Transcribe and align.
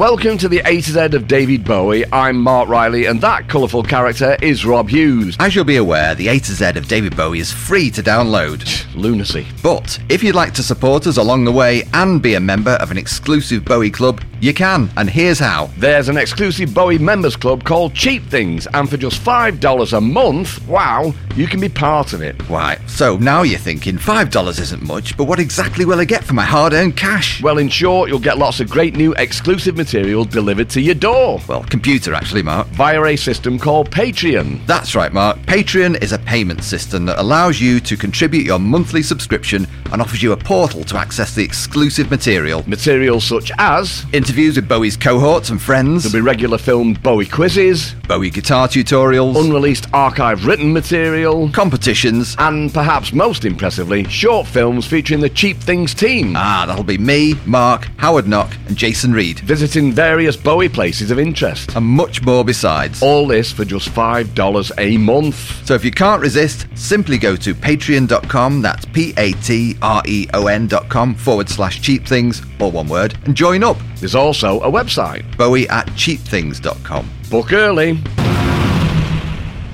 Welcome 0.00 0.38
to 0.38 0.48
the 0.48 0.62
A 0.64 0.80
to 0.80 0.92
Z 0.92 0.98
of 1.14 1.28
David 1.28 1.62
Bowie. 1.62 2.10
I'm 2.10 2.40
Mark 2.40 2.70
Riley, 2.70 3.04
and 3.04 3.20
that 3.20 3.50
colourful 3.50 3.82
character 3.82 4.34
is 4.40 4.64
Rob 4.64 4.88
Hughes. 4.88 5.36
As 5.38 5.54
you'll 5.54 5.66
be 5.66 5.76
aware, 5.76 6.14
the 6.14 6.28
A 6.28 6.38
to 6.38 6.52
Z 6.52 6.64
of 6.78 6.88
David 6.88 7.14
Bowie 7.14 7.40
is 7.40 7.52
free 7.52 7.90
to 7.90 8.02
download. 8.02 8.64
Lunacy. 8.94 9.46
But 9.62 9.98
if 10.08 10.22
you'd 10.22 10.34
like 10.34 10.54
to 10.54 10.62
support 10.62 11.06
us 11.06 11.18
along 11.18 11.44
the 11.44 11.52
way 11.52 11.82
and 11.92 12.22
be 12.22 12.32
a 12.32 12.40
member 12.40 12.70
of 12.70 12.90
an 12.90 12.96
exclusive 12.96 13.62
Bowie 13.66 13.90
club, 13.90 14.22
you 14.40 14.54
can, 14.54 14.88
and 14.96 15.10
here's 15.10 15.38
how. 15.38 15.68
There's 15.76 16.08
an 16.08 16.16
exclusive 16.16 16.72
Bowie 16.72 16.96
members 16.96 17.36
club 17.36 17.64
called 17.64 17.92
Cheap 17.92 18.22
Things, 18.24 18.66
and 18.72 18.88
for 18.88 18.96
just 18.96 19.22
$5 19.22 19.92
a 19.92 20.00
month, 20.00 20.66
wow, 20.66 21.12
you 21.36 21.46
can 21.46 21.60
be 21.60 21.68
part 21.68 22.14
of 22.14 22.22
it. 22.22 22.40
Why, 22.48 22.78
so 22.86 23.18
now 23.18 23.42
you're 23.42 23.58
thinking 23.58 23.98
$5 23.98 24.60
isn't 24.60 24.82
much, 24.82 25.14
but 25.18 25.24
what 25.24 25.38
exactly 25.38 25.84
will 25.84 26.00
I 26.00 26.06
get 26.06 26.24
for 26.24 26.32
my 26.32 26.46
hard 26.46 26.72
earned 26.72 26.96
cash? 26.96 27.42
Well, 27.42 27.58
in 27.58 27.68
short, 27.68 28.08
you'll 28.08 28.18
get 28.18 28.38
lots 28.38 28.60
of 28.60 28.70
great 28.70 28.96
new 28.96 29.12
exclusive 29.16 29.76
material 29.76 29.89
delivered 29.94 30.70
to 30.70 30.80
your 30.80 30.94
door 30.94 31.40
Well, 31.48 31.64
computer 31.64 32.14
actually, 32.14 32.42
Mark. 32.42 32.66
via 32.68 33.02
a 33.02 33.16
system 33.16 33.58
called 33.58 33.90
Patreon. 33.90 34.64
That's 34.66 34.94
right, 34.94 35.12
Mark. 35.12 35.38
Patreon 35.40 36.02
is 36.02 36.12
a 36.12 36.18
payment 36.18 36.62
system 36.62 37.04
that 37.06 37.18
allows 37.20 37.60
you 37.60 37.80
to 37.80 37.96
contribute 37.96 38.44
your 38.46 38.58
monthly 38.58 39.02
subscription 39.02 39.66
and 39.92 40.00
offers 40.00 40.22
you 40.22 40.32
a 40.32 40.36
portal 40.36 40.84
to 40.84 40.96
access 40.96 41.34
the 41.34 41.42
exclusive 41.42 42.10
material. 42.10 42.62
Material 42.68 43.20
such 43.20 43.50
as 43.58 44.04
Interviews 44.12 44.56
with 44.56 44.68
Bowie's 44.68 44.96
cohorts 44.96 45.50
and 45.50 45.60
friends, 45.60 46.04
there'll 46.04 46.22
be 46.22 46.26
regular 46.26 46.58
filmed 46.58 47.02
Bowie 47.02 47.26
quizzes, 47.26 47.94
Bowie 48.06 48.30
guitar 48.30 48.68
tutorials, 48.68 49.36
unreleased 49.42 49.86
archive 49.92 50.46
written 50.46 50.72
material, 50.72 51.50
competitions. 51.50 52.36
and 52.38 52.72
perhaps 52.72 53.12
most 53.12 53.44
impressively, 53.44 54.04
short 54.04 54.46
films 54.46 54.86
featuring 54.86 55.20
the 55.20 55.28
Cheap 55.28 55.56
Things 55.58 55.94
team. 55.94 56.34
Ah, 56.36 56.64
that'll 56.66 56.84
be 56.84 56.98
me, 56.98 57.34
Mark, 57.46 57.86
Howard 57.96 58.28
Knock, 58.28 58.54
and 58.70 58.78
Jason 58.78 59.12
Reed, 59.12 59.40
visiting 59.40 59.90
various 59.92 60.36
Bowie 60.36 60.68
places 60.68 61.10
of 61.10 61.18
interest. 61.18 61.74
and 61.74 61.84
much 61.84 62.22
more 62.22 62.44
besides. 62.44 63.02
All 63.02 63.26
this 63.26 63.50
for 63.50 63.64
just 63.64 63.88
$5 63.90 64.72
a 64.78 64.96
month. 64.96 65.66
So 65.66 65.74
if 65.74 65.84
you 65.84 65.90
can't 65.90 66.22
resist, 66.22 66.66
simply 66.76 67.18
go 67.18 67.34
to 67.34 67.52
patreon.com, 67.52 68.62
that's 68.62 68.84
P 68.86 69.12
A 69.16 69.32
T 69.32 69.76
R 69.82 70.02
E 70.06 70.28
O 70.34 70.46
N.com 70.46 71.16
forward 71.16 71.48
slash 71.48 71.82
cheap 71.82 72.06
things, 72.06 72.42
or 72.60 72.70
one 72.70 72.86
word, 72.88 73.18
and 73.24 73.34
join 73.34 73.64
up. 73.64 73.76
There's 73.96 74.14
also 74.14 74.60
a 74.60 74.70
website. 74.70 75.24
Bowie 75.36 75.68
at 75.68 75.86
cheapthings.com. 75.88 77.10
Book 77.28 77.52
early. 77.52 77.98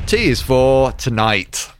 T 0.06 0.28
is 0.28 0.40
for 0.40 0.92
tonight. 0.92 1.70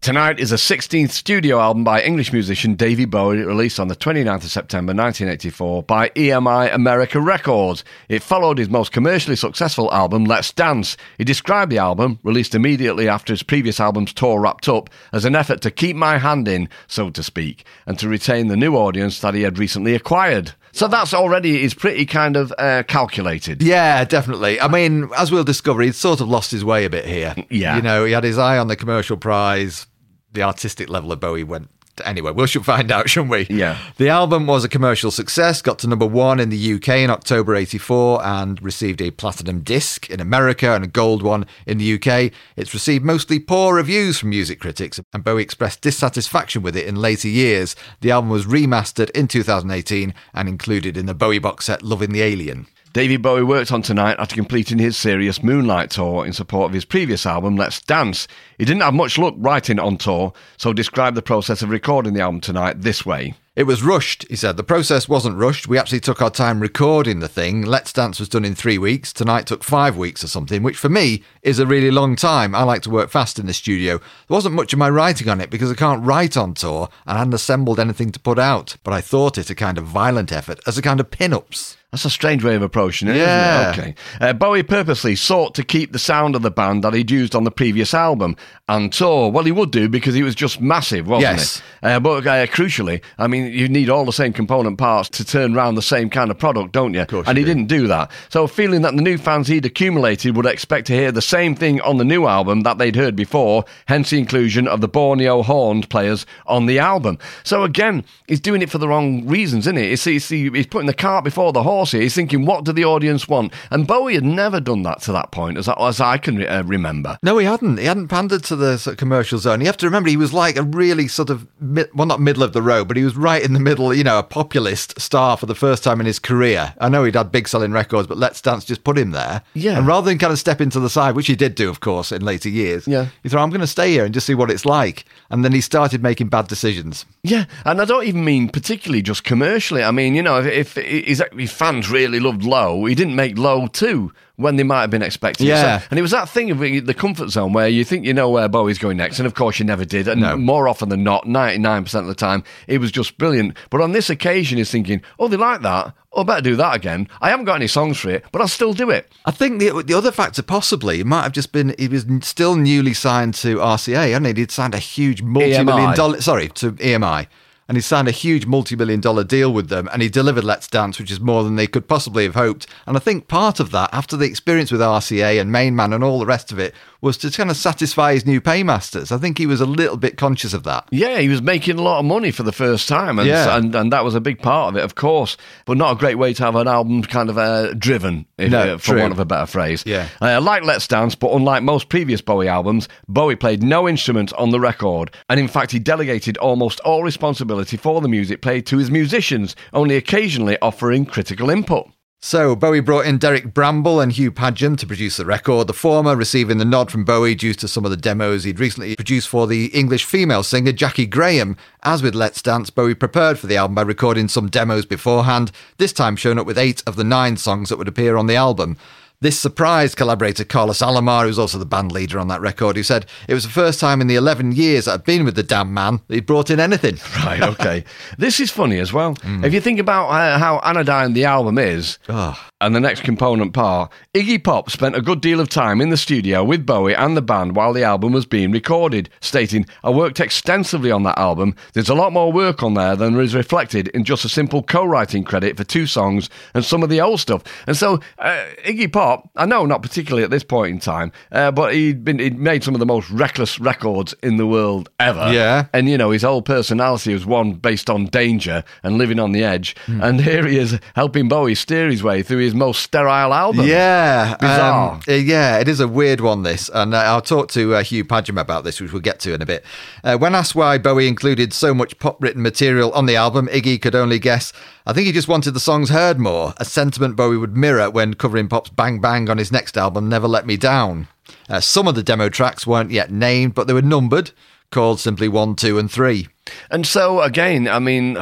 Tonight 0.00 0.38
is 0.38 0.52
a 0.52 0.56
16th 0.56 1.10
studio 1.10 1.58
album 1.58 1.82
by 1.82 2.00
English 2.00 2.32
musician 2.32 2.76
Davy 2.76 3.06
Bowie, 3.06 3.42
released 3.42 3.80
on 3.80 3.88
the 3.88 3.96
29th 3.96 4.44
of 4.44 4.50
September 4.52 4.94
1984 4.94 5.82
by 5.82 6.10
EMI 6.10 6.72
America 6.72 7.20
Records. 7.20 7.82
It 8.08 8.22
followed 8.22 8.58
his 8.58 8.68
most 8.68 8.92
commercially 8.92 9.34
successful 9.34 9.92
album, 9.92 10.24
Let's 10.24 10.52
Dance. 10.52 10.96
He 11.18 11.24
described 11.24 11.72
the 11.72 11.78
album, 11.78 12.20
released 12.22 12.54
immediately 12.54 13.08
after 13.08 13.32
his 13.32 13.42
previous 13.42 13.80
album's 13.80 14.12
tour 14.12 14.38
wrapped 14.38 14.68
up, 14.68 14.90
as 15.12 15.24
an 15.24 15.34
effort 15.34 15.60
to 15.62 15.72
keep 15.72 15.96
my 15.96 16.18
hand 16.18 16.46
in, 16.46 16.68
so 16.86 17.10
to 17.10 17.22
speak, 17.22 17.64
and 17.84 17.98
to 17.98 18.08
retain 18.08 18.46
the 18.46 18.56
new 18.56 18.76
audience 18.76 19.18
that 19.20 19.34
he 19.34 19.42
had 19.42 19.58
recently 19.58 19.96
acquired. 19.96 20.52
So 20.76 20.88
that's 20.88 21.14
already 21.14 21.62
is 21.64 21.72
pretty 21.72 22.04
kind 22.04 22.36
of 22.36 22.52
uh, 22.58 22.82
calculated. 22.86 23.62
Yeah, 23.62 24.04
definitely. 24.04 24.60
I 24.60 24.68
mean, 24.68 25.08
as 25.16 25.32
we'll 25.32 25.42
discover, 25.42 25.80
he'd 25.80 25.94
sort 25.94 26.20
of 26.20 26.28
lost 26.28 26.50
his 26.50 26.66
way 26.66 26.84
a 26.84 26.90
bit 26.90 27.06
here. 27.06 27.34
Yeah. 27.48 27.76
You 27.76 27.82
know, 27.82 28.04
he 28.04 28.12
had 28.12 28.24
his 28.24 28.36
eye 28.36 28.58
on 28.58 28.68
the 28.68 28.76
commercial 28.76 29.16
prize. 29.16 29.86
The 30.32 30.42
artistic 30.42 30.90
level 30.90 31.12
of 31.12 31.20
Bowie 31.20 31.44
went. 31.44 31.70
Anyway, 32.04 32.32
we 32.32 32.46
should 32.46 32.64
find 32.64 32.90
out, 32.90 33.08
shouldn't 33.10 33.30
we? 33.30 33.46
Yeah. 33.48 33.78
The 33.96 34.08
album 34.08 34.46
was 34.46 34.64
a 34.64 34.68
commercial 34.68 35.10
success, 35.10 35.62
got 35.62 35.78
to 35.80 35.88
number 35.88 36.06
one 36.06 36.40
in 36.40 36.50
the 36.50 36.74
UK 36.74 36.88
in 36.88 37.10
October 37.10 37.54
84 37.54 38.24
and 38.24 38.62
received 38.62 39.00
a 39.00 39.10
platinum 39.10 39.60
disc 39.60 40.10
in 40.10 40.20
America 40.20 40.74
and 40.74 40.84
a 40.84 40.88
gold 40.88 41.22
one 41.22 41.46
in 41.66 41.78
the 41.78 41.94
UK. 41.94 42.32
It's 42.56 42.74
received 42.74 43.04
mostly 43.04 43.38
poor 43.38 43.74
reviews 43.74 44.18
from 44.18 44.30
music 44.30 44.60
critics, 44.60 45.00
and 45.12 45.24
Bowie 45.24 45.42
expressed 45.42 45.80
dissatisfaction 45.80 46.62
with 46.62 46.76
it 46.76 46.86
in 46.86 46.96
later 46.96 47.28
years. 47.28 47.76
The 48.00 48.10
album 48.10 48.30
was 48.30 48.46
remastered 48.46 49.10
in 49.10 49.28
2018 49.28 50.14
and 50.34 50.48
included 50.48 50.96
in 50.96 51.06
the 51.06 51.14
Bowie 51.14 51.38
box 51.38 51.66
set 51.66 51.82
Loving 51.82 52.12
the 52.12 52.22
Alien. 52.22 52.66
David 52.96 53.20
Bowie 53.20 53.42
worked 53.42 53.72
on 53.72 53.82
Tonight 53.82 54.16
after 54.18 54.34
completing 54.34 54.78
his 54.78 54.96
serious 54.96 55.42
Moonlight 55.42 55.90
tour 55.90 56.24
in 56.24 56.32
support 56.32 56.70
of 56.70 56.72
his 56.72 56.86
previous 56.86 57.26
album, 57.26 57.54
Let's 57.54 57.82
Dance. 57.82 58.26
He 58.56 58.64
didn't 58.64 58.80
have 58.80 58.94
much 58.94 59.18
luck 59.18 59.34
writing 59.36 59.78
on 59.78 59.98
tour, 59.98 60.32
so 60.56 60.72
described 60.72 61.14
the 61.14 61.20
process 61.20 61.60
of 61.60 61.68
recording 61.68 62.14
the 62.14 62.22
album 62.22 62.40
Tonight 62.40 62.80
this 62.80 63.04
way. 63.04 63.34
It 63.54 63.64
was 63.64 63.82
rushed, 63.82 64.24
he 64.30 64.36
said. 64.36 64.56
The 64.56 64.64
process 64.64 65.10
wasn't 65.10 65.36
rushed. 65.36 65.68
We 65.68 65.76
actually 65.76 66.00
took 66.00 66.22
our 66.22 66.30
time 66.30 66.58
recording 66.60 67.20
the 67.20 67.28
thing. 67.28 67.60
Let's 67.60 67.92
Dance 67.92 68.18
was 68.18 68.30
done 68.30 68.46
in 68.46 68.54
three 68.54 68.78
weeks. 68.78 69.12
Tonight 69.12 69.46
took 69.46 69.62
five 69.62 69.98
weeks 69.98 70.24
or 70.24 70.28
something, 70.28 70.62
which 70.62 70.78
for 70.78 70.88
me 70.88 71.22
is 71.42 71.58
a 71.58 71.66
really 71.66 71.90
long 71.90 72.16
time. 72.16 72.54
I 72.54 72.62
like 72.62 72.80
to 72.82 72.90
work 72.90 73.10
fast 73.10 73.38
in 73.38 73.44
the 73.44 73.52
studio. 73.52 73.98
There 73.98 74.06
wasn't 74.34 74.54
much 74.54 74.72
of 74.72 74.78
my 74.78 74.88
writing 74.88 75.28
on 75.28 75.42
it 75.42 75.50
because 75.50 75.70
I 75.70 75.74
can't 75.74 76.04
write 76.04 76.38
on 76.38 76.54
tour 76.54 76.88
and 77.06 77.18
hadn't 77.18 77.34
assembled 77.34 77.78
anything 77.78 78.10
to 78.12 78.20
put 78.20 78.38
out. 78.38 78.78
But 78.82 78.94
I 78.94 79.02
thought 79.02 79.36
it 79.36 79.50
a 79.50 79.54
kind 79.54 79.76
of 79.76 79.84
violent 79.84 80.32
effort, 80.32 80.60
as 80.66 80.78
a 80.78 80.82
kind 80.82 80.98
of 80.98 81.10
pin 81.10 81.34
ups. 81.34 81.76
That's 81.96 82.04
a 82.04 82.10
strange 82.10 82.44
way 82.44 82.54
of 82.54 82.60
approaching 82.60 83.08
it, 83.08 83.16
Yeah. 83.16 83.70
isn't 83.70 83.82
it? 83.84 83.88
Okay. 83.88 83.94
Uh, 84.20 84.32
Bowie 84.34 84.62
purposely 84.62 85.16
sought 85.16 85.54
to 85.54 85.62
keep 85.62 85.92
the 85.94 85.98
sound 85.98 86.36
of 86.36 86.42
the 86.42 86.50
band 86.50 86.84
that 86.84 86.92
he'd 86.92 87.10
used 87.10 87.34
on 87.34 87.44
the 87.44 87.50
previous 87.50 87.94
album 87.94 88.36
and 88.68 88.92
tour. 88.92 89.30
Well, 89.30 89.44
he 89.44 89.50
would 89.52 89.70
do 89.70 89.88
because 89.88 90.14
he 90.14 90.22
was 90.22 90.34
just 90.34 90.60
massive, 90.60 91.06
wasn't 91.06 91.38
Yes. 91.38 91.56
it? 91.56 91.62
Uh, 91.86 91.98
but 92.00 92.26
uh, 92.26 92.44
crucially, 92.48 93.00
I 93.18 93.28
mean, 93.28 93.50
you 93.50 93.66
need 93.66 93.88
all 93.88 94.04
the 94.04 94.12
same 94.12 94.34
component 94.34 94.76
parts 94.76 95.08
to 95.10 95.24
turn 95.24 95.56
around 95.56 95.76
the 95.76 95.80
same 95.82 96.10
kind 96.10 96.30
of 96.30 96.38
product, 96.38 96.72
don't 96.72 96.92
you? 96.92 97.00
Of 97.00 97.08
course 97.08 97.26
and 97.28 97.38
you 97.38 97.46
he 97.46 97.50
do. 97.50 97.54
didn't 97.54 97.68
do 97.68 97.86
that. 97.86 98.10
So, 98.28 98.46
feeling 98.46 98.82
that 98.82 98.94
the 98.94 99.00
new 99.00 99.16
fans 99.16 99.48
he'd 99.48 99.64
accumulated 99.64 100.36
would 100.36 100.44
expect 100.44 100.88
to 100.88 100.92
hear 100.92 101.10
the 101.12 101.22
same 101.22 101.54
thing 101.54 101.80
on 101.80 101.96
the 101.96 102.04
new 102.04 102.26
album 102.26 102.60
that 102.64 102.76
they'd 102.76 102.96
heard 102.96 103.16
before, 103.16 103.64
hence 103.86 104.10
the 104.10 104.18
inclusion 104.18 104.68
of 104.68 104.82
the 104.82 104.88
Borneo 104.88 105.42
horned 105.42 105.88
players 105.88 106.26
on 106.46 106.66
the 106.66 106.78
album. 106.78 107.18
So, 107.42 107.62
again, 107.62 108.04
he's 108.28 108.40
doing 108.40 108.60
it 108.60 108.68
for 108.68 108.76
the 108.76 108.88
wrong 108.88 109.26
reasons, 109.26 109.64
isn't 109.66 109.76
he? 109.78 109.88
He's, 109.90 110.04
he's, 110.04 110.28
he's 110.28 110.66
putting 110.66 110.88
the 110.88 110.92
cart 110.92 111.24
before 111.24 111.52
the 111.54 111.62
horse 111.62 111.85
He's 111.92 112.14
thinking, 112.14 112.44
what 112.46 112.64
do 112.64 112.72
the 112.72 112.84
audience 112.84 113.28
want? 113.28 113.52
And 113.70 113.86
Bowie 113.86 114.14
had 114.14 114.24
never 114.24 114.60
done 114.60 114.82
that 114.84 115.02
to 115.02 115.12
that 115.12 115.30
point, 115.32 115.58
as, 115.58 115.68
as 115.68 116.00
I 116.00 116.18
can 116.18 116.46
uh, 116.46 116.62
remember. 116.66 117.18
No, 117.22 117.38
he 117.38 117.46
hadn't. 117.46 117.78
He 117.78 117.84
hadn't 117.86 118.08
pandered 118.08 118.44
to 118.44 118.56
the 118.56 118.78
sort 118.78 118.94
of 118.94 118.98
commercial 118.98 119.38
zone. 119.38 119.60
You 119.60 119.66
have 119.66 119.76
to 119.78 119.86
remember, 119.86 120.08
he 120.08 120.16
was 120.16 120.32
like 120.32 120.56
a 120.56 120.62
really 120.62 121.08
sort 121.08 121.30
of, 121.30 121.46
mid, 121.60 121.88
well, 121.94 122.06
not 122.06 122.20
middle 122.20 122.42
of 122.42 122.52
the 122.52 122.62
road, 122.62 122.88
but 122.88 122.96
he 122.96 123.04
was 123.04 123.16
right 123.16 123.42
in 123.42 123.52
the 123.52 123.60
middle, 123.60 123.92
you 123.94 124.04
know, 124.04 124.18
a 124.18 124.22
populist 124.22 125.00
star 125.00 125.36
for 125.36 125.46
the 125.46 125.54
first 125.54 125.82
time 125.84 126.00
in 126.00 126.06
his 126.06 126.18
career. 126.18 126.74
I 126.80 126.88
know 126.88 127.04
he'd 127.04 127.14
had 127.16 127.32
big 127.32 127.48
selling 127.48 127.72
records, 127.72 128.06
but 128.08 128.18
Let's 128.18 128.40
Dance 128.40 128.64
just 128.64 128.84
put 128.84 128.98
him 128.98 129.10
there. 129.10 129.42
Yeah. 129.54 129.78
And 129.78 129.86
rather 129.86 130.08
than 130.10 130.18
kind 130.18 130.32
of 130.32 130.38
step 130.38 130.60
into 130.60 130.80
the 130.80 130.90
side, 130.90 131.14
which 131.16 131.26
he 131.26 131.36
did 131.36 131.54
do, 131.54 131.68
of 131.68 131.80
course, 131.80 132.12
in 132.12 132.22
later 132.22 132.48
years, 132.48 132.86
Yeah. 132.86 133.06
he 133.22 133.28
thought, 133.28 133.42
I'm 133.42 133.50
going 133.50 133.60
to 133.60 133.66
stay 133.66 133.90
here 133.92 134.04
and 134.04 134.14
just 134.14 134.26
see 134.26 134.34
what 134.34 134.50
it's 134.50 134.64
like. 134.64 135.04
And 135.30 135.44
then 135.44 135.52
he 135.52 135.60
started 135.60 136.02
making 136.02 136.28
bad 136.28 136.48
decisions. 136.48 137.04
Yeah, 137.22 137.46
and 137.64 137.80
I 137.80 137.84
don't 137.84 138.04
even 138.04 138.24
mean 138.24 138.48
particularly 138.48 139.02
just 139.02 139.24
commercially. 139.24 139.82
I 139.82 139.90
mean, 139.90 140.14
you 140.14 140.22
know, 140.22 140.38
if, 140.40 140.76
if 140.76 141.06
his, 141.06 141.22
his 141.36 141.50
fans 141.82 141.90
really 141.90 142.20
loved 142.20 142.42
Low, 142.44 142.84
he 142.86 142.94
didn't 142.94 143.16
make 143.16 143.38
Low 143.38 143.66
too 143.66 144.12
when 144.36 144.56
they 144.56 144.62
might 144.62 144.82
have 144.82 144.90
been 144.90 145.02
expecting. 145.02 145.46
Yeah. 145.46 145.78
So- 145.80 145.86
and 145.90 145.98
it 145.98 146.02
was 146.02 146.10
that 146.10 146.28
thing 146.28 146.50
of 146.50 146.58
the 146.58 146.94
comfort 146.94 147.30
zone 147.30 147.52
where 147.54 147.68
you 147.68 147.84
think 147.84 148.04
you 148.04 148.12
know 148.12 148.28
where 148.28 148.48
Bowie's 148.48 148.78
going 148.78 148.98
next, 148.98 149.18
and 149.18 149.26
of 149.26 149.34
course 149.34 149.58
you 149.58 149.64
never 149.64 149.84
did. 149.84 150.08
And 150.08 150.20
No. 150.20 150.36
more 150.36 150.68
often 150.68 150.88
than 150.90 151.02
not, 151.02 151.26
99% 151.26 152.02
of 152.02 152.08
the 152.08 152.14
time, 152.14 152.44
it 152.66 152.78
was 152.78 152.90
just 152.92 153.16
brilliant. 153.18 153.56
But 153.70 153.80
on 153.80 153.92
this 153.92 154.10
occasion, 154.10 154.58
he's 154.58 154.70
thinking, 154.70 155.00
oh, 155.18 155.28
they 155.28 155.36
like 155.38 155.62
that. 155.62 155.94
Oh, 156.12 156.20
I 156.20 156.24
better 156.24 156.42
do 156.42 156.56
that 156.56 156.74
again. 156.76 157.08
I 157.20 157.30
haven't 157.30 157.44
got 157.46 157.56
any 157.56 157.66
songs 157.66 157.98
for 157.98 158.10
it, 158.10 158.24
but 158.32 158.40
I'll 158.40 158.48
still 158.48 158.72
do 158.72 158.90
it. 158.90 159.10
I 159.26 159.30
think 159.30 159.58
the 159.60 159.82
the 159.82 159.94
other 159.94 160.10
factor 160.12 160.42
possibly 160.42 161.02
might 161.04 161.22
have 161.24 161.32
just 161.32 161.52
been 161.52 161.74
he 161.78 161.88
was 161.88 162.06
still 162.22 162.56
newly 162.56 162.94
signed 162.94 163.34
to 163.34 163.56
RCA, 163.60 164.12
hadn't 164.12 164.34
he? 164.36 164.40
He'd 164.42 164.50
signed 164.50 164.74
a 164.74 164.78
huge 164.78 165.20
multi-million 165.22 165.90
EMI. 165.90 165.94
dollar 165.94 166.20
sorry 166.22 166.48
to 166.48 166.72
EMI, 166.72 167.26
and 167.68 167.76
he 167.76 167.82
signed 167.82 168.08
a 168.08 168.12
huge 168.12 168.46
multi-million 168.46 169.00
dollar 169.00 169.24
deal 169.24 169.52
with 169.52 169.68
them, 169.68 169.88
and 169.92 170.02
he 170.02 170.08
delivered 170.08 170.44
Let's 170.44 170.68
Dance, 170.68 170.98
which 170.98 171.10
is 171.10 171.20
more 171.20 171.42
than 171.44 171.56
they 171.56 171.66
could 171.66 171.88
possibly 171.88 172.24
have 172.24 172.34
hoped. 172.34 172.66
And 172.86 172.96
I 172.96 173.00
think 173.00 173.28
part 173.28 173.60
of 173.60 173.70
that, 173.72 173.90
after 173.92 174.16
the 174.16 174.24
experience 174.26 174.70
with 174.70 174.80
RCA 174.80 175.40
and 175.40 175.50
Main 175.50 175.74
Man 175.76 175.92
and 175.92 176.04
all 176.04 176.18
the 176.18 176.26
rest 176.26 176.52
of 176.52 176.58
it, 176.58 176.74
was 177.00 177.16
to 177.18 177.30
kind 177.30 177.50
of 177.50 177.56
satisfy 177.56 178.14
his 178.14 178.24
new 178.26 178.40
paymasters. 178.40 179.12
I 179.12 179.18
think 179.18 179.38
he 179.38 179.46
was 179.46 179.60
a 179.60 179.66
little 179.66 179.96
bit 179.96 180.16
conscious 180.16 180.54
of 180.54 180.62
that. 180.64 180.88
Yeah, 180.90 181.18
he 181.18 181.28
was 181.28 181.42
making 181.42 181.78
a 181.78 181.82
lot 181.82 181.98
of 181.98 182.04
money 182.04 182.30
for 182.30 182.42
the 182.42 182.52
first 182.52 182.88
time, 182.88 183.18
and, 183.18 183.28
Yeah. 183.28 183.56
and 183.56 183.74
and 183.74 183.92
that 183.92 184.02
was 184.04 184.14
a 184.14 184.20
big 184.20 184.40
part 184.40 184.70
of 184.72 184.76
it, 184.78 184.84
of 184.84 184.94
course. 184.94 185.36
But 185.66 185.76
not 185.76 185.92
a 185.92 185.96
great 185.98 186.16
way 186.18 186.32
to 186.34 186.42
have 186.44 186.56
an 186.56 186.66
album 186.68 187.02
kind 187.02 187.28
of 187.28 187.36
uh, 187.38 187.74
driven, 187.74 188.26
if, 188.38 188.50
No, 188.50 188.74
uh, 188.74 188.78
for 188.78 188.92
true. 188.92 189.00
want 189.00 189.12
of 189.12 189.18
a 189.20 189.24
better 189.24 189.46
phrase. 189.46 189.82
Yeah. 189.86 190.08
uh, 190.20 190.40
like 190.40 190.62
Let's 190.64 190.88
Dance, 190.88 191.14
but 191.14 191.32
unlike 191.32 191.62
most 191.62 191.88
previous 191.90 192.20
Bowie 192.20 192.48
albums, 192.48 192.88
Bowie 193.08 193.36
played 193.36 193.62
no 193.62 193.88
instrument 193.88 194.32
on 194.34 194.50
the 194.50 194.58
record, 194.60 195.10
and 195.28 195.38
in 195.38 195.48
fact, 195.48 195.72
he 195.72 195.78
delegated 195.78 196.36
almost 196.38 196.80
all 196.80 197.02
responsibility 197.02 197.55
for 197.64 198.00
the 198.00 198.08
music 198.08 198.42
played 198.42 198.66
to 198.66 198.78
his 198.78 198.90
musicians, 198.90 199.56
only 199.72 199.96
occasionally 199.96 200.58
offering 200.60 201.06
critical 201.06 201.50
input. 201.50 201.88
So, 202.22 202.56
Bowie 202.56 202.80
brought 202.80 203.06
in 203.06 203.18
Derek 203.18 203.54
Bramble 203.54 204.00
and 204.00 204.10
Hugh 204.10 204.32
Padgham 204.32 204.76
to 204.78 204.86
produce 204.86 205.16
the 205.16 205.24
record, 205.24 205.68
the 205.68 205.72
former 205.72 206.16
receiving 206.16 206.58
the 206.58 206.64
nod 206.64 206.90
from 206.90 207.04
Bowie 207.04 207.34
due 207.34 207.54
to 207.54 207.68
some 207.68 207.84
of 207.84 207.90
the 207.90 207.96
demos 207.96 208.42
he'd 208.42 208.58
recently 208.58 208.96
produced 208.96 209.28
for 209.28 209.46
the 209.46 209.66
English 209.66 210.04
female 210.04 210.42
singer 210.42 210.72
Jaki 210.72 211.08
Graham. 211.08 211.56
As 211.84 212.02
with 212.02 212.14
Let's 212.14 212.42
Dance, 212.42 212.70
Bowie 212.70 212.94
prepared 212.94 213.38
for 213.38 213.46
the 213.46 213.56
album 213.56 213.76
by 213.76 213.82
recording 213.82 214.28
some 214.28 214.48
demos 214.48 214.86
beforehand, 214.86 215.52
this 215.76 215.92
time 215.92 216.16
showing 216.16 216.38
up 216.38 216.46
with 216.46 216.58
eight 216.58 216.82
of 216.86 216.96
the 216.96 217.04
nine 217.04 217.36
songs 217.36 217.68
that 217.68 217.76
would 217.76 217.86
appear 217.86 218.16
on 218.16 218.26
the 218.26 218.34
album. 218.34 218.76
This 219.20 219.38
surprised 219.40 219.96
collaborator 219.96 220.44
Carlos 220.44 220.80
Alomar, 220.80 221.24
who's 221.24 221.38
also 221.38 221.58
the 221.58 221.64
band 221.64 221.90
leader 221.90 222.18
on 222.18 222.28
that 222.28 222.40
record, 222.42 222.76
who 222.76 222.82
said 222.82 223.06
it 223.28 223.34
was 223.34 223.44
the 223.44 223.50
first 223.50 223.80
time 223.80 224.00
in 224.00 224.06
the 224.08 224.14
11 224.16 224.52
years 224.52 224.84
that 224.84 224.92
I've 224.92 225.04
been 225.04 225.24
with 225.24 225.36
the 225.36 225.42
damn 225.42 225.72
man 225.72 226.00
that 226.08 226.14
he'd 226.14 226.26
brought 226.26 226.50
in 226.50 226.60
anything. 226.60 226.98
Right, 227.26 227.42
okay. 227.42 227.84
this 228.18 228.38
is 228.40 228.50
funny 228.50 228.78
as 228.78 228.92
well. 228.92 229.16
If 229.24 229.52
you 229.54 229.60
think 229.60 229.80
about 229.80 230.08
uh, 230.10 230.38
how 230.38 230.58
anodyne 230.62 231.14
the 231.14 231.24
album 231.24 231.58
is, 231.58 231.98
Oh. 232.08 232.38
and 232.60 232.74
the 232.74 232.78
next 232.80 233.02
component 233.02 233.52
part, 233.52 233.90
Iggy 234.14 234.44
Pop 234.44 234.70
spent 234.70 234.94
a 234.94 235.00
good 235.02 235.20
deal 235.20 235.40
of 235.40 235.48
time 235.48 235.80
in 235.80 235.88
the 235.88 235.96
studio 235.96 236.44
with 236.44 236.64
Bowie 236.66 236.94
and 236.94 237.16
the 237.16 237.22
band 237.22 237.56
while 237.56 237.72
the 237.72 237.82
album 237.82 238.12
was 238.12 238.26
being 238.26 238.52
recorded, 238.52 239.08
stating, 239.20 239.66
I 239.82 239.90
worked 239.90 240.20
extensively 240.20 240.90
on 240.92 241.02
that 241.04 241.18
album. 241.18 241.56
There's 241.72 241.88
a 241.88 241.94
lot 241.94 242.12
more 242.12 242.30
work 242.32 242.62
on 242.62 242.74
there 242.74 242.94
than 242.94 243.18
is 243.18 243.34
reflected 243.34 243.88
in 243.88 244.04
just 244.04 244.24
a 244.24 244.28
simple 244.28 244.62
co 244.62 244.84
writing 244.84 245.24
credit 245.24 245.56
for 245.56 245.64
two 245.64 245.86
songs 245.86 246.28
and 246.54 246.64
some 246.64 246.82
of 246.84 246.90
the 246.90 247.00
old 247.00 247.18
stuff. 247.18 247.42
And 247.66 247.76
so, 247.76 247.98
uh, 248.18 248.44
Iggy 248.64 248.92
Pop, 248.92 249.05
I 249.36 249.46
know 249.46 249.66
not 249.66 249.82
particularly 249.82 250.24
at 250.24 250.30
this 250.30 250.44
point 250.44 250.72
in 250.72 250.80
time, 250.80 251.12
uh, 251.32 251.50
but 251.50 251.74
he'd, 251.74 252.04
been, 252.04 252.18
he'd 252.18 252.38
made 252.38 252.64
some 252.64 252.74
of 252.74 252.80
the 252.80 252.86
most 252.86 253.10
reckless 253.10 253.58
records 253.58 254.14
in 254.22 254.36
the 254.36 254.46
world 254.46 254.88
ever. 254.98 255.32
Yeah. 255.32 255.66
And, 255.72 255.88
you 255.88 255.98
know, 255.98 256.10
his 256.10 256.22
whole 256.22 256.42
personality 256.42 257.12
was 257.12 257.26
one 257.26 257.52
based 257.52 257.90
on 257.90 258.06
danger 258.06 258.64
and 258.82 258.98
living 258.98 259.18
on 259.18 259.32
the 259.32 259.44
edge. 259.44 259.76
And 259.86 260.20
here 260.20 260.46
he 260.46 260.58
is 260.58 260.78
helping 260.94 261.28
Bowie 261.28 261.54
steer 261.54 261.88
his 261.88 262.02
way 262.02 262.22
through 262.22 262.38
his 262.38 262.54
most 262.54 262.82
sterile 262.82 263.32
album. 263.32 263.66
Yeah, 263.66 264.36
Bizarre. 264.36 264.92
um, 264.94 265.00
uh, 265.08 265.12
yeah, 265.12 265.58
it 265.58 265.68
is 265.68 265.80
a 265.80 265.88
weird 265.88 266.20
one. 266.20 266.42
This, 266.42 266.70
and 266.72 266.94
uh, 266.94 266.98
I'll 266.98 267.22
talk 267.22 267.50
to 267.52 267.74
uh, 267.74 267.82
Hugh 267.82 268.04
Padgham 268.04 268.40
about 268.40 268.64
this, 268.64 268.80
which 268.80 268.92
we'll 268.92 269.02
get 269.02 269.20
to 269.20 269.34
in 269.34 269.42
a 269.42 269.46
bit. 269.46 269.64
Uh, 270.04 270.16
when 270.16 270.34
asked 270.34 270.54
why 270.54 270.78
Bowie 270.78 271.08
included 271.08 271.52
so 271.52 271.74
much 271.74 271.98
pop-written 271.98 272.42
material 272.42 272.92
on 272.92 273.06
the 273.06 273.16
album, 273.16 273.48
Iggy 273.48 273.80
could 273.80 273.94
only 273.94 274.18
guess. 274.18 274.52
I 274.86 274.92
think 274.92 275.06
he 275.06 275.12
just 275.12 275.28
wanted 275.28 275.52
the 275.52 275.60
songs 275.60 275.90
heard 275.90 276.18
more, 276.20 276.54
a 276.58 276.64
sentiment 276.64 277.16
Bowie 277.16 277.38
would 277.38 277.56
mirror 277.56 277.90
when 277.90 278.14
covering 278.14 278.48
Pop's 278.48 278.70
"Bang 278.70 278.95
Bang" 279.00 279.28
on 279.30 279.38
his 279.38 279.52
next 279.52 279.76
album, 279.76 280.08
"Never 280.08 280.28
Let 280.28 280.46
Me 280.46 280.56
Down." 280.56 281.08
Uh, 281.48 281.60
some 281.60 281.88
of 281.88 281.94
the 281.94 282.02
demo 282.02 282.28
tracks 282.28 282.66
weren't 282.66 282.90
yet 282.90 283.10
named, 283.10 283.54
but 283.54 283.66
they 283.66 283.72
were 283.72 283.82
numbered, 283.82 284.30
called 284.70 285.00
simply 285.00 285.28
one, 285.28 285.54
two, 285.54 285.78
and 285.78 285.90
three. 285.90 286.28
And 286.70 286.86
so, 286.86 287.20
again, 287.20 287.68
I 287.68 287.78
mean. 287.78 288.18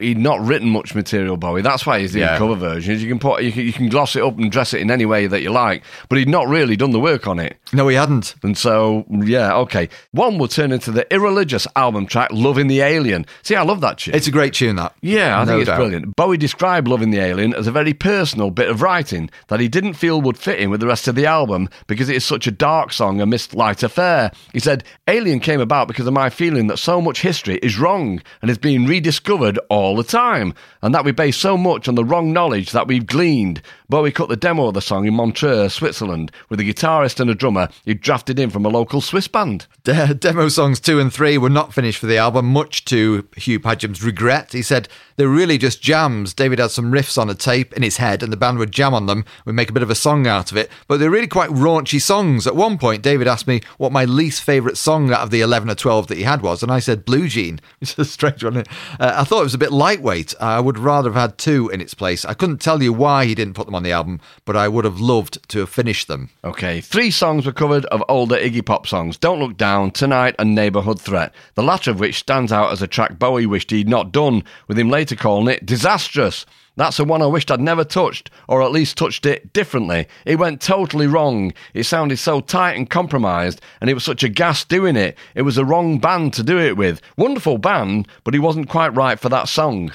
He'd 0.00 0.18
not 0.18 0.40
written 0.40 0.68
much 0.70 0.94
material, 0.94 1.36
Bowie. 1.36 1.62
That's 1.62 1.86
why 1.86 2.00
he's 2.00 2.12
the 2.12 2.20
Yeah. 2.20 2.38
cover 2.38 2.54
versions. 2.54 3.02
You 3.02 3.08
can 3.08 3.18
put, 3.18 3.42
you 3.42 3.52
can, 3.52 3.62
you 3.62 3.72
can 3.72 3.88
gloss 3.88 4.16
it 4.16 4.22
up 4.22 4.38
and 4.38 4.50
dress 4.50 4.74
it 4.74 4.80
in 4.80 4.90
any 4.90 5.04
way 5.06 5.26
that 5.26 5.42
you 5.42 5.50
like, 5.50 5.82
but 6.08 6.18
he'd 6.18 6.28
not 6.28 6.48
really 6.48 6.76
done 6.76 6.90
the 6.92 7.00
work 7.00 7.26
on 7.26 7.38
it. 7.38 7.56
No, 7.72 7.86
he 7.88 7.96
hadn't. 7.96 8.34
And 8.42 8.56
so, 8.58 9.04
yeah, 9.10 9.54
okay. 9.58 9.88
One 10.12 10.38
will 10.38 10.48
turn 10.48 10.72
into 10.72 10.90
the 10.90 11.06
irreligious 11.14 11.66
album 11.76 12.06
track, 12.06 12.30
Loving 12.32 12.66
the 12.66 12.80
Alien. 12.80 13.26
See, 13.42 13.54
I 13.54 13.62
love 13.62 13.80
that 13.82 13.98
tune. 13.98 14.14
It's 14.14 14.26
a 14.26 14.30
great 14.32 14.54
tune. 14.54 14.76
That. 14.76 14.94
Yeah, 15.02 15.38
I 15.38 15.44
No 15.44 15.50
think 15.52 15.60
it's 15.62 15.68
doubt. 15.68 15.76
brilliant. 15.76 16.16
Bowie 16.16 16.36
described 16.36 16.88
Loving 16.88 17.10
the 17.10 17.18
Alien 17.20 17.54
as 17.54 17.66
a 17.66 17.72
very 17.72 17.92
personal 17.94 18.50
bit 18.50 18.68
of 18.68 18.82
writing 18.82 19.30
that 19.48 19.60
he 19.60 19.68
didn't 19.68 19.94
feel 19.94 20.20
would 20.22 20.36
fit 20.38 20.58
in 20.58 20.70
with 20.70 20.80
the 20.80 20.86
rest 20.86 21.06
of 21.08 21.14
the 21.14 21.26
album 21.26 21.68
because 21.86 22.08
it 22.08 22.16
is 22.16 22.24
such 22.24 22.46
a 22.46 22.50
dark 22.50 22.92
song 22.92 23.20
amidst 23.20 23.54
light 23.54 23.82
affair. 23.82 24.30
He 24.52 24.58
said, 24.60 24.84
Alien 25.08 25.40
came 25.40 25.60
about 25.60 25.88
because 25.88 26.06
of 26.06 26.12
my 26.14 26.30
feeling 26.30 26.66
that 26.68 26.78
so 26.78 27.00
much 27.00 27.20
history 27.22 27.56
is 27.62 27.78
wrong 27.78 28.22
and 28.42 28.50
is 28.50 28.58
being 28.58 28.86
rediscovered 28.86 29.58
all 29.68 29.89
the 29.94 30.04
time, 30.04 30.54
and 30.82 30.94
that 30.94 31.04
we 31.04 31.12
base 31.12 31.36
so 31.36 31.56
much 31.56 31.88
on 31.88 31.94
the 31.94 32.04
wrong 32.04 32.32
knowledge 32.32 32.72
that 32.72 32.86
we've 32.86 33.06
gleaned. 33.06 33.62
Bowie 33.90 34.12
cut 34.12 34.28
the 34.28 34.36
demo 34.36 34.68
of 34.68 34.74
the 34.74 34.80
song 34.80 35.04
in 35.04 35.14
Montreux, 35.14 35.68
Switzerland, 35.68 36.30
with 36.48 36.60
a 36.60 36.62
guitarist 36.62 37.18
and 37.18 37.28
a 37.28 37.34
drummer 37.34 37.68
he 37.84 37.92
drafted 37.92 38.38
in 38.38 38.48
from 38.48 38.64
a 38.64 38.68
local 38.68 39.00
Swiss 39.00 39.26
band. 39.26 39.66
De- 39.82 40.14
demo 40.14 40.48
songs 40.48 40.78
two 40.78 41.00
and 41.00 41.12
three 41.12 41.36
were 41.36 41.50
not 41.50 41.74
finished 41.74 41.98
for 41.98 42.06
the 42.06 42.16
album, 42.16 42.46
much 42.46 42.84
to 42.84 43.26
Hugh 43.36 43.58
Padgham's 43.58 44.02
regret. 44.02 44.52
He 44.52 44.62
said 44.62 44.88
They're 45.16 45.28
really 45.28 45.58
just 45.58 45.82
jams. 45.82 46.32
David 46.32 46.60
had 46.60 46.70
some 46.70 46.92
riffs 46.92 47.18
on 47.18 47.28
a 47.28 47.34
tape 47.34 47.72
in 47.72 47.82
his 47.82 47.96
head, 47.96 48.22
and 48.22 48.32
the 48.32 48.36
band 48.36 48.58
would 48.58 48.70
jam 48.70 48.94
on 48.94 49.06
them. 49.06 49.24
We'd 49.44 49.54
make 49.54 49.70
a 49.70 49.72
bit 49.72 49.82
of 49.82 49.90
a 49.90 49.96
song 49.96 50.26
out 50.26 50.52
of 50.52 50.56
it, 50.56 50.70
but 50.86 51.00
they're 51.00 51.10
really 51.10 51.26
quite 51.26 51.50
raunchy 51.50 52.00
songs. 52.00 52.46
At 52.46 52.54
one 52.54 52.78
point, 52.78 53.02
David 53.02 53.26
asked 53.26 53.48
me 53.48 53.60
what 53.76 53.90
my 53.90 54.04
least 54.04 54.42
favourite 54.42 54.76
song 54.76 55.12
out 55.12 55.20
of 55.20 55.30
the 55.30 55.40
11 55.40 55.68
or 55.68 55.74
12 55.74 56.06
that 56.06 56.16
he 56.16 56.22
had 56.22 56.42
was, 56.42 56.62
and 56.62 56.70
I 56.70 56.78
said 56.78 57.04
Blue 57.04 57.26
Jean. 57.26 57.60
It's 57.80 57.98
a 57.98 58.04
strange 58.04 58.44
one. 58.44 58.58
Uh, 58.58 58.64
I 59.00 59.24
thought 59.24 59.40
it 59.40 59.44
was 59.44 59.54
a 59.54 59.58
bit 59.58 59.72
lightweight. 59.72 60.34
I 60.38 60.60
would 60.60 60.78
rather 60.78 61.10
have 61.10 61.30
had 61.30 61.38
two 61.38 61.70
in 61.70 61.80
its 61.80 61.94
place. 61.94 62.24
I 62.26 62.34
couldn't 62.34 62.58
tell 62.58 62.82
you 62.82 62.92
why 62.92 63.24
he 63.24 63.34
didn't 63.34 63.54
put 63.54 63.66
them 63.66 63.74
on 63.74 63.79
the 63.82 63.92
album, 63.92 64.20
but 64.44 64.56
I 64.56 64.68
would 64.68 64.84
have 64.84 65.00
loved 65.00 65.48
to 65.50 65.60
have 65.60 65.68
finished 65.68 66.08
them. 66.08 66.30
Okay, 66.44 66.80
three 66.80 67.10
songs 67.10 67.46
were 67.46 67.52
covered 67.52 67.84
of 67.86 68.02
older 68.08 68.36
Iggy 68.36 68.64
Pop 68.64 68.86
songs 68.86 69.16
Don't 69.16 69.40
Look 69.40 69.56
Down, 69.56 69.90
Tonight, 69.90 70.34
and 70.38 70.54
Neighbourhood 70.54 71.00
Threat, 71.00 71.34
the 71.54 71.62
latter 71.62 71.90
of 71.90 72.00
which 72.00 72.18
stands 72.18 72.52
out 72.52 72.72
as 72.72 72.82
a 72.82 72.86
track 72.86 73.18
Bowie 73.18 73.46
wished 73.46 73.70
he'd 73.70 73.88
not 73.88 74.12
done, 74.12 74.44
with 74.68 74.78
him 74.78 74.90
later 74.90 75.16
calling 75.16 75.54
it 75.54 75.66
disastrous. 75.66 76.46
That's 76.80 76.96
the 76.96 77.04
one 77.04 77.20
I 77.20 77.26
wished 77.26 77.50
I'd 77.50 77.60
never 77.60 77.84
touched, 77.84 78.30
or 78.48 78.62
at 78.62 78.72
least 78.72 78.96
touched 78.96 79.26
it 79.26 79.52
differently. 79.52 80.08
It 80.24 80.38
went 80.38 80.62
totally 80.62 81.06
wrong. 81.06 81.52
It 81.74 81.84
sounded 81.84 82.16
so 82.16 82.40
tight 82.40 82.78
and 82.78 82.88
compromised, 82.88 83.60
and 83.82 83.90
it 83.90 83.92
was 83.92 84.02
such 84.02 84.22
a 84.22 84.30
gas 84.30 84.64
doing 84.64 84.96
it. 84.96 85.14
It 85.34 85.42
was 85.42 85.56
the 85.56 85.66
wrong 85.66 85.98
band 85.98 86.32
to 86.32 86.42
do 86.42 86.58
it 86.58 86.78
with. 86.78 87.02
Wonderful 87.18 87.58
band, 87.58 88.08
but 88.24 88.32
he 88.32 88.40
wasn't 88.40 88.70
quite 88.70 88.94
right 88.94 89.20
for 89.20 89.28
that 89.28 89.46
song. 89.50 89.92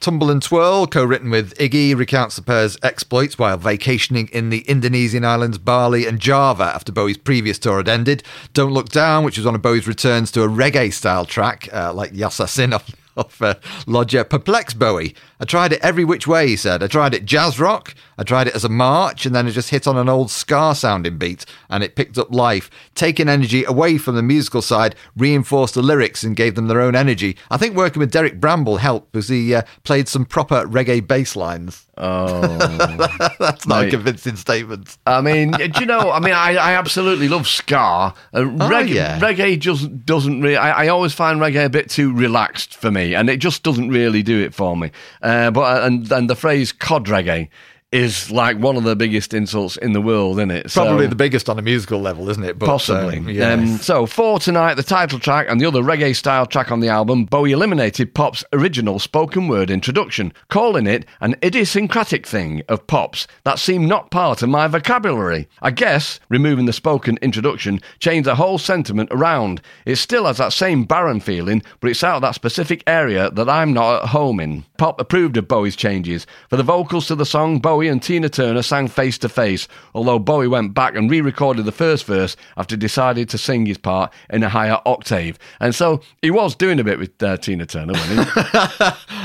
Tumble 0.00 0.28
and 0.28 0.42
Twirl, 0.42 0.88
co 0.88 1.04
written 1.04 1.30
with 1.30 1.56
Iggy, 1.58 1.96
recounts 1.96 2.34
the 2.34 2.42
pair's 2.42 2.76
exploits 2.82 3.38
while 3.38 3.56
vacationing 3.56 4.26
in 4.32 4.50
the 4.50 4.62
Indonesian 4.62 5.24
islands 5.24 5.58
Bali 5.58 6.06
and 6.06 6.18
Java 6.18 6.64
after 6.64 6.90
Bowie's 6.90 7.18
previous 7.18 7.60
tour 7.60 7.76
had 7.76 7.88
ended. 7.88 8.24
Don't 8.52 8.72
Look 8.72 8.88
Down, 8.88 9.22
which 9.22 9.36
was 9.36 9.46
one 9.46 9.54
of 9.54 9.62
Bowie's 9.62 9.86
returns 9.86 10.32
to 10.32 10.42
a 10.42 10.48
reggae 10.48 10.92
style 10.92 11.24
track, 11.24 11.68
uh, 11.72 11.92
like 11.94 12.14
Yassassin 12.14 12.72
off 13.26 13.40
uh, 13.40 13.54
Lodger, 13.86 14.24
perplexed 14.24 14.78
Bowie. 14.78 15.14
I 15.40 15.44
tried 15.44 15.72
it 15.72 15.80
every 15.82 16.04
which 16.04 16.26
way, 16.26 16.48
he 16.48 16.56
said. 16.56 16.82
I 16.82 16.86
tried 16.86 17.14
it 17.14 17.24
jazz 17.24 17.58
rock, 17.58 17.94
I 18.18 18.22
tried 18.22 18.46
it 18.46 18.54
as 18.54 18.64
a 18.64 18.68
march, 18.68 19.26
and 19.26 19.34
then 19.34 19.46
I 19.46 19.50
just 19.50 19.70
hit 19.70 19.86
on 19.86 19.96
an 19.96 20.08
old 20.08 20.30
ska 20.30 20.74
sounding 20.74 21.18
beat, 21.18 21.44
and 21.68 21.82
it 21.82 21.96
picked 21.96 22.18
up 22.18 22.32
life. 22.32 22.70
Taking 22.94 23.28
energy 23.28 23.64
away 23.64 23.98
from 23.98 24.14
the 24.14 24.22
musical 24.22 24.62
side, 24.62 24.94
reinforced 25.16 25.74
the 25.74 25.82
lyrics 25.82 26.22
and 26.22 26.36
gave 26.36 26.54
them 26.54 26.68
their 26.68 26.80
own 26.80 26.94
energy. 26.94 27.36
I 27.50 27.56
think 27.56 27.76
working 27.76 28.00
with 28.00 28.12
Derek 28.12 28.40
Bramble 28.40 28.78
helped 28.78 29.12
because 29.12 29.28
he 29.28 29.54
uh, 29.54 29.62
played 29.84 30.08
some 30.08 30.24
proper 30.24 30.66
reggae 30.66 31.06
bass 31.06 31.36
lines. 31.36 31.86
Oh. 31.98 32.40
That's 33.38 33.66
not 33.66 33.86
a 33.86 33.90
convincing 33.90 34.36
statement. 34.36 34.98
I 35.06 35.22
mean, 35.22 35.52
do 35.52 35.80
you 35.80 35.86
know? 35.86 36.10
I 36.10 36.20
mean, 36.20 36.34
I, 36.34 36.56
I 36.56 36.72
absolutely 36.74 37.28
love 37.28 37.46
ska. 37.46 38.14
Uh, 38.34 38.40
reggae, 38.40 38.88
yeah. 38.88 39.18
reggae 39.18 39.58
just 39.58 40.04
doesn't 40.04 40.42
really. 40.42 40.56
I, 40.56 40.84
I 40.84 40.88
always 40.88 41.14
find 41.14 41.40
reggae 41.40 41.64
a 41.64 41.70
bit 41.70 41.88
too 41.88 42.12
relaxed 42.12 42.74
for 42.74 42.90
me, 42.90 43.05
and 43.14 43.30
it 43.30 43.38
just 43.38 43.62
doesn't 43.62 43.88
really 43.88 44.22
do 44.22 44.42
it 44.42 44.54
for 44.54 44.76
me. 44.76 44.90
Uh, 45.22 45.50
but 45.50 45.84
and 45.84 46.10
and 46.10 46.30
the 46.30 46.36
phrase 46.36 46.72
"cod 46.72 47.06
reggae" 47.06 47.48
is 47.96 48.30
like 48.30 48.58
one 48.58 48.76
of 48.76 48.84
the 48.84 48.94
biggest 48.94 49.32
insults 49.32 49.76
in 49.78 49.92
the 49.92 50.00
world, 50.00 50.38
isn't 50.38 50.50
it? 50.50 50.72
Probably 50.72 51.04
So- 51.04 51.08
the 51.10 51.14
biggest 51.16 51.48
on 51.48 51.58
a 51.58 51.62
musical 51.62 52.00
level, 52.00 52.28
isn't 52.28 52.44
it? 52.44 52.58
But, 52.58 52.66
Possibly. 52.66 53.18
um, 53.18 53.28
yeah. 53.28 53.52
Um, 53.52 53.78
so, 53.78 54.06
for 54.06 54.38
tonight, 54.38 54.74
the 54.74 54.82
title 54.82 55.18
track 55.18 55.46
and 55.48 55.60
the 55.60 55.66
other 55.66 55.82
reggae 55.82 56.14
style 56.14 56.46
track 56.46 56.70
on 56.70 56.80
the 56.80 56.88
album, 56.88 57.24
Bowie 57.24 57.52
eliminated 57.52 58.14
Pop's 58.14 58.44
original 58.52 58.98
spoken 58.98 59.48
word 59.48 59.70
introduction, 59.70 60.32
calling 60.48 60.86
it 60.86 61.06
an 61.20 61.36
idiosyncratic 61.42 62.26
thing 62.26 62.62
of 62.68 62.86
Pop's 62.86 63.26
that 63.44 63.58
seemed 63.58 63.88
not 63.88 64.10
part 64.10 64.42
of 64.42 64.48
my 64.48 64.66
vocabulary. 64.68 65.48
I 65.62 65.70
guess 65.70 66.20
removing 66.28 66.66
the 66.66 66.72
spoken 66.72 67.18
introduction 67.22 67.80
changed 67.98 68.26
the 68.28 68.34
whole 68.34 68.58
sentiment 68.58 69.08
around. 69.10 69.60
It 69.86 69.96
still 69.96 70.26
has 70.26 70.36
that 70.38 70.52
same 70.52 70.84
barren 70.84 71.20
feeling, 71.20 71.62
but 71.80 71.90
it's 71.90 72.04
out 72.04 72.16
of 72.16 72.22
that 72.22 72.34
specific 72.34 72.82
area 72.86 73.30
that 73.30 73.48
I'm 73.48 73.72
not 73.72 74.02
at 74.02 74.08
home 74.10 74.40
in. 74.40 74.64
Pop 74.78 75.00
approved 75.00 75.36
of 75.36 75.48
Bowie's 75.48 75.76
changes. 75.76 76.26
For 76.50 76.56
the 76.56 76.62
vocals 76.62 77.06
to 77.06 77.14
the 77.14 77.24
song, 77.24 77.58
Bowie 77.58 77.85
and 77.88 78.02
Tina 78.02 78.28
Turner 78.28 78.62
sang 78.62 78.88
face 78.88 79.18
to 79.18 79.28
face, 79.28 79.68
although 79.94 80.18
Bowie 80.18 80.48
went 80.48 80.74
back 80.74 80.94
and 80.94 81.10
re 81.10 81.20
recorded 81.20 81.64
the 81.64 81.72
first 81.72 82.04
verse 82.04 82.36
after 82.56 82.76
decided 82.76 83.28
to 83.30 83.38
sing 83.38 83.66
his 83.66 83.78
part 83.78 84.12
in 84.30 84.42
a 84.42 84.48
higher 84.48 84.80
octave. 84.86 85.38
And 85.60 85.74
so 85.74 86.00
he 86.22 86.30
was 86.30 86.54
doing 86.54 86.80
a 86.80 86.84
bit 86.84 86.98
with 86.98 87.22
uh, 87.22 87.36
Tina 87.36 87.66
Turner, 87.66 87.92
wasn't 87.92 88.28
he? 88.28 88.40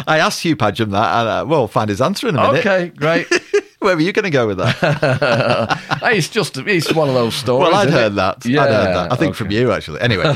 I 0.08 0.18
asked 0.20 0.42
Hugh 0.42 0.56
Padgham 0.56 0.92
that, 0.92 1.20
and 1.20 1.30
uh, 1.30 1.46
we'll 1.48 1.68
find 1.68 1.90
his 1.90 2.02
answer 2.02 2.28
in 2.28 2.36
a 2.36 2.42
minute. 2.42 2.60
okay, 2.66 2.90
great. 2.90 3.28
Where 3.82 3.96
were 3.96 4.02
you 4.02 4.14
going 4.14 4.26
to 4.26 4.30
go 4.30 4.46
with 4.46 4.58
that? 4.60 5.82
It's 6.04 6.28
just 6.30 6.58
it's 6.58 6.94
one 6.94 7.08
of 7.08 7.14
those 7.16 7.34
stories. 7.34 7.72
well, 7.72 7.76
I'd 7.76 7.90
heard 7.90 8.12
it? 8.12 8.16
that. 8.16 8.46
Yeah, 8.46 8.64
I'd 8.64 8.70
heard 8.70 8.96
that. 8.96 9.12
I 9.12 9.16
think 9.16 9.34
from 9.34 9.50
you, 9.50 9.72
actually. 9.72 10.02
Anyway, 10.02 10.36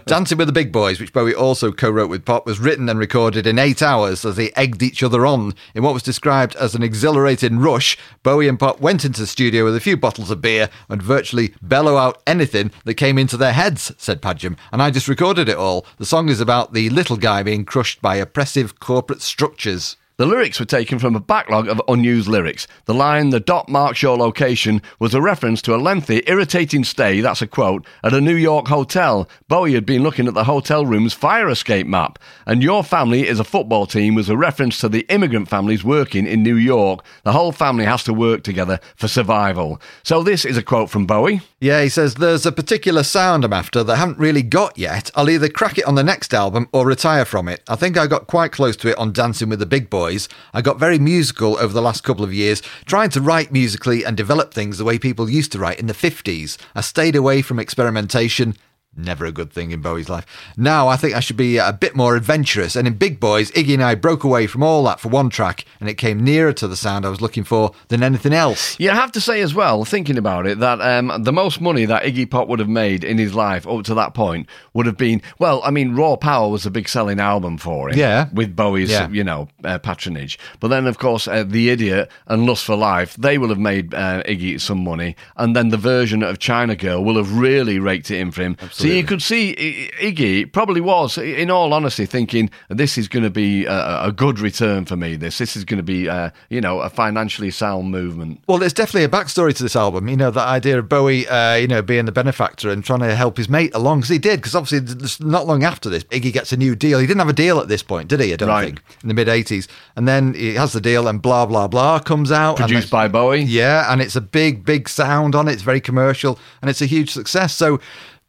Dancing 0.06 0.36
with 0.36 0.46
the 0.46 0.52
Big 0.52 0.70
Boys, 0.72 1.00
which 1.00 1.12
Bowie 1.12 1.34
also 1.34 1.72
co 1.72 1.90
wrote 1.90 2.10
with 2.10 2.24
Pop, 2.24 2.44
was 2.44 2.60
written 2.60 2.88
and 2.88 2.98
recorded 2.98 3.46
in 3.46 3.58
eight 3.58 3.82
hours 3.82 4.24
as 4.24 4.36
they 4.36 4.50
egged 4.52 4.82
each 4.82 5.02
other 5.02 5.24
on. 5.24 5.54
In 5.74 5.82
what 5.82 5.94
was 5.94 6.02
described 6.02 6.54
as 6.56 6.74
an 6.74 6.82
exhilarating 6.82 7.58
rush, 7.58 7.96
Bowie 8.22 8.46
and 8.46 8.58
Pop 8.58 8.80
went 8.80 9.04
into 9.04 9.20
the 9.20 9.26
studio 9.26 9.64
with 9.64 9.74
a 9.74 9.80
few 9.80 9.96
bottles 9.96 10.30
of 10.30 10.42
beer 10.42 10.68
and 10.88 11.02
virtually 11.02 11.54
bellow 11.62 11.96
out 11.96 12.20
anything 12.26 12.70
that 12.84 12.94
came 12.94 13.16
into 13.18 13.36
their 13.36 13.54
heads, 13.54 13.92
said 13.96 14.20
Padgham. 14.20 14.56
And 14.70 14.82
I 14.82 14.90
just 14.90 15.08
recorded 15.08 15.48
it 15.48 15.56
all. 15.56 15.86
The 15.98 16.06
song 16.06 16.28
is 16.28 16.40
about 16.40 16.72
the 16.72 16.90
little 16.90 17.16
guy 17.16 17.42
being 17.42 17.64
crushed 17.64 18.02
by 18.02 18.16
oppressive 18.16 18.78
corporate 18.80 19.22
structures. 19.22 19.96
The 20.18 20.24
lyrics 20.24 20.58
were 20.58 20.64
taken 20.64 20.98
from 20.98 21.14
a 21.14 21.20
backlog 21.20 21.68
of 21.68 21.82
unused 21.88 22.26
lyrics. 22.26 22.66
The 22.86 22.94
line, 22.94 23.28
the 23.28 23.38
dot 23.38 23.68
marks 23.68 24.00
your 24.00 24.16
location, 24.16 24.80
was 24.98 25.12
a 25.12 25.20
reference 25.20 25.60
to 25.62 25.74
a 25.74 25.76
lengthy, 25.76 26.22
irritating 26.26 26.84
stay, 26.84 27.20
that's 27.20 27.42
a 27.42 27.46
quote, 27.46 27.84
at 28.02 28.14
a 28.14 28.20
New 28.22 28.34
York 28.34 28.68
hotel. 28.68 29.28
Bowie 29.46 29.74
had 29.74 29.84
been 29.84 30.02
looking 30.02 30.26
at 30.26 30.32
the 30.32 30.44
hotel 30.44 30.86
room's 30.86 31.12
fire 31.12 31.50
escape 31.50 31.86
map. 31.86 32.18
And 32.46 32.62
your 32.62 32.82
family 32.82 33.28
is 33.28 33.38
a 33.38 33.44
football 33.44 33.84
team 33.84 34.14
was 34.14 34.30
a 34.30 34.38
reference 34.38 34.78
to 34.80 34.88
the 34.88 35.04
immigrant 35.10 35.50
families 35.50 35.84
working 35.84 36.26
in 36.26 36.42
New 36.42 36.56
York. 36.56 37.04
The 37.24 37.32
whole 37.32 37.52
family 37.52 37.84
has 37.84 38.02
to 38.04 38.14
work 38.14 38.42
together 38.42 38.80
for 38.94 39.08
survival. 39.08 39.82
So 40.02 40.22
this 40.22 40.46
is 40.46 40.56
a 40.56 40.62
quote 40.62 40.88
from 40.88 41.04
Bowie. 41.04 41.42
Yeah, 41.60 41.82
he 41.82 41.90
says, 41.90 42.14
There's 42.14 42.46
a 42.46 42.52
particular 42.52 43.02
sound 43.02 43.44
I'm 43.44 43.52
after 43.52 43.84
that 43.84 43.92
I 43.92 43.96
haven't 43.96 44.18
really 44.18 44.42
got 44.42 44.78
yet. 44.78 45.10
I'll 45.14 45.28
either 45.28 45.50
crack 45.50 45.76
it 45.76 45.84
on 45.84 45.94
the 45.94 46.02
next 46.02 46.32
album 46.32 46.70
or 46.72 46.86
retire 46.86 47.26
from 47.26 47.48
it. 47.48 47.62
I 47.68 47.76
think 47.76 47.98
I 47.98 48.06
got 48.06 48.26
quite 48.28 48.52
close 48.52 48.76
to 48.78 48.88
it 48.88 48.96
on 48.96 49.12
Dancing 49.12 49.50
with 49.50 49.58
the 49.58 49.66
Big 49.66 49.90
Boys. 50.06 50.28
I 50.54 50.62
got 50.62 50.78
very 50.78 51.00
musical 51.00 51.58
over 51.58 51.72
the 51.72 51.82
last 51.82 52.04
couple 52.04 52.24
of 52.24 52.32
years, 52.32 52.62
trying 52.84 53.10
to 53.10 53.20
write 53.20 53.50
musically 53.50 54.04
and 54.04 54.16
develop 54.16 54.54
things 54.54 54.78
the 54.78 54.84
way 54.84 55.00
people 55.00 55.28
used 55.28 55.50
to 55.50 55.58
write 55.58 55.80
in 55.80 55.88
the 55.88 55.94
50s. 55.94 56.56
I 56.76 56.80
stayed 56.80 57.16
away 57.16 57.42
from 57.42 57.58
experimentation 57.58 58.54
Never 58.96 59.26
a 59.26 59.32
good 59.32 59.52
thing 59.52 59.72
in 59.72 59.82
Bowie's 59.82 60.08
life. 60.08 60.24
Now 60.56 60.88
I 60.88 60.96
think 60.96 61.14
I 61.14 61.20
should 61.20 61.36
be 61.36 61.58
a 61.58 61.72
bit 61.72 61.94
more 61.94 62.16
adventurous. 62.16 62.74
And 62.76 62.86
in 62.88 62.94
Big 62.94 63.20
Boys, 63.20 63.50
Iggy 63.52 63.74
and 63.74 63.82
I 63.82 63.94
broke 63.94 64.24
away 64.24 64.46
from 64.46 64.62
all 64.62 64.82
that 64.84 65.00
for 65.00 65.08
one 65.10 65.28
track, 65.28 65.64
and 65.80 65.88
it 65.88 65.94
came 65.94 66.24
nearer 66.24 66.52
to 66.54 66.66
the 66.66 66.76
sound 66.76 67.04
I 67.04 67.10
was 67.10 67.20
looking 67.20 67.44
for 67.44 67.72
than 67.88 68.02
anything 68.02 68.32
else. 68.32 68.78
You 68.80 68.90
have 68.90 69.12
to 69.12 69.20
say 69.20 69.42
as 69.42 69.54
well, 69.54 69.84
thinking 69.84 70.16
about 70.16 70.46
it, 70.46 70.60
that 70.60 70.80
um, 70.80 71.12
the 71.22 71.32
most 71.32 71.60
money 71.60 71.84
that 71.84 72.04
Iggy 72.04 72.30
Pop 72.30 72.48
would 72.48 72.58
have 72.58 72.68
made 72.68 73.04
in 73.04 73.18
his 73.18 73.34
life 73.34 73.66
up 73.66 73.84
to 73.84 73.94
that 73.94 74.14
point 74.14 74.48
would 74.72 74.86
have 74.86 74.96
been, 74.96 75.20
well, 75.38 75.60
I 75.62 75.70
mean, 75.70 75.94
Raw 75.94 76.16
Power 76.16 76.48
was 76.50 76.64
a 76.64 76.70
big 76.70 76.88
selling 76.88 77.20
album 77.20 77.58
for 77.58 77.90
him. 77.90 77.98
Yeah. 77.98 78.28
With 78.32 78.56
Bowie's, 78.56 78.90
Yeah. 78.90 79.08
you 79.10 79.24
know, 79.24 79.48
uh, 79.64 79.78
patronage. 79.78 80.38
But 80.60 80.68
then, 80.68 80.86
of 80.86 80.98
course, 80.98 81.28
uh, 81.28 81.44
The 81.46 81.68
Idiot 81.70 82.10
and 82.28 82.46
Lust 82.46 82.64
for 82.64 82.76
Life, 82.76 83.14
they 83.16 83.36
will 83.36 83.50
have 83.50 83.58
made 83.58 83.92
uh, 83.92 84.22
Iggy 84.22 84.58
some 84.60 84.82
money. 84.82 85.16
And 85.36 85.54
then 85.54 85.68
the 85.68 85.76
version 85.76 86.22
of 86.22 86.38
China 86.38 86.74
Girl 86.76 87.04
will 87.04 87.16
have 87.16 87.36
really 87.36 87.78
raked 87.78 88.10
it 88.10 88.18
in 88.20 88.30
for 88.30 88.42
him. 88.42 88.56
So 88.86 88.94
you 88.94 89.04
could 89.04 89.22
see 89.22 89.90
Iggy 90.00 90.52
probably 90.52 90.80
was, 90.80 91.18
in 91.18 91.50
all 91.50 91.72
honesty, 91.72 92.06
thinking 92.06 92.50
this 92.68 92.96
is 92.98 93.08
going 93.08 93.22
to 93.24 93.30
be 93.30 93.64
a, 93.66 94.04
a 94.06 94.12
good 94.12 94.38
return 94.38 94.84
for 94.84 94.96
me. 94.96 95.16
This 95.16 95.38
this 95.38 95.56
is 95.56 95.64
going 95.64 95.78
to 95.78 95.82
be, 95.82 96.08
uh, 96.08 96.30
you 96.50 96.60
know, 96.60 96.80
a 96.80 96.88
financially 96.90 97.50
sound 97.50 97.90
movement. 97.90 98.40
Well, 98.46 98.58
there's 98.58 98.72
definitely 98.72 99.04
a 99.04 99.08
backstory 99.08 99.54
to 99.54 99.62
this 99.62 99.76
album. 99.76 100.08
You 100.08 100.16
know, 100.16 100.30
that 100.30 100.46
idea 100.46 100.78
of 100.78 100.88
Bowie, 100.88 101.26
uh, 101.28 101.54
you 101.54 101.66
know, 101.66 101.82
being 101.82 102.04
the 102.04 102.12
benefactor 102.12 102.70
and 102.70 102.84
trying 102.84 103.00
to 103.00 103.14
help 103.14 103.36
his 103.36 103.48
mate 103.48 103.74
along, 103.74 104.00
because 104.00 104.10
he 104.10 104.18
did. 104.18 104.40
Because 104.40 104.54
obviously, 104.54 105.26
not 105.26 105.46
long 105.46 105.64
after 105.64 105.88
this, 105.88 106.04
Iggy 106.04 106.32
gets 106.32 106.52
a 106.52 106.56
new 106.56 106.74
deal. 106.76 106.98
He 106.98 107.06
didn't 107.06 107.20
have 107.20 107.28
a 107.28 107.32
deal 107.32 107.58
at 107.58 107.68
this 107.68 107.82
point, 107.82 108.08
did 108.08 108.20
he? 108.20 108.32
I 108.32 108.36
don't 108.36 108.48
Right. 108.48 108.66
think 108.66 108.82
in 109.02 109.08
the 109.08 109.14
mid 109.14 109.28
'80s. 109.28 109.66
And 109.96 110.06
then 110.06 110.34
he 110.34 110.54
has 110.54 110.72
the 110.72 110.80
deal, 110.80 111.08
and 111.08 111.20
blah 111.20 111.46
blah 111.46 111.66
blah 111.68 111.98
comes 111.98 112.30
out. 112.30 112.56
Produced 112.56 112.90
by 112.90 113.08
Bowie. 113.08 113.42
Yeah, 113.42 113.92
and 113.92 114.00
it's 114.00 114.16
a 114.16 114.20
big, 114.20 114.64
big 114.64 114.88
sound 114.88 115.34
on 115.34 115.48
it. 115.48 115.52
It's 115.52 115.62
very 115.62 115.80
commercial, 115.80 116.38
and 116.60 116.70
it's 116.70 116.80
a 116.82 116.86
huge 116.86 117.10
success. 117.10 117.54
So. 117.54 117.80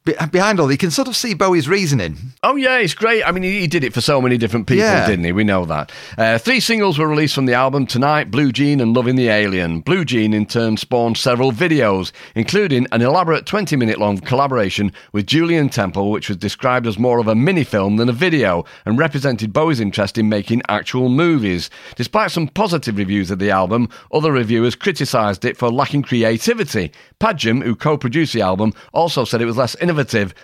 Be- 0.08 0.26
Behind 0.32 0.58
all, 0.62 0.72
you 0.72 0.78
can 0.78 0.90
sort 0.90 1.10
of 1.10 1.18
see 1.18 1.34
Bowie's 1.34 1.68
reasoning. 1.68 2.16
Oh 2.42 2.56
yeah, 2.56 2.78
it's 2.78 2.94
great. 2.94 3.24
I 3.24 3.32
mean, 3.34 3.44
he, 3.44 3.60
he 3.60 3.68
did 3.68 3.84
it 3.84 3.94
for 3.94 4.00
so 4.00 4.22
many 4.22 4.38
different 4.38 4.66
people, 4.68 4.86
Yeah. 4.86 5.06
didn't 5.06 5.26
he? 5.26 5.34
We 5.34 5.44
know 5.44 5.66
that. 5.66 5.92
Uh, 6.18 6.38
three 6.38 6.62
singles 6.62 6.98
were 6.98 7.10
released 7.10 7.36
from 7.36 7.46
the 7.46 7.54
album 7.56 7.86
tonight: 7.86 8.32
"Blue 8.32 8.54
Jean" 8.54 8.80
and 8.80 8.96
"Loving 8.96 9.18
the 9.18 9.28
Alien." 9.28 9.82
"Blue 9.82 10.06
Jean" 10.06 10.34
in 10.34 10.46
turn 10.46 10.78
spawned 10.78 11.18
several 11.18 11.52
videos, 11.52 12.14
including 12.36 12.88
an 12.94 13.02
elaborate 13.02 13.46
20-minute-long 13.46 14.20
collaboration 14.20 14.94
with 15.12 15.28
Julien 15.28 15.68
Temple, 15.68 16.10
which 16.10 16.30
was 16.30 16.38
described 16.38 16.88
as 16.88 16.98
more 16.98 17.20
of 17.20 17.28
a 17.28 17.36
mini-film 17.36 17.98
than 17.98 18.08
a 18.08 18.14
video, 18.14 18.64
and 18.86 18.98
represented 18.98 19.52
Bowie's 19.52 19.82
interest 19.82 20.18
in 20.18 20.30
making 20.30 20.62
actual 20.70 21.10
movies. 21.10 21.70
Despite 21.98 22.32
some 22.32 22.48
positive 22.48 22.98
reviews 22.98 23.30
of 23.30 23.40
the 23.40 23.52
album, 23.52 23.90
other 24.14 24.32
reviewers 24.32 24.74
criticised 24.74 25.44
it 25.44 25.58
for 25.58 25.70
lacking 25.70 26.04
creativity. 26.04 26.94
Padgham, 27.20 27.62
who 27.62 27.76
co-produced 27.76 28.32
the 28.32 28.42
album, 28.42 28.74
also 28.94 29.26
said 29.26 29.42
it 29.42 29.46
was 29.46 29.58
less 29.58 29.76
innovative 29.82 29.97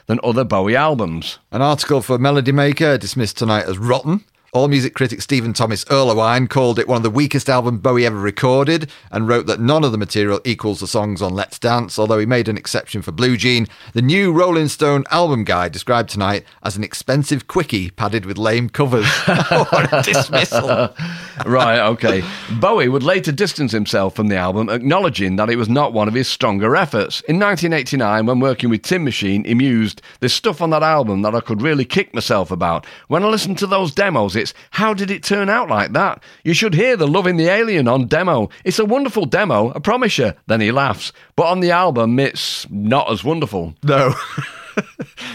than 0.08 0.20
other 0.24 0.44
Bowie 0.44 0.76
albums. 0.76 1.40
An 1.52 1.62
article 1.62 2.02
for 2.02 2.18
Melody 2.18 2.52
Maker 2.52 2.98
dismissed 2.98 3.38
tonight 3.38 3.66
as 3.66 3.78
rotten. 3.78 4.24
AllMusic 4.54 4.94
critic 4.94 5.20
Stephen 5.20 5.52
Thomas 5.52 5.84
Erlewine 5.86 6.48
called 6.48 6.78
it 6.78 6.88
one 6.88 6.98
of 6.98 7.04
the 7.04 7.10
weakest 7.10 7.50
albums 7.50 7.82
Bowie 7.82 8.06
ever 8.06 8.20
recorded 8.20 8.88
and 9.10 9.28
wrote 9.28 9.48
that 9.48 9.60
none 9.60 9.84
of 9.84 9.92
the 9.92 9.98
material 9.98 10.40
equals 10.46 10.80
the 10.80 10.86
songs 10.86 11.24
on 11.24 11.34
Let's 11.34 11.58
Dance, 11.58 11.98
although 11.98 12.20
he 12.20 12.28
made 12.28 12.48
an 12.48 12.56
exception 12.56 13.02
for 13.02 13.12
Blue 13.12 13.36
Jean. 13.36 13.68
The 13.94 14.04
new 14.04 14.32
Rolling 14.32 14.68
Stone 14.68 15.06
album 15.10 15.44
guide 15.44 15.72
described 15.72 16.12
tonight 16.12 16.46
as 16.62 16.78
an 16.78 16.84
expensive 16.84 17.48
quickie 17.48 17.90
padded 17.90 18.28
with 18.28 18.38
lame 18.38 18.70
covers. 18.70 19.10
what 19.26 19.92
a 19.92 20.04
dismissal. 20.04 20.94
right, 21.48 21.80
okay. 21.80 22.24
Bowie 22.60 22.90
would 22.90 23.02
later 23.02 23.32
distance 23.32 23.72
himself 23.72 24.16
from 24.16 24.28
the 24.28 24.38
album, 24.38 24.70
acknowledging 24.70 25.36
that 25.38 25.50
it 25.50 25.56
was 25.56 25.68
not 25.68 25.94
one 25.94 26.08
of 26.08 26.14
his 26.14 26.28
stronger 26.28 26.76
efforts. 26.76 27.22
In 27.22 27.40
1989, 27.40 28.28
when 28.28 28.40
working 28.40 28.70
with 28.70 28.84
Tin 28.84 29.04
Machine, 29.04 29.46
he 29.46 29.56
mused, 29.56 30.04
There's 30.20 30.32
stuff 30.32 30.62
on 30.62 30.70
that 30.70 30.84
album 30.84 31.24
that 31.24 31.34
I 31.34 31.40
could 31.40 31.64
really 31.64 31.86
kick 31.86 32.14
myself 32.14 32.52
about. 32.52 32.86
When 33.08 33.24
I 33.24 33.30
listen 33.30 33.56
to 33.56 33.66
those 33.66 33.96
demos, 33.96 34.43
how 34.72 34.94
did 34.94 35.12
it 35.12 35.24
turn 35.24 35.50
out 35.50 35.70
like 35.70 35.94
that? 35.94 36.24
You 36.44 36.54
should 36.54 36.74
hear 36.74 36.98
the 36.98 37.08
Loving 37.08 37.38
the 37.38 37.48
Alien 37.48 37.88
on 37.88 38.08
demo. 38.08 38.50
It's 38.66 38.80
a 38.80 38.86
wonderful 38.86 39.26
demo, 39.26 39.72
I 39.74 39.80
promise 39.80 40.18
you. 40.18 40.34
Then 40.48 40.60
he 40.62 40.72
laughs. 40.72 41.14
But 41.36 41.48
on 41.48 41.60
the 41.60 41.72
album, 41.72 42.20
it's 42.20 42.70
not 42.70 43.12
as 43.12 43.24
wonderful. 43.24 43.76
No. 43.84 44.14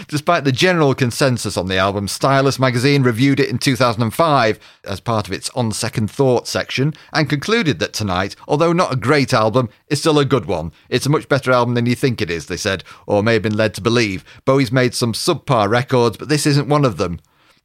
Despite 0.07 0.43
the 0.43 0.51
general 0.51 0.93
consensus 0.93 1.57
on 1.57 1.67
the 1.67 1.77
album, 1.77 2.07
Stylus 2.07 2.59
magazine 2.59 3.03
reviewed 3.03 3.39
it 3.39 3.49
in 3.49 3.57
2005 3.57 4.59
as 4.83 4.99
part 4.99 5.27
of 5.27 5.33
its 5.33 5.49
On 5.51 5.71
Second 5.71 6.11
Thought 6.11 6.47
section 6.47 6.93
and 7.13 7.29
concluded 7.29 7.79
that 7.79 7.93
Tonight, 7.93 8.35
although 8.47 8.73
not 8.73 8.93
a 8.93 8.97
great 8.97 9.33
album, 9.33 9.69
is 9.87 9.99
still 9.99 10.19
a 10.19 10.25
good 10.25 10.45
one. 10.45 10.71
It's 10.89 11.05
a 11.05 11.09
much 11.09 11.27
better 11.29 11.51
album 11.51 11.73
than 11.73 11.85
you 11.85 11.95
think 11.95 12.21
it 12.21 12.29
is, 12.29 12.45
they 12.45 12.57
said, 12.57 12.83
or 13.07 13.23
may 13.23 13.33
have 13.33 13.43
been 13.43 13.57
led 13.57 13.73
to 13.75 13.81
believe. 13.81 14.23
Bowie's 14.45 14.71
made 14.71 14.93
some 14.93 15.13
subpar 15.13 15.69
records, 15.69 16.17
but 16.17 16.29
this 16.29 16.45
isn't 16.45 16.69
one 16.69 16.85
of 16.85 16.97
them. 16.97 17.19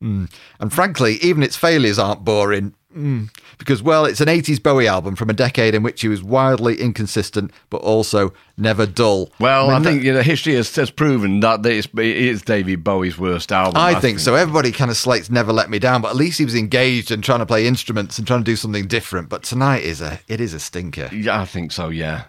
Mm. 0.05 0.31
And 0.61 0.73
frankly, 0.73 1.15
even 1.23 1.43
its 1.43 1.57
failures 1.57 1.99
aren't 1.99 2.25
boring. 2.25 2.75
Mm. 2.95 3.31
Because, 3.59 3.83
well, 3.83 4.05
it's 4.05 4.21
an 4.21 4.29
80s 4.29 4.63
Bowie 4.63 4.87
album 4.87 5.17
from 5.17 5.29
a 5.29 5.33
decade 5.33 5.75
in 5.75 5.83
which 5.83 6.03
he 6.03 6.09
was 6.09 6.23
wildly 6.23 6.81
inconsistent, 6.81 7.51
but 7.69 7.79
also 7.79 8.33
never 8.57 8.87
dull. 8.87 9.33
Well, 9.41 9.71
I, 9.71 9.75
mean, 9.75 9.83
think 9.83 10.03
you 10.05 10.13
know, 10.13 10.23
history 10.23 10.55
has, 10.55 10.73
has 10.77 10.91
proven 10.93 11.41
that 11.41 11.67
it's, 11.67 11.89
it 11.89 11.99
is 11.99 12.43
David 12.43 12.85
Bowie's 12.85 13.19
worst 13.19 13.51
album. 13.51 13.81
I 13.81 13.99
think 13.99 14.21
so. 14.21 14.37
Everybody 14.37 14.71
kind 14.71 14.93
of 14.93 14.97
slates 14.97 15.29
Never 15.29 15.53
Let 15.53 15.71
Me 15.71 15.81
Down, 15.81 16.03
but 16.03 16.11
at 16.11 16.17
least 16.17 16.39
he 16.39 16.45
was 16.45 16.55
engaged 16.55 17.11
and 17.11 17.25
trying 17.25 17.41
to 17.41 17.47
play 17.47 17.67
instruments 17.67 18.19
and 18.19 18.27
trying 18.27 18.41
to 18.41 18.45
do 18.45 18.57
something 18.57 18.87
different. 18.87 19.29
But 19.29 19.43
tonight 19.43 19.83
is 19.83 20.01
a 20.01 20.21
it 20.29 20.41
is 20.41 20.55
a 20.55 20.61
stinker. 20.61 21.09
Yeah, 21.13 21.41
I 21.41 21.47
think 21.47 21.73
so, 21.73 21.89
yeah. 21.89 22.25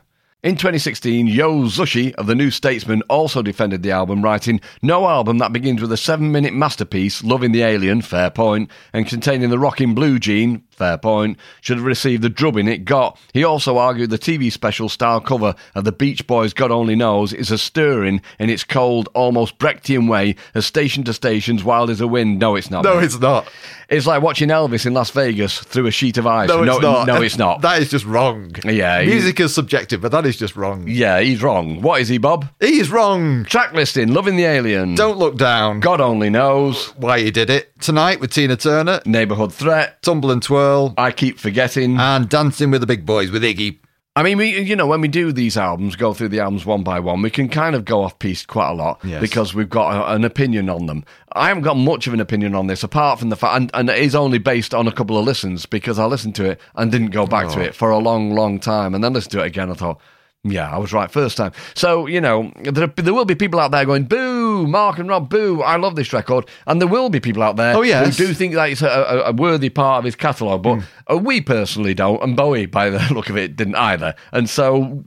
In 0.46 0.58
2016, 0.58 1.26
Yo 1.26 1.64
Zushi 1.64 2.14
of 2.14 2.28
The 2.28 2.36
New 2.36 2.52
Statesman 2.52 3.02
also 3.10 3.42
defended 3.42 3.82
the 3.82 3.90
album, 3.90 4.22
writing, 4.22 4.62
No 4.84 5.08
album 5.08 5.40
that 5.40 5.52
begins 5.52 5.82
with 5.82 5.92
a 5.92 5.98
seven 5.98 6.32
minute 6.32 6.54
masterpiece, 6.54 7.24
Loving 7.24 7.52
the 7.52 7.64
Alien, 7.64 8.04
fair 8.04 8.30
point, 8.30 8.70
and 8.94 9.08
containing 9.08 9.50
the 9.50 9.58
rocking 9.58 9.96
Blue 9.96 10.20
Jean, 10.20 10.64
fair 10.76 10.98
point, 10.98 11.38
should 11.62 11.78
have 11.78 11.86
received 11.86 12.22
the 12.22 12.30
drubbing 12.30 12.68
it 12.68 12.86
got. 12.86 13.20
He 13.34 13.44
also 13.44 13.78
argued 13.78 14.10
the 14.10 14.18
TV 14.20 14.52
special 14.52 14.90
style 14.90 15.22
cover 15.22 15.56
of 15.74 15.84
the 15.84 15.92
Beach 15.92 16.26
Boys' 16.28 16.54
God 16.54 16.72
Only 16.72 16.96
Knows 16.96 17.34
is 17.34 17.52
as 17.52 17.62
stirring 17.62 18.22
in 18.40 18.50
its 18.50 18.64
cold, 18.64 19.10
almost 19.14 19.58
Brechtian 19.58 20.10
way 20.10 20.36
as 20.54 20.66
Station 20.66 21.04
to 21.06 21.14
Station's 21.14 21.64
Wild 21.64 21.90
Is 21.90 22.00
the 22.00 22.08
Wind. 22.08 22.40
No, 22.40 22.56
it's 22.56 22.70
not. 22.70 22.84
No, 22.84 22.96
mate. 22.96 23.06
it's 23.06 23.20
not. 23.20 23.50
It's 23.88 24.08
like 24.08 24.22
watching 24.22 24.50
Elvis 24.50 24.86
in 24.86 24.94
Las 24.94 25.12
Vegas 25.12 25.60
through 25.60 25.86
a 25.86 25.92
sheet 25.92 26.18
of 26.18 26.26
ice. 26.26 26.50
No, 26.50 26.64
it's 26.64 26.82
not. 26.82 27.08
No, 27.08 27.22
it's 27.22 27.38
not. 27.38 27.62
That 27.66 27.82
is 27.82 27.90
just 27.90 28.06
wrong. 28.06 28.52
Yeah, 28.64 29.04
music 29.04 29.40
is 29.40 29.54
subjective, 29.54 30.02
but 30.02 30.12
that 30.12 30.26
is 30.26 30.38
just 30.38 30.56
wrong. 30.56 30.86
yeah, 30.88 31.20
he's 31.20 31.42
wrong. 31.42 31.82
What 31.82 32.02
is 32.02 32.08
he, 32.10 32.18
Bob? 32.20 32.48
He's 32.60 32.92
wrong. 32.92 33.44
Track 33.46 33.74
listing, 33.74 34.14
Loving 34.14 34.36
the 34.36 34.44
Alien. 34.46 34.94
Don't 34.96 35.18
look 35.18 35.38
down. 35.38 35.80
God 35.80 36.00
only 36.02 36.30
knows. 36.30 36.88
Why 36.98 37.20
he 37.22 37.32
did 37.32 37.50
it 37.50 37.75
tonight 37.86 38.20
with 38.20 38.32
Tina 38.32 38.58
Turner, 38.58 39.00
Neighborhood 39.06 39.54
Threat. 39.54 40.02
Tumble 40.02 40.32
and 40.32 40.42
Twirl, 40.42 40.96
I 40.98 41.12
keep 41.12 41.38
forgetting. 41.38 42.00
and 42.00 42.28
Dancing 42.28 42.72
with 42.72 42.82
the 42.82 42.88
Big 42.88 43.06
Boys 43.06 43.30
with 43.30 43.44
Iggy. 43.44 43.78
I 44.16 44.24
mean, 44.24 44.40
we, 44.40 44.60
you 44.60 44.76
know, 44.76 44.88
when 44.88 45.02
we 45.02 45.08
do 45.08 45.32
these 45.32 45.56
albums, 45.56 45.96
go 45.96 46.12
through 46.12 46.30
the 46.30 46.40
albums 46.40 46.66
one 46.66 46.82
by 46.82 47.00
one, 47.00 47.22
we 47.22 47.30
can 47.30 47.48
kind 47.48 47.76
of 47.76 47.86
go 47.86 48.02
off 48.02 48.18
piece 48.18 48.44
quite 48.44 48.70
a 48.70 48.74
lot 48.74 49.02
Yes. 49.04 49.22
because 49.22 49.54
we've 49.54 49.70
got 49.70 49.94
a, 49.94 50.16
an 50.16 50.24
opinion 50.24 50.68
on 50.68 50.88
them. 50.88 51.06
I 51.34 51.50
haven't 51.50 51.62
got 51.62 51.78
much 51.78 52.08
of 52.08 52.16
an 52.16 52.22
opinion 52.22 52.56
on 52.56 52.66
this, 52.66 52.82
apart 52.82 53.20
from 53.20 53.30
the 53.30 53.36
fact, 53.36 53.56
and, 53.56 53.72
and 53.76 53.88
it 53.88 54.00
is 54.00 54.16
only 54.16 54.40
based 54.40 54.74
on 54.74 54.88
a 54.88 54.92
couple 54.92 55.16
of 55.20 55.24
listens 55.24 55.68
because 55.68 56.00
I 56.00 56.06
listened 56.06 56.34
to 56.36 56.46
it 56.46 56.60
and 56.74 56.92
didn't 56.92 57.12
go 57.12 57.28
back 57.28 57.50
to 57.50 57.60
oh. 57.60 57.64
it 57.64 57.76
for 57.76 57.92
a 57.92 58.00
long, 58.00 58.34
long 58.34 58.60
time, 58.60 58.96
and 58.96 59.04
then 59.04 59.14
listened 59.14 59.34
to 59.34 59.44
it 59.44 59.48
again. 59.48 59.70
I 59.70 59.76
thought, 59.76 60.02
yeah, 60.44 60.72
I 60.72 60.78
was 60.78 60.94
right 60.94 61.12
first 61.12 61.38
time. 61.38 61.52
So 61.76 62.08
you 62.08 62.22
know, 62.22 62.52
there, 62.64 62.88
there 62.88 63.14
will 63.14 63.26
be 63.26 63.36
people 63.36 63.60
out 63.60 63.72
there 63.72 63.86
going, 63.86 64.06
"Boo! 64.06 64.45
Boo, 64.56 64.68
Mark 64.68 65.00
and 65.00 65.10
Rob, 65.10 65.30
boo. 65.30 65.62
I 65.62 65.76
love 65.76 65.96
this 65.98 66.14
record. 66.14 66.46
And 66.66 66.80
there 66.80 66.88
will 66.88 67.10
be 67.10 67.20
people 67.20 67.44
out 67.44 67.58
there 67.58 67.76
Oh, 67.76 67.82
yes. 67.82 68.18
who 68.18 68.28
do 68.28 68.34
think 68.34 68.54
that 68.54 68.70
it's 68.70 68.82
a, 68.82 68.88
a, 68.88 69.18
a 69.30 69.34
worthy 69.34 69.70
part 69.70 70.00
of 70.00 70.06
his 70.06 70.16
catalogue, 70.16 70.64
but 70.64 70.80
uh, 71.12 71.18
we 71.18 71.42
personally 71.42 71.94
don't. 71.94 72.22
And 72.24 72.38
Bowie, 72.38 72.66
by 72.68 72.90
the 72.90 73.06
look 73.14 73.30
of 73.30 73.36
it, 73.36 73.58
didn't 73.58 73.76
either. 73.76 74.16
And 74.32 74.50
so, 74.50 75.04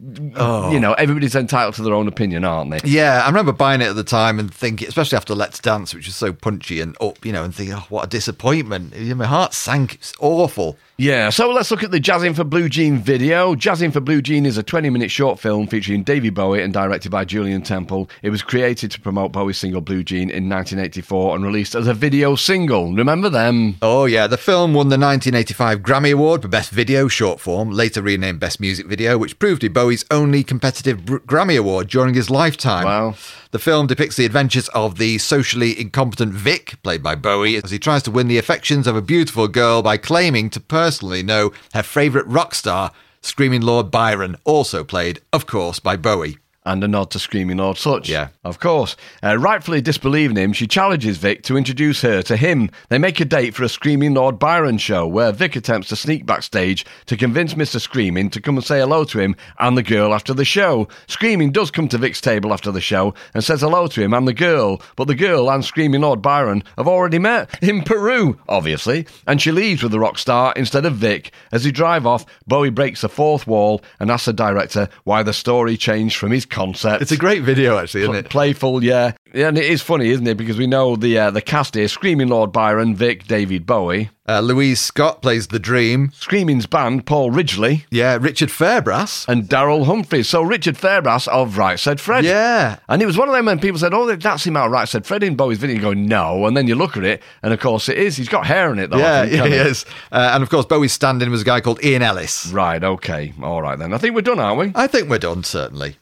you 0.71 0.79
know, 0.81 0.93
everybody's 0.99 1.35
entitled 1.35 1.75
to 1.77 1.83
their 1.83 1.95
own 1.95 2.09
opinion, 2.09 2.45
aren't 2.45 2.71
they? 2.73 2.81
Yeah, 2.85 3.23
I 3.25 3.29
remember 3.29 3.53
buying 3.53 3.81
it 3.81 3.89
at 3.89 3.97
the 3.97 4.05
time 4.05 4.39
and 4.39 4.53
thinking, 4.53 4.87
especially 4.89 5.17
after 5.17 5.35
Let's 5.35 5.59
Dance, 5.61 5.95
which 5.95 6.07
was 6.07 6.15
so 6.17 6.33
punchy 6.35 6.81
and 6.83 6.95
up, 7.01 7.25
you 7.25 7.33
know, 7.33 7.43
and 7.45 7.55
thinking, 7.55 7.75
oh, 7.75 7.87
what 7.89 8.05
a 8.05 8.09
disappointment. 8.09 8.95
My 9.17 9.25
heart 9.27 9.55
sank. 9.55 9.95
It's 9.95 10.13
awful. 10.21 10.77
Yeah, 11.01 11.31
so 11.31 11.49
let's 11.51 11.71
look 11.71 11.85
at 11.85 11.93
the 11.93 12.01
Jazzing 12.01 12.35
for 12.35 12.43
Blue 12.45 12.69
Jean 12.69 12.99
video. 12.99 13.55
Jazzing 13.55 13.93
for 13.93 14.01
Blue 14.01 14.21
Jean 14.21 14.45
is 14.45 14.59
a 14.59 14.65
20 14.65 14.91
minute 14.91 15.11
short 15.13 15.39
film 15.39 15.69
featuring 15.69 16.03
Davy 16.03 16.29
Bowie 16.31 16.61
and 16.61 16.73
directed 16.75 17.11
by 17.13 17.25
Julien 17.25 17.63
Temple. 17.63 18.11
It 18.23 18.31
was 18.31 18.43
created 18.43 18.91
to 18.91 19.01
promote 19.01 19.31
Bowie's 19.39 19.57
single 19.57 19.81
Blue 19.81 20.03
Jean 20.03 20.31
in 20.31 20.49
1984 20.49 21.37
and 21.37 21.45
released 21.45 21.77
as 21.77 21.87
a 21.87 21.95
video 21.95 22.35
single. 22.35 22.93
Remember 22.93 23.29
them? 23.29 23.77
Oh, 23.81 24.05
yeah. 24.05 24.27
The 24.27 24.37
film 24.37 24.75
won 24.75 24.89
the 24.89 24.99
1985 24.99 25.79
Grammy 25.79 26.13
Award 26.13 26.43
for 26.43 26.49
Best 26.49 26.73
Video 26.73 27.07
Short 27.07 27.39
Form, 27.39 27.71
later 27.71 28.03
renamed 28.03 28.41
Best 28.41 28.59
Music 28.59 28.87
Video, 28.87 29.17
which 29.17 29.39
proved 29.39 29.63
it 29.63 29.73
Bowie's 29.73 30.05
only 30.11 30.43
competitive 30.43 31.03
Grammy 31.03 31.57
Award 31.57 31.87
during 31.87 32.15
his 32.15 32.31
lifetime. 32.31 32.85
Wow. 32.85 33.15
The 33.53 33.61
film 33.61 33.87
depicts 33.87 34.17
the 34.17 34.25
adventures 34.25 34.69
of 34.71 34.99
the 34.99 35.19
socially 35.19 35.81
incompetent 35.81 36.33
Vic, 36.33 36.75
played 36.83 37.05
by 37.05 37.15
Bowie, 37.15 37.55
as 37.63 37.71
he 37.71 37.79
tries 37.79 38.03
to 38.03 38.11
win 38.11 38.27
the 38.27 38.39
affections 38.39 38.89
of 38.89 38.97
a 38.97 39.01
beautiful 39.01 39.47
girl 39.47 39.83
by 39.83 39.99
claiming 39.99 40.51
to 40.51 40.59
personally 40.59 41.23
know 41.23 41.53
her 41.75 41.85
favourite 41.85 42.27
rock 42.27 42.57
star, 42.57 42.91
Screaming 43.21 43.61
Lord 43.61 43.93
Byron, 43.93 44.35
also 44.45 44.83
played, 44.83 45.21
of 45.33 45.47
course, 45.47 45.79
by 45.79 45.97
Bowie. 45.97 46.39
And 46.69 46.85
a 46.85 46.89
nod 46.89 47.11
to 47.13 47.19
Screaming 47.19 47.57
Lord 47.57 47.79
Sutch. 47.79 48.11
Yeah. 48.11 48.29
Of 48.45 48.61
course. 48.61 48.95
Uh, 49.25 49.39
rightfully 49.39 49.81
disbelieving 49.81 50.37
him, 50.37 50.53
she 50.53 50.67
challenges 50.67 51.17
Vic 51.17 51.43
to 51.45 51.57
introduce 51.57 52.03
her 52.03 52.21
to 52.21 52.37
him. 52.37 52.71
They 52.91 52.99
make 52.99 53.21
a 53.21 53.25
date 53.25 53.55
for 53.55 53.65
a 53.65 53.71
Screaming 53.71 54.13
Lord 54.13 54.39
Byron 54.39 54.77
show 54.77 55.07
where 55.07 55.33
Vic 55.33 55.57
attempts 55.57 55.89
to 55.89 55.97
sneak 55.97 56.27
backstage 56.27 56.85
to 57.07 57.17
convince 57.17 57.55
Mr. 57.55 57.81
Screaming 57.81 58.29
to 58.29 58.43
come 58.43 58.57
and 58.57 58.65
say 58.65 58.81
hello 58.81 59.05
to 59.05 59.19
him 59.19 59.35
and 59.59 59.79
the 59.79 59.83
girl 59.83 60.13
after 60.13 60.35
the 60.35 60.45
show. 60.45 60.89
Screaming 61.07 61.53
does 61.53 61.71
come 61.71 61.89
to 61.89 61.97
Vic's 61.97 62.21
table 62.21 62.53
after 62.53 62.71
the 62.71 62.83
show 62.83 63.15
and 63.33 63.43
says 63.43 63.63
hello 63.63 63.87
to 63.87 64.03
him 64.03 64.13
and 64.13 64.29
the 64.29 64.35
girl, 64.35 64.83
but 64.95 65.07
the 65.09 65.15
girl 65.15 65.51
and 65.51 65.65
Screaming 65.65 66.03
Lord 66.03 66.21
Byron 66.21 66.63
have 66.77 66.87
already 66.87 67.19
met 67.19 67.49
in 67.63 67.81
Peru, 67.81 68.39
obviously, 68.47 69.07
and 69.27 69.41
she 69.41 69.53
leaves 69.53 69.83
with 69.83 69.93
the 69.93 70.01
rock 70.01 70.19
star 70.19 70.53
instead 70.55 70.85
of 70.85 70.97
Vic. 70.97 71.33
As 71.51 71.65
they 71.65 71.71
drive 71.71 72.05
off, 72.07 72.27
Bowie 72.47 72.69
breaks 72.69 73.01
the 73.01 73.09
fourth 73.09 73.47
wall 73.47 73.81
and 73.99 74.11
asks 74.11 74.27
the 74.27 74.35
director 74.35 74.91
why 75.05 75.23
the 75.23 75.33
story 75.33 75.79
changed 75.79 76.17
from 76.17 76.31
his 76.31 76.45
concept. 76.59 77.03
It's 77.03 77.13
a 77.13 77.17
great 77.17 77.43
video, 77.43 77.79
actually, 77.79 78.03
isn't 78.03 78.15
it? 78.15 78.31
Playful, 78.31 78.83
yeah. 78.83 79.13
yeah. 79.33 79.49
And 79.49 79.57
it 79.57 79.65
is 79.65 79.83
funny, 79.83 80.11
isn't 80.11 80.27
it? 80.27 80.37
Because 80.37 80.59
we 80.59 80.67
know 80.67 80.97
the 80.97 81.19
uh, 81.19 81.31
the 81.31 81.41
cast 81.43 81.75
here 81.75 81.89
Screaming 81.89 82.29
Lord 82.29 82.53
Byron, 82.53 82.95
Vic, 82.95 83.27
David 83.27 83.67
Bowie. 83.67 84.11
Uh, 84.29 84.41
Louise 84.41 84.79
Scott 84.79 85.23
plays 85.23 85.47
the 85.47 85.59
Dream. 85.59 86.11
Screaming's 86.13 86.67
band, 86.67 87.07
Paul 87.07 87.31
Ridgely. 87.31 87.87
Yeah, 87.91 88.19
Richard 88.21 88.51
Fairbrass. 88.51 89.27
And 89.27 89.45
Daryl 89.45 89.87
Humphreys. 89.87 90.29
So 90.29 90.43
Richard 90.43 90.75
Fairbrass 90.75 91.27
of 91.29 91.57
Right 91.57 91.79
Said 91.79 91.99
Fred. 91.99 92.27
Yeah. 92.27 92.79
And 92.91 93.01
it 93.01 93.07
was 93.07 93.17
one 93.17 93.29
of 93.29 93.35
them 93.35 93.47
when 93.47 93.59
people 93.59 93.79
said, 93.79 93.95
oh, 93.95 94.15
that's 94.15 94.47
him 94.47 94.55
out 94.55 94.67
of 94.67 94.73
Right 94.73 94.87
Said 94.87 95.07
Fred 95.07 95.23
in 95.23 95.35
Bowie's 95.35 95.57
video. 95.57 95.77
You 95.77 95.83
go, 95.83 95.95
no. 95.95 96.45
And 96.47 96.55
then 96.55 96.67
you 96.67 96.75
look 96.75 96.99
at 96.99 97.05
it, 97.05 97.23
and 97.43 97.55
of 97.55 97.61
course 97.61 97.89
it 97.89 97.97
is. 97.97 98.19
He's 98.19 98.29
got 98.29 98.47
hair 98.47 98.71
in 98.71 98.79
it, 98.79 98.91
though. 98.91 98.99
Yeah, 98.99 99.23
think, 99.23 99.35
yeah, 99.35 99.45
he 99.47 99.51
he? 99.53 99.57
is. 99.57 99.87
Uh, 100.13 100.33
and 100.35 100.43
of 100.43 100.51
course, 100.51 100.67
Bowie's 100.67 100.93
stand 100.93 101.23
in 101.23 101.31
was 101.31 101.41
a 101.41 101.47
guy 101.47 101.63
called 101.63 101.83
Ian 101.83 102.03
Ellis. 102.03 102.49
Right, 102.49 102.85
okay. 102.85 103.33
All 103.43 103.63
right 103.63 103.79
then. 103.79 103.95
I 103.95 103.99
think 103.99 104.15
we're 104.15 104.21
done, 104.21 104.39
aren't 104.39 104.59
we? 104.59 104.73
I 104.75 104.89
think 104.89 105.09
we're 105.09 105.19
done, 105.19 105.43
certainly. 105.43 105.97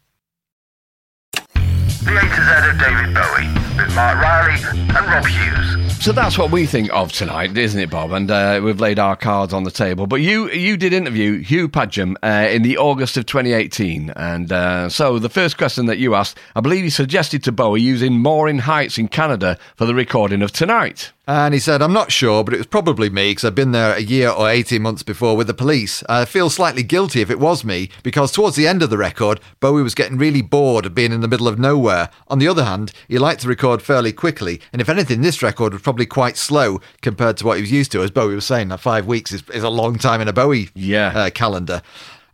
The 2.06 2.16
A 2.16 2.20
to 2.20 2.28
Z 2.28 2.70
of 2.70 2.78
David 2.78 3.14
Bowie 3.14 3.48
with 3.76 3.94
Mark 3.96 4.20
Riley 4.20 4.62
and 4.78 5.06
Rob 5.08 5.26
Hughes. 5.26 6.04
So 6.04 6.12
that's 6.12 6.38
what 6.38 6.52
we 6.52 6.64
think 6.64 6.88
of 6.92 7.10
tonight, 7.10 7.58
isn't 7.58 7.80
it, 7.80 7.90
Bob? 7.90 8.12
And 8.12 8.30
uh, 8.30 8.60
we've 8.62 8.78
laid 8.78 9.00
our 9.00 9.16
cards 9.16 9.52
on 9.52 9.64
the 9.64 9.72
table. 9.72 10.06
But 10.06 10.20
you 10.20 10.48
you 10.52 10.76
did 10.76 10.92
interview 10.92 11.40
Hugh 11.42 11.68
Padgham 11.68 12.14
uh, 12.22 12.48
in 12.48 12.62
the 12.62 12.78
August 12.78 13.16
of 13.16 13.26
2018, 13.26 14.10
and 14.10 14.52
uh, 14.52 14.88
so 14.88 15.18
the 15.18 15.28
first 15.28 15.58
question 15.58 15.86
that 15.86 15.98
you 15.98 16.14
asked, 16.14 16.38
I 16.54 16.60
believe 16.60 16.84
he 16.84 16.90
suggested 16.90 17.42
to 17.42 17.50
Bowie 17.50 17.80
using 17.80 18.20
Morin 18.20 18.60
Heights 18.60 18.98
in 18.98 19.08
Canada 19.08 19.58
for 19.74 19.84
the 19.84 19.94
recording 19.94 20.42
of 20.42 20.52
tonight. 20.52 21.12
And 21.28 21.54
he 21.54 21.58
said, 21.58 21.82
I'm 21.82 21.92
not 21.92 22.12
sure, 22.12 22.44
but 22.44 22.54
it 22.54 22.58
was 22.58 22.68
probably 22.68 23.10
me 23.10 23.32
because 23.32 23.44
I'd 23.44 23.54
been 23.56 23.72
there 23.72 23.96
a 23.96 24.00
year 24.00 24.30
or 24.30 24.48
18 24.48 24.80
months 24.80 25.02
before 25.02 25.36
with 25.36 25.48
the 25.48 25.54
police. 25.54 26.04
I 26.08 26.24
feel 26.24 26.48
slightly 26.48 26.84
guilty 26.84 27.20
if 27.20 27.30
it 27.32 27.40
was 27.40 27.64
me 27.64 27.90
because 28.04 28.30
towards 28.30 28.54
the 28.54 28.68
end 28.68 28.80
of 28.80 28.90
the 28.90 28.96
record, 28.96 29.40
Bowie 29.58 29.82
was 29.82 29.96
getting 29.96 30.18
really 30.18 30.40
bored 30.40 30.86
of 30.86 30.94
being 30.94 31.10
in 31.10 31.22
the 31.22 31.28
middle 31.28 31.48
of 31.48 31.58
nowhere. 31.58 32.10
On 32.28 32.38
the 32.38 32.46
other 32.46 32.62
hand, 32.64 32.92
he 33.08 33.18
liked 33.18 33.40
to 33.40 33.48
record 33.48 33.82
fairly 33.82 34.12
quickly. 34.12 34.60
And 34.72 34.80
if 34.80 34.88
anything, 34.88 35.22
this 35.22 35.42
record 35.42 35.72
was 35.72 35.82
probably 35.82 36.06
quite 36.06 36.36
slow 36.36 36.80
compared 37.02 37.36
to 37.38 37.44
what 37.44 37.56
he 37.56 37.62
was 37.62 37.72
used 37.72 37.90
to. 37.92 38.02
As 38.02 38.12
Bowie 38.12 38.36
was 38.36 38.46
saying, 38.46 38.68
that 38.68 38.78
five 38.78 39.06
weeks 39.06 39.32
is, 39.32 39.42
is 39.52 39.64
a 39.64 39.68
long 39.68 39.98
time 39.98 40.20
in 40.20 40.28
a 40.28 40.32
Bowie 40.32 40.70
Yeah. 40.76 41.08
uh, 41.08 41.30
calendar. 41.30 41.82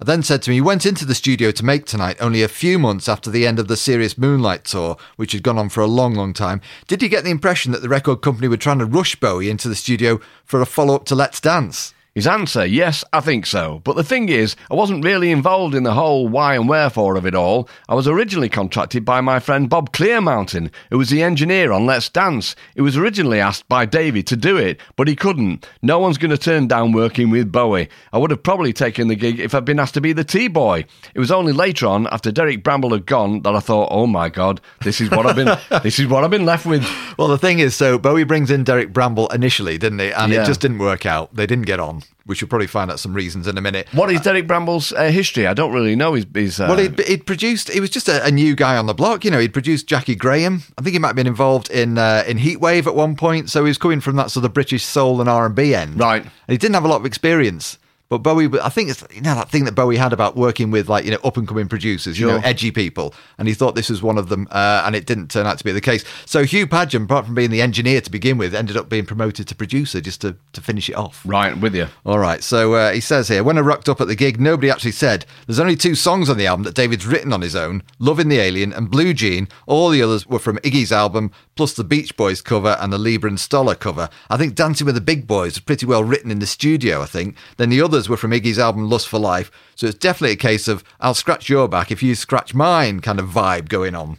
Then 0.04 0.22
said 0.22 0.42
to 0.42 0.50
me, 0.50 0.56
he 0.56 0.60
went 0.60 0.84
into 0.84 1.04
the 1.04 1.14
studio 1.14 1.50
to 1.52 1.64
make 1.64 1.86
tonight 1.86 2.16
only 2.20 2.42
a 2.42 2.48
few 2.48 2.78
months 2.78 3.08
after 3.08 3.30
the 3.30 3.46
end 3.46 3.58
of 3.58 3.68
the 3.68 3.76
Serious 3.76 4.18
Moonlight 4.18 4.64
tour, 4.64 4.96
which 5.16 5.32
had 5.32 5.42
gone 5.42 5.58
on 5.58 5.68
for 5.68 5.80
a 5.80 5.86
long, 5.86 6.14
long 6.14 6.32
time. 6.32 6.60
Did 6.86 7.02
you 7.02 7.08
get 7.08 7.24
the 7.24 7.30
impression 7.30 7.72
that 7.72 7.82
the 7.82 7.88
record 7.88 8.22
company 8.22 8.48
were 8.48 8.56
trying 8.56 8.80
to 8.80 8.86
rush 8.86 9.16
Bowie 9.16 9.50
into 9.50 9.68
the 9.68 9.74
studio 9.74 10.20
for 10.44 10.60
a 10.60 10.66
follow 10.66 10.94
up 10.94 11.04
to 11.06 11.14
Let's 11.14 11.40
Dance? 11.40 11.94
His 12.14 12.26
answer, 12.26 12.66
yes, 12.66 13.04
I 13.14 13.20
think 13.20 13.46
so. 13.46 13.80
But 13.84 13.96
the 13.96 14.04
thing 14.04 14.28
is, 14.28 14.54
I 14.70 14.74
wasn't 14.74 15.02
really 15.02 15.30
involved 15.30 15.74
in 15.74 15.82
the 15.82 15.94
whole 15.94 16.28
why 16.28 16.56
and 16.56 16.68
wherefore 16.68 17.16
of 17.16 17.24
it 17.24 17.34
all. 17.34 17.70
I 17.88 17.94
was 17.94 18.06
originally 18.06 18.50
contracted 18.50 19.02
by 19.02 19.22
my 19.22 19.40
friend 19.40 19.70
Bob 19.70 19.92
Clearmountain, 19.94 20.70
who 20.90 20.98
was 20.98 21.08
the 21.08 21.22
engineer 21.22 21.72
on 21.72 21.86
Let's 21.86 22.10
Dance. 22.10 22.54
He 22.74 22.82
was 22.82 22.98
originally 22.98 23.40
asked 23.40 23.66
by 23.66 23.86
Davey 23.86 24.22
to 24.24 24.36
do 24.36 24.58
it, 24.58 24.78
but 24.96 25.08
he 25.08 25.16
couldn't. 25.16 25.66
No 25.80 25.98
one's 26.00 26.18
going 26.18 26.30
to 26.32 26.36
turn 26.36 26.66
down 26.68 26.92
working 26.92 27.30
with 27.30 27.50
Bowie. 27.50 27.88
I 28.12 28.18
would 28.18 28.30
have 28.30 28.42
probably 28.42 28.74
taken 28.74 29.08
the 29.08 29.14
gig 29.16 29.40
if 29.40 29.54
I'd 29.54 29.64
been 29.64 29.80
asked 29.80 29.94
to 29.94 30.02
be 30.02 30.12
the 30.12 30.22
T-boy. 30.22 30.84
It 31.14 31.18
was 31.18 31.30
only 31.32 31.54
later 31.54 31.86
on, 31.86 32.06
after 32.08 32.30
Derek 32.30 32.62
Bramble 32.62 32.92
had 32.92 33.06
gone, 33.06 33.40
that 33.40 33.56
I 33.56 33.60
thought, 33.60 33.88
"Oh 33.90 34.06
my 34.06 34.28
God, 34.28 34.60
this 34.82 35.00
is 35.00 35.10
what 35.10 35.24
I've 35.24 35.36
been, 35.36 35.56
this 35.82 35.98
is 35.98 36.08
what 36.08 36.24
I've 36.24 36.30
been 36.30 36.44
left 36.44 36.66
with." 36.66 36.86
Well, 37.16 37.28
the 37.28 37.38
thing 37.38 37.58
is, 37.58 37.74
so 37.74 37.98
Bowie 37.98 38.24
brings 38.24 38.50
in 38.50 38.64
Derek 38.64 38.92
Bramble 38.92 39.28
initially, 39.28 39.78
didn't 39.78 40.00
he? 40.00 40.12
And 40.12 40.30
Yeah. 40.30 40.42
it 40.42 40.46
just 40.46 40.60
didn't 40.60 40.78
work 40.78 41.06
out. 41.06 41.34
They 41.34 41.46
didn't 41.46 41.64
get 41.64 41.80
on. 41.80 42.01
We 42.26 42.36
should 42.36 42.48
probably 42.48 42.68
find 42.68 42.90
out 42.90 43.00
some 43.00 43.14
reasons 43.14 43.48
in 43.48 43.58
a 43.58 43.60
minute. 43.60 43.88
What 43.92 44.10
is 44.10 44.20
Derek 44.20 44.46
Bramble's 44.46 44.92
uh, 44.92 45.10
history? 45.10 45.46
I 45.46 45.54
don't 45.54 45.72
really 45.72 45.96
know 45.96 46.14
his. 46.14 46.24
his 46.32 46.60
uh, 46.60 46.66
Well, 46.68 46.78
he'd, 46.78 46.98
he'd 47.00 47.26
produced. 47.26 47.70
He 47.70 47.80
was 47.80 47.90
just 47.90 48.08
a, 48.08 48.24
a 48.24 48.30
new 48.30 48.54
guy 48.54 48.76
on 48.76 48.86
the 48.86 48.94
block. 48.94 49.24
You 49.24 49.32
know, 49.32 49.40
he'd 49.40 49.52
produced 49.52 49.88
Jaki 49.88 50.16
Graham. 50.16 50.62
I 50.78 50.82
think 50.82 50.92
he 50.92 50.98
might 51.00 51.08
have 51.08 51.16
been 51.16 51.26
involved 51.26 51.70
in 51.70 51.98
uh, 51.98 52.22
in 52.26 52.38
Heatwave 52.38 52.86
at 52.86 52.94
one 52.94 53.16
point. 53.16 53.50
So 53.50 53.64
he 53.64 53.68
was 53.68 53.78
coming 53.78 54.00
from 54.00 54.16
that 54.16 54.30
sort 54.30 54.44
of 54.44 54.54
British 54.54 54.84
soul 54.84 55.20
and 55.20 55.28
R 55.28 55.46
and 55.46 55.54
B 55.54 55.74
end. 55.74 55.98
Right. 55.98 56.22
And 56.22 56.30
he 56.46 56.56
didn't 56.58 56.74
have 56.74 56.84
a 56.84 56.88
lot 56.88 57.00
of 57.00 57.06
experience. 57.06 57.78
But 58.12 58.18
Bowie, 58.18 58.60
I 58.60 58.68
think 58.68 58.90
it's 58.90 59.02
you 59.10 59.22
know 59.22 59.34
that 59.34 59.48
thing 59.48 59.64
that 59.64 59.72
Bowie 59.72 59.96
had 59.96 60.12
about 60.12 60.36
working 60.36 60.70
with 60.70 60.86
like 60.86 61.06
you 61.06 61.12
know 61.12 61.18
up 61.24 61.38
and 61.38 61.48
coming 61.48 61.66
producers, 61.66 62.20
you 62.20 62.26
know, 62.26 62.42
edgy 62.44 62.70
people, 62.70 63.14
and 63.38 63.48
he 63.48 63.54
thought 63.54 63.74
this 63.74 63.88
was 63.88 64.02
one 64.02 64.18
of 64.18 64.28
them, 64.28 64.46
uh, 64.50 64.82
and 64.84 64.94
it 64.94 65.06
didn't 65.06 65.30
turn 65.30 65.46
out 65.46 65.56
to 65.56 65.64
be 65.64 65.72
the 65.72 65.80
case. 65.80 66.04
So 66.26 66.44
Hugh 66.44 66.66
Padgham, 66.66 67.04
apart 67.04 67.24
from 67.24 67.34
being 67.34 67.48
the 67.48 67.62
engineer 67.62 68.02
to 68.02 68.10
begin 68.10 68.36
with, 68.36 68.54
ended 68.54 68.76
up 68.76 68.90
being 68.90 69.06
promoted 69.06 69.48
to 69.48 69.54
producer 69.54 70.02
just 70.02 70.20
to 70.20 70.36
to 70.52 70.60
finish 70.60 70.90
it 70.90 70.94
off. 70.94 71.22
right 71.24 71.56
with 71.56 71.74
you. 71.74 71.86
All 72.04 72.18
right, 72.18 72.42
so 72.42 72.74
uh, 72.74 72.92
he 72.92 73.00
says 73.00 73.28
here 73.28 73.42
when 73.42 73.56
I 73.56 73.62
rocked 73.62 73.88
up 73.88 73.98
at 73.98 74.08
the 74.08 74.14
gig, 74.14 74.38
nobody 74.38 74.70
actually 74.70 74.92
said 74.92 75.24
there's 75.46 75.58
only 75.58 75.74
two 75.74 75.94
songs 75.94 76.28
on 76.28 76.36
the 76.36 76.46
album 76.46 76.64
that 76.64 76.74
David's 76.74 77.06
written 77.06 77.32
on 77.32 77.40
his 77.40 77.56
own 77.56 77.82
Loving 77.98 78.28
the 78.28 78.40
Alien 78.40 78.74
and 78.74 78.90
Blue 78.90 79.14
Jean. 79.14 79.48
All 79.66 79.88
the 79.88 80.02
others 80.02 80.26
were 80.26 80.38
from 80.38 80.58
Iggy's 80.58 80.92
album, 80.92 81.30
plus 81.56 81.72
the 81.72 81.82
Beach 81.82 82.14
Boys 82.14 82.42
cover 82.42 82.76
and 82.78 82.92
the 82.92 82.98
Leiber 82.98 83.26
and 83.26 83.40
Stoller 83.40 83.74
cover. 83.74 84.10
I 84.28 84.36
think 84.36 84.54
Dancing 84.54 84.84
with 84.84 84.96
the 84.96 85.00
Big 85.00 85.26
Boys 85.26 85.54
was 85.54 85.60
pretty 85.60 85.86
well 85.86 86.04
written 86.04 86.30
in 86.30 86.40
the 86.40 86.46
studio, 86.46 87.00
I 87.00 87.06
think. 87.06 87.36
Then 87.56 87.70
the 87.70 87.80
others 87.80 88.01
were 88.08 88.16
from 88.16 88.32
Iggy's 88.32 88.58
album 88.58 88.88
Lust 88.88 89.08
for 89.08 89.18
Life, 89.18 89.50
so 89.74 89.86
it's 89.86 89.98
definitely 89.98 90.32
a 90.32 90.36
case 90.36 90.68
of 90.68 90.84
I'll 91.00 91.14
scratch 91.14 91.48
your 91.48 91.68
back 91.68 91.90
if 91.90 92.02
you 92.02 92.14
scratch 92.14 92.54
mine 92.54 93.00
kind 93.00 93.18
of 93.18 93.28
vibe 93.28 93.68
going 93.68 93.94
on. 93.94 94.18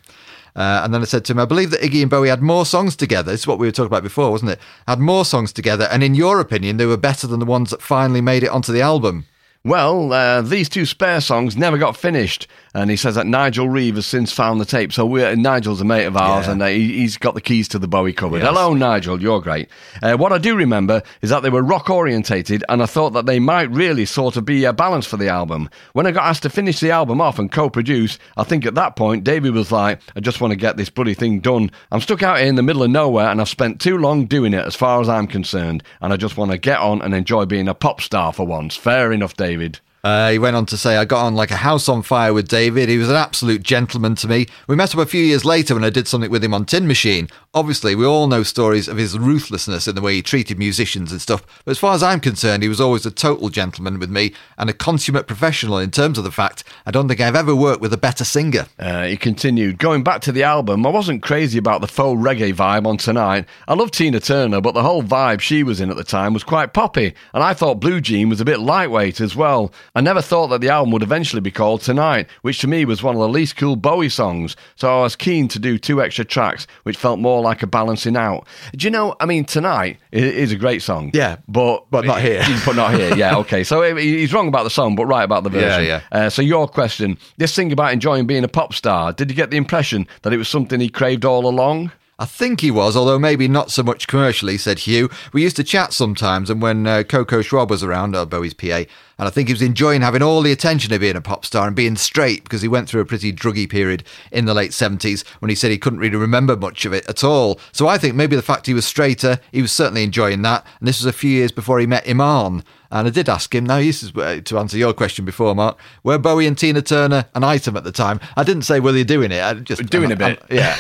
Uh, 0.56 0.82
and 0.84 0.94
then 0.94 1.02
I 1.02 1.06
said 1.06 1.26
to 1.26 1.34
him, 1.34 1.40
I 1.40 1.46
believe 1.46 1.72
that 1.72 1.82
Iggy 1.82 2.02
and 2.02 2.12
Bowie 2.12 2.30
had 2.30 2.44
more 2.44 2.66
songs 2.66 2.96
together. 2.96 3.32
This 3.32 3.42
is 3.42 3.48
what 3.48 3.58
we 3.58 3.68
were 3.68 3.72
talking 3.72 3.88
about 3.88 4.04
before, 4.04 4.30
wasn't 4.30 4.52
it? 4.52 4.60
Had 4.88 5.00
more 5.00 5.26
songs 5.26 5.52
together, 5.52 5.88
and 5.92 6.04
in 6.04 6.16
your 6.16 6.40
opinion, 6.40 6.78
they 6.78 6.86
were 6.86 6.98
better 6.98 7.26
than 7.26 7.40
the 7.40 7.46
ones 7.46 7.72
that 7.72 7.82
finally 7.82 8.22
made 8.22 8.44
it 8.44 8.50
onto 8.50 8.72
the 8.72 8.82
album. 8.82 9.26
Well, 9.66 10.12
uh, 10.12 10.42
these 10.42 10.68
two 10.68 10.86
spare 10.86 11.22
songs 11.22 11.56
never 11.56 11.78
got 11.78 11.96
finished, 11.96 12.48
and 12.74 12.90
he 12.90 12.96
says 12.96 13.16
that 13.16 13.28
Nigel 13.28 13.70
Reeve 13.70 13.96
has 13.96 14.06
since 14.06 14.32
found 14.32 14.60
the 14.60 14.66
tape. 14.66 14.92
So 14.94 15.06
we're, 15.06 15.36
Nigel's 15.36 15.82
a 15.82 15.86
mate 15.86 16.06
of 16.06 16.18
ours, 16.18 16.46
Yeah. 16.48 16.52
and 16.54 16.62
uh, 16.62 16.68
he, 16.68 16.94
he's 17.00 17.18
got 17.18 17.34
the 17.36 17.42
keys 17.42 17.68
to 17.70 17.80
the 17.80 17.88
Bowie 17.88 18.14
cupboard. 18.14 18.42
Yes. 18.42 18.48
Hello, 18.48 18.74
Nigel, 18.74 19.22
you're 19.22 19.42
great. 19.42 19.70
Uh, 20.02 20.16
what 20.18 20.32
I 20.34 20.38
do 20.38 20.56
remember 20.56 21.04
is 21.22 21.30
that 21.30 21.42
they 21.44 21.50
were 21.50 21.62
rock 21.64 21.90
orientated, 21.90 22.64
and 22.70 22.82
I 22.82 22.86
thought 22.86 23.12
that 23.12 23.26
they 23.26 23.40
might 23.40 23.70
really 23.72 24.06
sort 24.06 24.38
of 24.38 24.46
be 24.46 24.64
a 24.66 24.74
balance 24.74 25.06
for 25.06 25.18
the 25.18 25.30
album. 25.30 25.70
When 25.94 26.08
I 26.08 26.12
got 26.12 26.24
asked 26.26 26.44
to 26.44 26.50
finish 26.50 26.80
the 26.80 26.92
album 26.92 27.22
off 27.22 27.40
and 27.40 27.52
co-produce, 27.52 28.18
I 28.38 28.44
think 28.44 28.66
at 28.66 28.76
that 28.76 28.96
point 28.96 29.24
David 29.24 29.54
was 29.54 29.72
like, 29.72 30.00
"I 30.16 30.20
just 30.20 30.42
want 30.42 30.52
to 30.52 30.56
get 30.58 30.78
this 30.78 30.90
bloody 30.90 31.14
thing 31.14 31.40
done. 31.40 31.72
I'm 31.92 32.02
stuck 32.02 32.24
out 32.24 32.40
here 32.40 32.48
in 32.48 32.56
the 32.56 32.64
middle 32.64 32.84
of 32.84 32.90
nowhere, 32.90 33.28
and 33.30 33.40
I've 33.40 33.50
spent 33.50 33.80
too 33.82 33.98
long 33.98 34.26
doing 34.26 34.54
it, 34.54 34.66
as 34.66 34.76
far 34.76 35.00
as 35.02 35.10
I'm 35.10 35.28
concerned, 35.28 35.84
and 36.02 36.12
I 36.12 36.18
just 36.18 36.38
want 36.38 36.52
to 36.52 36.58
get 36.58 36.80
on 36.80 37.02
and 37.02 37.14
enjoy 37.14 37.46
being 37.46 37.68
a 37.68 37.74
pop 37.74 38.02
star 38.02 38.34
for 38.34 38.46
once." 38.48 38.76
Fair 38.76 39.12
enough, 39.12 39.36
David. 39.36 39.80
Uh, 40.04 40.32
he 40.32 40.38
went 40.38 40.58
on 40.58 40.66
to 40.66 40.76
say, 40.76 40.98
I 40.98 41.06
got 41.06 41.26
on 41.26 41.34
like 41.34 41.52
a 41.52 41.56
house 41.56 41.88
on 41.88 42.02
fire 42.02 42.34
with 42.34 42.50
David. 42.50 42.90
He 42.90 42.98
was 42.98 43.10
an 43.10 43.16
absolute 43.16 43.64
gentleman 43.64 44.16
to 44.16 44.28
me. 44.28 44.48
We 44.68 44.76
met 44.76 44.94
up 44.94 45.00
a 45.00 45.06
few 45.06 45.24
years 45.24 45.46
later 45.46 45.74
when 45.74 45.86
I 45.86 45.90
did 45.90 46.10
something 46.10 46.30
with 46.30 46.44
him 46.44 46.54
on 46.54 46.66
Tin 46.66 46.88
Machine. 46.88 47.30
Obviously, 47.54 47.96
we 47.96 48.06
all 48.06 48.28
know 48.28 48.44
stories 48.44 48.90
of 48.90 48.98
his 48.98 49.18
ruthlessness 49.18 49.88
in 49.88 49.96
the 49.96 50.02
way 50.02 50.16
he 50.16 50.22
treated 50.22 50.60
musicians 50.60 51.14
and 51.14 51.22
stuff. 51.22 51.46
But 51.64 51.72
as 51.72 51.80
far 51.80 51.96
as 51.96 52.04
I'm 52.04 52.20
concerned, 52.20 52.64
he 52.64 52.70
was 52.70 52.82
always 52.82 53.06
a 53.06 53.12
total 53.12 53.48
gentleman 53.48 53.98
with 53.98 54.10
me 54.10 54.34
and 54.58 54.70
a 54.70 54.74
consummate 54.74 55.26
professional 55.26 55.78
in 55.78 55.90
terms 55.90 56.18
of 56.18 56.26
the 56.26 56.32
fact 56.32 56.66
I 56.86 56.92
don't 56.92 57.08
think 57.08 57.22
I've 57.22 57.36
ever 57.36 57.56
worked 57.56 57.80
with 57.80 57.94
a 57.94 57.98
better 57.98 58.26
singer. 58.26 58.66
Uh, 58.78 59.06
he 59.06 59.16
continued, 59.16 59.78
going 59.78 60.04
back 60.04 60.20
to 60.24 60.34
the 60.34 60.44
album, 60.44 60.86
I 60.86 60.90
wasn't 60.90 61.24
crazy 61.24 61.58
about 61.58 61.80
the 61.80 61.88
faux 61.88 62.22
reggae 62.22 62.54
vibe 62.54 62.86
on 62.86 62.98
Tonight. 62.98 63.46
I 63.70 63.74
love 63.76 63.92
Tina 63.92 64.20
Turner, 64.20 64.60
but 64.60 64.74
the 64.74 64.84
whole 64.84 65.04
vibe 65.04 65.40
she 65.40 65.64
was 65.64 65.80
in 65.80 65.90
at 65.90 65.96
the 65.96 66.04
time 66.04 66.34
was 66.34 66.44
quite 66.44 66.74
poppy, 66.74 67.14
and 67.34 67.42
I 67.42 67.54
thought 67.54 67.80
Blue 67.80 68.02
Jean 68.02 68.28
was 68.28 68.42
a 68.42 68.46
bit 68.46 68.60
lightweight 68.60 69.22
as 69.22 69.34
well. 69.34 69.72
I 69.96 70.02
never 70.02 70.24
thought 70.24 70.48
that 70.48 70.60
the 70.62 70.70
album 70.70 70.92
would 70.92 71.04
eventually 71.04 71.40
be 71.40 71.52
called 71.52 71.82
Tonight, 71.82 72.28
which 72.42 72.58
to 72.60 72.68
me 72.68 72.84
was 72.84 73.04
one 73.04 73.14
of 73.14 73.22
the 73.22 73.30
least 73.30 73.58
cool 73.58 73.76
Bowie 73.76 74.10
songs, 74.10 74.56
so 74.76 74.90
I 75.00 75.04
was 75.04 75.16
keen 75.16 75.48
to 75.50 75.60
do 75.60 75.78
two 75.78 76.02
extra 76.02 76.26
tracks, 76.26 76.66
which 76.82 76.98
felt 76.98 77.20
more 77.20 77.42
like 77.44 77.62
a 77.62 77.68
balancing 77.68 78.18
out. 78.18 78.48
Do 78.76 78.88
you 78.88 78.92
know, 78.92 79.16
I 79.20 79.28
mean, 79.28 79.46
Tonight 79.46 80.00
is 80.12 80.52
a 80.52 80.56
great 80.56 80.82
song. 80.82 81.12
Yeah, 81.14 81.38
But, 81.48 81.86
but 81.92 82.06
not 82.06 82.22
here. 82.22 82.44
but 82.66 82.76
not 82.76 82.96
here, 82.96 83.16
yeah, 83.16 83.38
okay. 83.38 83.64
So 83.64 83.96
he's 83.96 84.34
wrong 84.34 84.48
about 84.48 84.64
the 84.64 84.72
song, 84.72 84.96
but 84.96 85.06
right 85.06 85.24
about 85.24 85.44
the 85.44 85.52
version. 85.52 85.86
Yeah, 85.86 86.02
Uh, 86.12 86.30
so 86.32 86.42
your 86.42 86.68
question, 86.68 87.20
this 87.38 87.56
thing 87.56 87.72
about 87.72 87.94
enjoying 87.94 88.26
being 88.26 88.44
a 88.44 88.48
pop 88.48 88.74
star, 88.74 89.14
did 89.14 89.30
you 89.30 89.36
get 89.36 89.52
the 89.52 89.58
impression 89.58 90.08
that 90.24 90.34
it 90.34 90.38
was 90.38 90.50
something 90.50 90.80
he 90.80 90.90
craved 90.90 91.24
all 91.24 91.46
along? 91.46 91.92
I 92.24 92.26
think 92.26 92.62
he 92.62 92.72
was, 92.72 92.96
although 92.96 93.20
maybe 93.20 93.50
not 93.50 93.70
so 93.70 93.84
much 93.84 94.08
commercially, 94.08 94.58
said 94.58 94.80
Hugh. 94.80 95.10
We 95.34 95.44
used 95.44 95.58
to 95.58 95.64
chat 95.66 95.92
sometimes, 95.92 96.50
and 96.50 96.62
when 96.62 96.88
uh, 96.88 97.04
Coco 97.04 97.42
Schwab 97.42 97.70
was 97.70 97.84
around, 97.84 98.16
uh, 98.16 98.26
Bowie's 98.26 98.54
PA, 98.54 98.86
and 99.18 99.28
I 99.28 99.30
think 99.30 99.50
he 99.50 99.54
was 99.54 99.62
enjoying 99.62 100.00
having 100.00 100.22
all 100.22 100.42
the 100.42 100.54
attention 100.54 100.94
of 100.94 101.02
being 101.02 101.18
a 101.18 101.22
pop 101.22 101.44
star 101.44 101.68
and 101.68 101.76
being 101.76 101.98
straight 101.98 102.46
because 102.46 102.62
he 102.62 102.70
went 102.70 102.88
through 102.88 103.02
a 103.02 103.06
pretty 103.06 103.34
druggy 103.34 103.70
period 103.70 104.06
in 104.32 104.46
the 104.46 104.54
late 104.54 104.72
70s 104.72 105.28
when 105.40 105.50
he 105.50 105.56
said 105.56 105.70
he 105.70 105.78
couldn't 105.78 106.00
really 106.00 106.16
remember 106.16 106.56
much 106.56 106.86
of 106.86 106.94
it 106.94 107.06
at 107.10 107.26
all. 107.26 107.60
So 107.74 107.90
I 107.90 107.98
think 107.98 108.16
maybe 108.16 108.38
the 108.38 108.42
fact 108.42 108.68
he 108.68 108.74
was 108.74 108.86
straighter, 108.86 109.40
he 109.52 109.62
was 109.62 109.74
certainly 109.74 110.04
enjoying 110.04 110.44
that. 110.44 110.66
And 110.80 110.88
this 110.88 111.02
was 111.02 111.06
a 111.06 111.18
few 111.18 111.30
years 111.30 111.52
before 111.52 111.78
he 111.80 111.88
met 111.88 112.08
Iman. 112.08 112.64
And 112.94 113.08
I 113.08 113.10
did 113.10 113.28
ask 113.28 113.54
him, 113.56 113.66
now 113.66 113.80
this 113.80 114.04
is 114.04 114.16
uh, 114.16 114.40
to 114.46 114.60
answer 114.60 114.78
your 114.78 114.94
question 114.94 115.26
before, 115.26 115.56
Mark, 115.56 115.80
were 116.04 116.20
Bowie 116.20 116.46
and 116.46 116.56
Tina 116.56 116.84
Turner 116.84 117.26
an 117.34 117.44
item 117.44 117.76
at 117.76 117.84
the 117.84 117.92
time? 117.92 118.20
I 118.38 118.44
didn't 118.44 118.62
say 118.62 118.80
were 118.80 118.92
they 118.92 119.04
doing 119.04 119.32
it, 119.32 119.44
I 119.44 119.56
just 119.56 119.84
Doing 119.88 120.12
a 120.12 120.16
bit. 120.16 120.44
yeah, 120.52 120.78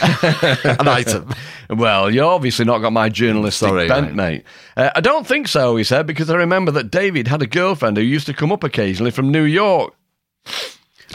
an 0.80 0.88
item. 0.88 1.34
Well, 1.69 2.12
you're 2.13 2.26
obviously 2.26 2.65
not 2.65 2.80
got 2.80 2.93
my 2.93 3.10
journalistic 3.10 3.67
Sorry, 3.69 3.88
bent, 3.88 4.13
mate. 4.13 4.43
Uh, 4.78 4.91
I 4.95 5.02
don't 5.02 5.26
think 5.26 5.47
so, 5.47 5.76
he 5.76 5.84
said, 5.84 6.06
because 6.06 6.30
I 6.30 6.36
remember 6.36 6.71
that 6.73 6.91
David 6.91 7.28
had 7.28 7.41
a 7.41 7.47
girlfriend 7.47 7.97
who 7.97 8.04
used 8.04 8.28
to 8.28 8.34
come 8.34 8.52
up 8.52 8.63
occasionally 8.63 9.10
from 9.10 9.32
New 9.32 9.43
York. 9.43 9.95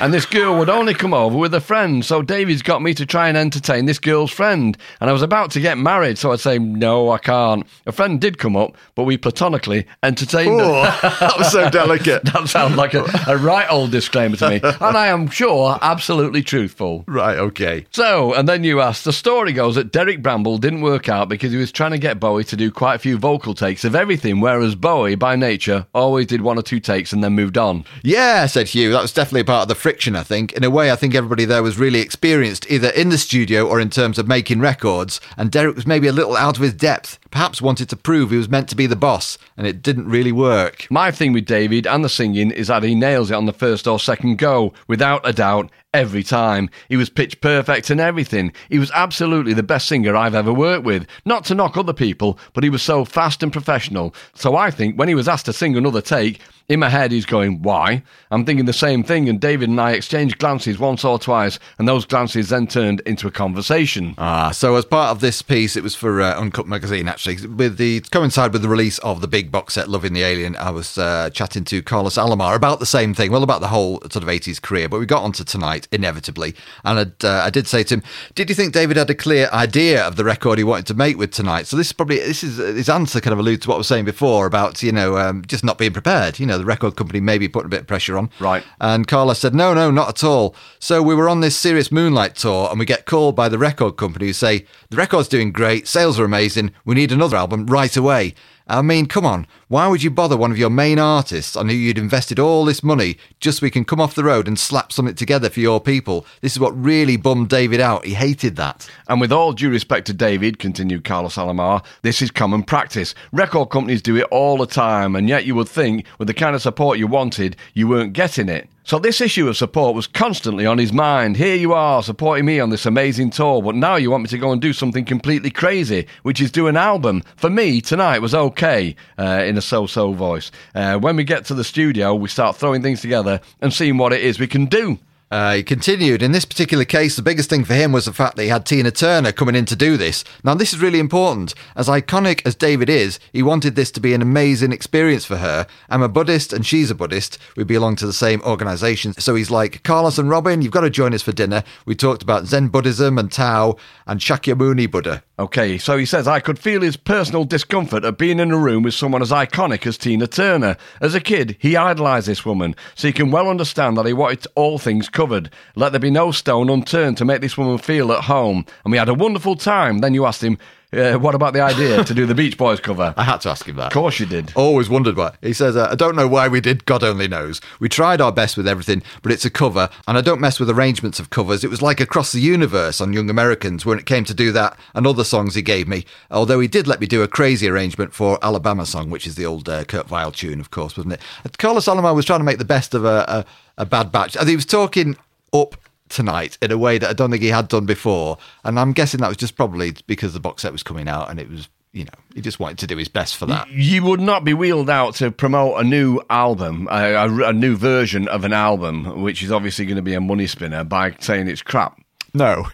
And 0.01 0.15
this 0.15 0.27
girl 0.27 0.57
would 0.59 0.69
only 0.69 0.95
come 0.95 1.13
over 1.13 1.37
with 1.37 1.53
a 1.55 1.61
friend, 1.61 2.05
so 2.05 2.23
David's 2.23 2.63
got 2.63 2.83
me 2.83 2.95
to 2.95 3.05
try 3.05 3.29
and 3.29 3.37
entertain 3.37 3.87
this 3.87 3.99
girl's 3.99 4.31
friend. 4.31 4.77
And 5.01 5.11
I 5.11 5.13
was 5.13 5.23
about 5.23 5.51
to 5.53 5.61
get 5.61 5.77
married, 5.77 6.19
so 6.19 6.31
I'd 6.31 6.41
say, 6.41 6.59
no, 6.59 7.11
I 7.11 7.19
can't. 7.19 7.67
A 7.85 7.91
friend 7.93 8.21
did 8.21 8.39
come 8.39 8.57
up, 8.57 8.77
but 8.95 9.05
we 9.05 9.17
platonically 9.17 9.87
entertained 10.05 10.61
her. 10.61 10.67
Oh, 10.67 10.99
that 11.21 11.39
was 11.39 11.51
so 11.51 11.69
delicate. 11.71 12.23
That 12.39 12.47
sounds 12.49 12.77
like 12.77 12.95
a, 12.95 13.05
a 13.27 13.37
right 13.37 13.67
old 13.71 13.91
disclaimer 13.91 14.37
to 14.37 14.51
me. 14.51 14.61
And 14.63 14.97
I 14.97 15.09
am 15.09 15.29
sure 15.29 15.79
absolutely 15.81 16.43
truthful. 16.43 17.05
Right, 17.09 17.39
okay. 17.39 17.87
So, 17.91 18.35
and 18.35 18.49
then 18.49 18.65
you 18.65 18.81
asked, 18.81 19.05
the 19.05 19.13
story 19.13 19.53
goes 19.53 19.75
that 19.77 19.93
Derek 19.93 20.23
Bramble 20.23 20.59
didn't 20.59 20.83
work 20.83 21.09
out 21.09 21.29
because 21.29 21.53
he 21.53 21.59
was 21.59 21.73
trying 21.73 21.93
to 21.93 21.99
get 21.99 22.21
Bowie 22.21 22.45
to 22.45 22.57
do 22.57 22.71
quite 22.71 22.95
a 22.95 22.99
few 22.99 23.17
vocal 23.19 23.55
takes 23.55 23.85
of 23.85 23.95
everything, 23.97 24.41
whereas 24.41 24.75
Bowie, 24.75 25.15
by 25.15 25.37
nature, 25.37 25.87
always 25.95 26.27
did 26.27 26.43
one 26.43 26.59
or 26.59 26.63
two 26.63 26.81
takes 26.81 27.13
and 27.13 27.25
then 27.25 27.33
moved 27.33 27.57
on. 27.57 27.85
Yeah, 28.03 28.47
said 28.47 28.69
Hugh. 28.69 28.93
That 28.93 29.03
was 29.03 29.13
definitely 29.13 29.45
part 29.45 29.63
of 29.63 29.69
the 29.69 29.75
friction, 29.88 30.14
I 30.14 30.22
think. 30.22 30.53
In 30.53 30.64
a 30.64 30.68
way, 30.68 30.92
I 30.92 30.96
think 30.96 31.14
everybody 31.14 31.46
there 31.46 31.62
was 31.62 31.79
really 31.79 32.01
experienced, 32.01 32.70
either 32.70 32.90
in 32.90 33.09
the 33.09 33.16
studio 33.16 33.66
or 33.66 33.81
in 33.81 33.88
terms 33.88 34.18
of 34.18 34.29
making 34.29 34.61
records. 34.61 35.18
And 35.38 35.51
Derek 35.51 35.77
was 35.77 35.87
maybe 35.87 36.07
a 36.09 36.12
little 36.12 36.37
out 36.37 36.59
of 36.59 36.62
his 36.62 36.74
depth, 36.74 37.18
perhaps 37.31 37.62
wanted 37.62 37.88
to 37.91 37.97
prove 37.97 38.31
he 38.31 38.37
was 38.37 38.49
meant 38.49 38.69
to 38.69 38.77
be 38.77 38.87
the 38.87 38.97
boss, 38.97 39.38
and 39.57 39.67
it 39.67 39.83
didn't 39.83 40.09
really 40.09 40.33
work. 40.33 40.87
My 40.91 41.11
thing 41.11 41.33
with 41.33 41.45
David 41.45 41.87
and 41.87 42.05
the 42.05 42.09
singing 42.09 42.51
is 42.51 42.69
that 42.69 42.83
he 42.83 42.95
nails 42.95 43.31
it 43.31 43.35
on 43.35 43.47
the 43.47 43.53
first 43.53 43.87
or 43.87 43.99
second 43.99 44.38
go, 44.38 44.73
without 44.87 45.27
a 45.29 45.33
doubt, 45.33 45.71
every 45.95 46.23
time. 46.23 46.69
He 46.88 46.97
was 46.97 47.11
pitch 47.11 47.41
perfect 47.41 47.91
and 47.91 48.01
everything. 48.01 48.53
He 48.69 48.79
was 48.79 48.91
absolutely 48.93 49.55
the 49.55 49.62
best 49.62 49.88
singer 49.88 50.14
I've 50.14 50.35
ever 50.35 50.53
worked 50.53 50.85
with. 50.85 51.07
Not 51.25 51.45
to 51.47 51.55
knock 51.55 51.77
other 51.77 51.93
people, 51.93 52.38
but 52.53 52.64
he 52.64 52.71
was 52.71 52.83
so 52.83 53.05
fast 53.05 53.43
and 53.43 53.53
professional. 53.53 54.14
So 54.35 54.57
I 54.57 54.71
think 54.71 54.99
when 54.99 55.09
he 55.09 55.14
was 55.14 55.29
asked 55.29 55.47
to 55.47 55.53
sing 55.53 55.77
another 55.77 56.03
take, 56.03 56.41
in 56.69 56.81
my 56.81 56.91
head 56.91 57.12
he's 57.12 57.25
going, 57.25 57.62
Why? 57.62 58.03
I'm 58.31 58.45
thinking 58.45 58.67
the 58.67 58.73
same 58.73 59.03
thing, 59.03 59.29
and 59.29 59.41
David 59.41 59.71
and 59.71 59.81
I 59.81 59.93
exchanged 59.93 60.38
glances 60.38 60.79
once 60.79 61.05
or 61.05 61.19
twice, 61.19 61.59
and 61.79 61.88
those 61.88 62.05
glances 62.05 62.51
then 62.51 62.67
turned 62.67 63.01
into 63.01 63.27
a 63.27 63.31
conversation. 63.31 64.14
Ah, 64.19 64.51
so 64.51 64.77
as 64.77 64.85
part 64.85 65.11
of 65.11 65.21
this 65.21 65.41
piece, 65.41 65.77
it 65.77 65.83
was 65.83 65.95
for 65.95 66.21
uh, 66.21 66.38
Uncut 66.38 66.67
Magazine 66.67 67.09
actually. 67.09 67.18
With 67.27 67.79
the 67.79 68.01
coincide 68.13 68.53
with 68.53 68.63
the 68.63 68.69
release 68.69 68.99
of 69.01 69.21
the 69.21 69.27
big 69.29 69.51
box 69.51 69.75
set 69.75 69.89
Loving 69.89 70.13
the 70.13 70.23
Alien, 70.23 70.55
I 70.57 70.71
was 70.71 70.97
uh, 70.97 71.31
chatting 71.31 71.65
to 71.65 71.83
Carlos 71.83 72.15
Alomar 72.17 72.55
about 72.55 72.79
the 72.79 72.87
same 72.87 73.13
thing, 73.13 73.33
well 73.33 73.43
about 73.43 73.61
the 73.61 73.69
whole 73.69 74.01
sort 74.03 74.17
of 74.17 74.27
80s 74.29 74.63
career, 74.63 74.89
but 74.89 75.01
we 75.01 75.07
got 75.07 75.23
onto 75.25 75.43
tonight 75.43 75.89
inevitably, 75.91 76.55
and 76.85 76.99
I'd, 77.01 77.25
uh, 77.25 77.43
I 77.45 77.51
did 77.51 77.67
say 77.67 77.83
to 77.85 77.95
him, 77.95 78.03
"Did 78.35 78.49
you 78.49 78.55
think 78.55 78.73
David 78.73 78.97
had 78.97 79.11
a 79.11 79.15
clear 79.15 79.49
idea 79.53 80.07
of 80.07 80.17
the 80.17 80.25
record 80.25 80.59
he 80.59 80.65
wanted 80.65 80.87
to 80.87 80.95
make 80.95 81.19
with 81.19 81.33
tonight?" 81.33 81.67
So 81.67 81.77
this 81.77 81.89
is 81.89 81.93
probably 81.93 82.19
this 82.19 82.45
is 82.45 82.59
his 82.59 82.89
answer 82.89 83.21
kind 83.21 83.33
of 83.33 83.39
alludes 83.41 83.63
to 83.65 83.69
what 83.69 83.75
I 83.75 83.79
was 83.79 83.89
saying 83.89 84.05
before 84.05 84.47
about 84.47 84.83
you 84.83 84.93
know 84.93 85.19
um, 85.19 85.43
just 85.47 85.65
not 85.65 85.77
being 85.79 85.93
prepared. 85.93 86.39
You 86.39 86.47
know, 86.47 86.59
the 86.59 86.65
record 86.65 86.95
company 86.97 87.21
maybe 87.21 87.49
putting 87.49 87.67
a 87.67 87.71
bit 87.71 87.81
of 87.81 87.87
pressure 87.89 88.17
on, 88.17 88.31
Right. 88.39 88.63
and 88.81 89.09
Carlos 89.09 89.39
said, 89.41 89.55
no, 89.55 89.75
no, 89.75 89.91
not 89.91 90.09
at 90.09 90.25
all. 90.25 90.55
So 90.79 91.03
we 91.03 91.15
were 91.15 91.29
on 91.29 91.41
this 91.41 91.57
serious 91.57 91.91
Moonlight 91.91 92.37
tour 92.37 92.69
and 92.71 92.79
we 92.79 92.85
get 92.87 93.07
called 93.07 93.35
by 93.35 93.49
the 93.49 93.59
record 93.59 93.97
company 93.97 94.27
who 94.27 94.33
say, 94.33 94.67
the 94.91 94.97
record's 94.97 95.29
doing 95.29 95.51
great, 95.53 95.89
sales 95.89 96.19
are 96.21 96.25
amazing, 96.25 96.73
we 96.85 96.95
need 96.95 97.08
another 97.12 97.37
album 97.37 97.66
right 97.66 97.97
away. 97.97 98.35
I 98.71 98.83
mean, 98.83 99.07
come 99.07 99.25
on, 99.25 99.47
why 99.68 99.88
would 99.88 100.03
you 100.03 100.11
bother 100.11 100.37
one 100.37 100.51
of 100.51 100.59
your 100.59 100.68
main 100.68 100.99
artists 100.99 101.57
on 101.57 101.71
who 101.71 101.75
you'd 101.75 101.97
invested 101.97 102.38
all 102.38 102.66
this 102.66 102.83
money 102.83 103.16
just 103.40 103.61
so 103.61 103.64
we 103.64 103.71
can 103.71 103.87
come 103.87 103.99
off 103.99 104.14
the 104.14 104.25
road 104.25 104.47
and 104.47 104.59
slap 104.59 104.92
something 104.92 105.14
together 105.14 105.49
for 105.49 105.61
your 105.61 105.81
people? 105.81 106.27
This 106.42 106.53
is 106.53 106.61
what 106.61 106.79
really 106.79 107.16
bummed 107.16 107.49
David 107.49 107.81
out. 107.81 108.05
He 108.05 108.12
hated 108.12 108.57
that. 108.57 108.87
And 109.09 109.23
with 109.23 109.33
all 109.33 109.55
due 109.55 109.71
respect 109.71 110.07
to 110.09 110.12
David, 110.12 110.59
continued 110.59 111.05
Carlos 111.05 111.37
Alomar, 111.37 111.83
this 112.03 112.21
is 112.21 112.31
common 112.31 112.62
practice. 112.62 113.14
Record 113.33 113.71
companies 113.71 114.03
do 114.03 114.16
it 114.16 114.27
all 114.31 114.59
the 114.59 114.66
time, 114.66 115.16
and 115.16 115.31
yet 115.31 115.47
you 115.47 115.55
would 115.55 115.68
think, 115.68 116.05
with 116.18 116.29
the 116.29 116.35
kind 116.35 116.55
of 116.55 116.61
support 116.61 116.99
you 116.99 117.07
wanted, 117.07 117.57
you 117.73 117.88
weren't 117.88 118.12
getting 118.12 118.51
it. 118.51 118.68
So 118.88 118.98
this 118.98 119.20
issue 119.20 119.46
of 119.48 119.57
support 119.59 119.94
was 119.94 120.07
constantly 120.07 120.64
on 120.64 120.79
his 120.79 120.94
mind. 120.94 121.37
Here 121.37 121.57
you 121.57 121.74
are 121.74 122.03
supporting 122.03 122.46
me 122.46 122.59
on 122.59 122.70
this 122.70 122.87
amazing 122.87 123.29
tour, 123.29 123.61
but 123.61 123.74
now 123.74 123.96
you 123.96 124.11
want 124.11 124.22
me 124.22 124.31
to 124.31 124.38
go 124.38 124.51
and 124.51 124.62
do 124.62 124.72
something 124.72 125.05
completely 125.05 125.51
crazy, 125.51 126.07
which 126.22 126.40
is 126.40 126.51
do 126.51 126.68
an 126.68 126.77
album. 126.79 127.22
For 127.37 127.51
me, 127.51 127.83
tonight 127.83 128.20
was 128.20 128.35
okay 128.35 128.96
uh, 129.18 129.44
in 129.44 129.59
a 129.59 129.61
so-so 129.61 130.14
voice. 130.14 130.51
Uh, 130.74 130.98
when 130.98 131.16
we 131.16 131.24
get 131.24 131.44
to 131.44 131.55
the 131.55 131.64
studio, 131.64 132.14
we 132.14 132.31
start 132.31 132.57
throwing 132.57 132.81
things 132.81 133.03
together 133.03 133.42
and 133.61 133.74
seeing 133.74 133.98
what 133.98 134.14
it 134.14 134.22
is 134.22 134.40
we 134.40 134.46
can 134.46 134.64
do. 134.64 134.98
Uh, 135.31 135.57
he 135.57 135.62
continued, 135.62 136.23
in 136.23 136.33
this 136.33 136.47
particular 136.47 136.85
case, 136.85 137.14
the 137.14 137.23
biggest 137.23 137.51
thing 137.51 137.64
for 137.64 137.75
him 137.75 137.93
was 137.93 138.07
the 138.07 138.12
fact 138.12 138.37
that 138.37 138.45
he 138.45 138.49
had 138.49 138.64
Tina 138.64 138.91
Turner 138.91 139.31
coming 139.31 139.55
in 139.55 139.67
to 139.67 139.77
do 139.77 139.97
this. 139.97 140.25
Now, 140.43 140.55
this 140.55 140.73
is 140.73 140.81
really 140.81 140.99
important. 140.99 141.55
As 141.77 141.88
iconic 141.88 142.41
as 142.47 142.55
David 142.55 142.88
is, 142.88 143.21
he 143.33 143.43
wanted 143.43 143.75
this 143.75 143.91
to 143.93 144.01
be 144.01 144.14
an 144.14 144.23
amazing 144.23 144.73
experience 144.73 145.27
for 145.27 145.37
her. 145.37 145.67
I'm 145.91 146.03
a 146.03 146.09
Buddhist 146.09 146.53
and 146.53 146.64
she's 146.64 146.91
a 146.91 146.95
Buddhist. 146.95 147.38
We 147.57 147.64
belong 147.64 147.97
to 147.97 148.07
the 148.07 148.12
same 148.12 148.41
organization. 148.43 149.12
So 149.14 149.35
he's 149.35 149.51
like, 149.51 149.83
Carlos 149.83 150.19
and 150.19 150.31
Robin, 150.31 150.62
you've 150.62 150.73
got 150.73 150.81
to 150.81 150.91
join 150.91 151.12
us 151.12 151.23
for 151.23 151.33
dinner. 151.33 151.62
We 151.85 151.95
talked 151.95 152.23
about 152.23 152.47
Zen 152.47 152.69
Buddhism 152.69 153.19
and 153.19 153.31
Tao 153.31 153.77
and 154.07 154.21
Shakyamuni 154.21 154.91
Buddha. 154.91 155.23
Okay, 155.40 155.79
so 155.79 155.96
he 155.96 156.05
says, 156.05 156.27
I 156.27 156.40
could 156.40 156.59
feel 156.59 156.83
his 156.83 156.96
personal 156.96 157.44
discomfort 157.44 158.05
at 158.05 158.18
being 158.18 158.40
in 158.40 158.51
a 158.51 158.59
room 158.59 158.83
with 158.83 158.94
someone 158.94 159.22
as 159.22 159.31
iconic 159.31 159.87
as 159.87 159.96
Tina 159.96 160.27
Turner. 160.27 160.77
As 161.01 161.14
a 161.14 161.20
kid, 161.20 161.57
he 161.61 161.77
idolised 161.77 162.27
this 162.27 162.44
woman, 162.44 162.74
so 162.96 163.07
he 163.07 163.12
can 163.12 163.31
well 163.31 163.48
understand 163.48 163.96
that 163.96 164.07
he 164.07 164.12
wanted 164.12 164.48
all 164.57 164.81
things 164.81 165.09
covered. 165.09 165.48
Let 165.77 165.92
there 165.92 166.01
be 166.01 166.11
no 166.11 166.33
stone 166.33 166.68
unturned 166.68 167.18
to 167.18 167.24
make 167.24 167.40
this 167.40 167.57
woman 167.57 167.79
feel 167.79 168.11
at 168.11 168.24
home. 168.24 168.66
And 168.85 168.90
we 168.90 168.98
had 168.98 169.09
a 169.09 169.14
wonderful 169.14 169.55
time. 169.55 169.98
Then 169.98 170.12
you 170.12 170.27
asked 170.27 170.42
him, 170.42 170.59
uh, 170.92 171.18
what 171.18 171.35
about 171.35 171.53
the 171.53 171.61
idea 171.61 172.03
to 172.03 172.14
do 172.14 172.24
the 172.24 172.35
Beach 172.35 172.57
Boys 172.57 172.81
cover? 172.81 173.12
I 173.16 173.24
had 173.24 173.42
to 173.42 173.51
ask 173.51 173.66
him 173.66 173.77
that. 173.77 173.88
Of 173.88 173.92
course 173.92 174.18
you 174.18 174.27
did. 174.27 174.53
Always 174.55 174.88
wondered 174.88 175.16
why. 175.16 175.35
He 175.42 175.53
says, 175.53 175.77
uh, 175.77 175.88
I 175.90 175.94
don't 175.94 176.16
know 176.16 176.27
why 176.27 176.48
we 176.48 176.61
did, 176.61 176.87
God 176.87 177.05
only 177.05 177.29
knows. 177.29 177.61
We 177.79 177.88
tried 177.88 178.20
our 178.20 178.33
best 178.33 178.57
with 178.57 178.66
everything, 178.66 179.03
but 179.22 179.31
it's 179.31 179.44
a 179.44 179.51
cover, 179.51 179.90
and 180.07 180.16
I 180.16 180.22
don't 180.22 180.40
mess 180.40 180.59
with 180.59 180.70
arrangements 180.70 181.20
of 181.20 181.31
covers. 181.31 181.62
It 181.62 181.70
was 181.70 181.83
like 181.83 182.01
Across 182.01 182.33
the 182.33 182.40
Universe 182.40 183.01
on 183.01 183.12
Young 183.12 183.29
Americans 183.29 183.85
when 183.85 183.98
it 183.98 184.07
came 184.07 184.24
to 184.24 184.35
do 184.35 184.51
that 184.53 184.79
and 184.94 185.07
other 185.07 185.24
songs 185.24 185.55
he 185.55 185.62
gave 185.62 185.87
me. 185.88 186.07
Although 186.31 186.61
he 186.61 186.68
did 186.68 186.87
let 186.87 187.01
me 187.01 187.07
do 187.07 187.22
a 187.22 187.29
crazy 187.29 187.68
arrangement 187.68 188.14
for 188.14 188.38
Alabama 188.42 188.87
Song, 188.87 189.11
which 189.11 189.27
is 189.27 189.35
the 189.35 189.46
old 189.46 189.68
uh, 189.68 189.85
Kurt 189.85 190.11
Weill 190.11 190.33
tune, 190.33 190.61
of 190.61 190.70
course, 190.70 190.96
wasn't 190.96 191.14
it? 191.14 191.59
Carlos 191.59 191.87
Alomar 191.87 192.14
was 192.14 192.24
trying 192.24 192.40
to 192.40 192.44
make 192.44 192.59
the 192.59 192.64
best 192.64 192.94
of 192.94 193.05
a, 193.05 193.44
a, 193.77 193.83
a 193.83 193.87
bad 193.87 194.11
batch. 194.11 194.37
And 194.37 194.48
he 194.48 194.57
was 194.57 194.66
talking 194.66 195.16
up 195.53 195.77
tonight 196.09 196.59
in 196.62 196.71
a 196.71 196.79
way 196.79 196.99
that 196.99 197.11
I 197.11 197.12
don't 197.12 197.31
think 197.31 197.42
he 197.42 197.49
had 197.49 197.68
done 197.68 197.87
before. 197.87 198.38
And 198.64 198.79
I'm 198.79 198.92
guessing 198.92 199.21
that 199.21 199.29
was 199.29 199.37
just 199.37 199.57
probably 199.57 199.94
because 200.07 200.33
the 200.33 200.40
box 200.40 200.62
set 200.62 200.73
was 200.73 200.83
coming 200.83 201.09
out 201.09 201.31
and 201.31 201.40
it 201.40 201.51
was 201.51 201.68
you 201.92 202.05
know, 202.05 202.11
he 202.35 202.40
just 202.42 202.61
wanted 202.61 202.79
to 202.79 202.87
do 202.87 202.97
his 202.97 203.09
best 203.09 203.37
for 203.37 203.47
that. 203.47 203.68
You 203.71 204.05
would 204.05 204.21
not 204.21 204.44
be 204.44 204.53
wheeled 204.53 204.90
out 204.90 205.14
to 205.16 205.31
promote 205.31 205.81
a 205.81 205.85
new 205.85 206.21
album, 206.29 206.87
a, 206.90 207.14
a, 207.14 207.49
a 207.49 207.53
new 207.53 207.77
version 207.77 208.29
of 208.29 208.44
an 208.44 208.53
album, 208.53 209.23
which 209.23 209.42
is 209.42 209.51
obviously 209.51 209.87
going 209.87 209.97
to 209.97 210.03
be 210.03 210.14
a 210.14 210.21
money 210.21 210.47
spinner, 210.47 210.85
by 210.85 211.16
saying 211.18 211.49
it's 211.49 211.62
crap. 211.62 211.99
No. 212.35 212.66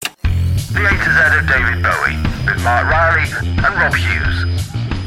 The 0.00 0.08
A 0.08 0.90
to 0.90 1.10
Z 1.10 1.38
of 1.38 1.48
David 1.48 1.82
Bowie 1.82 2.16
with 2.46 2.64
Mark 2.64 2.88
Riley 2.88 3.28
and 3.44 3.74
Rob 3.74 3.94
Hughes. 3.94 4.51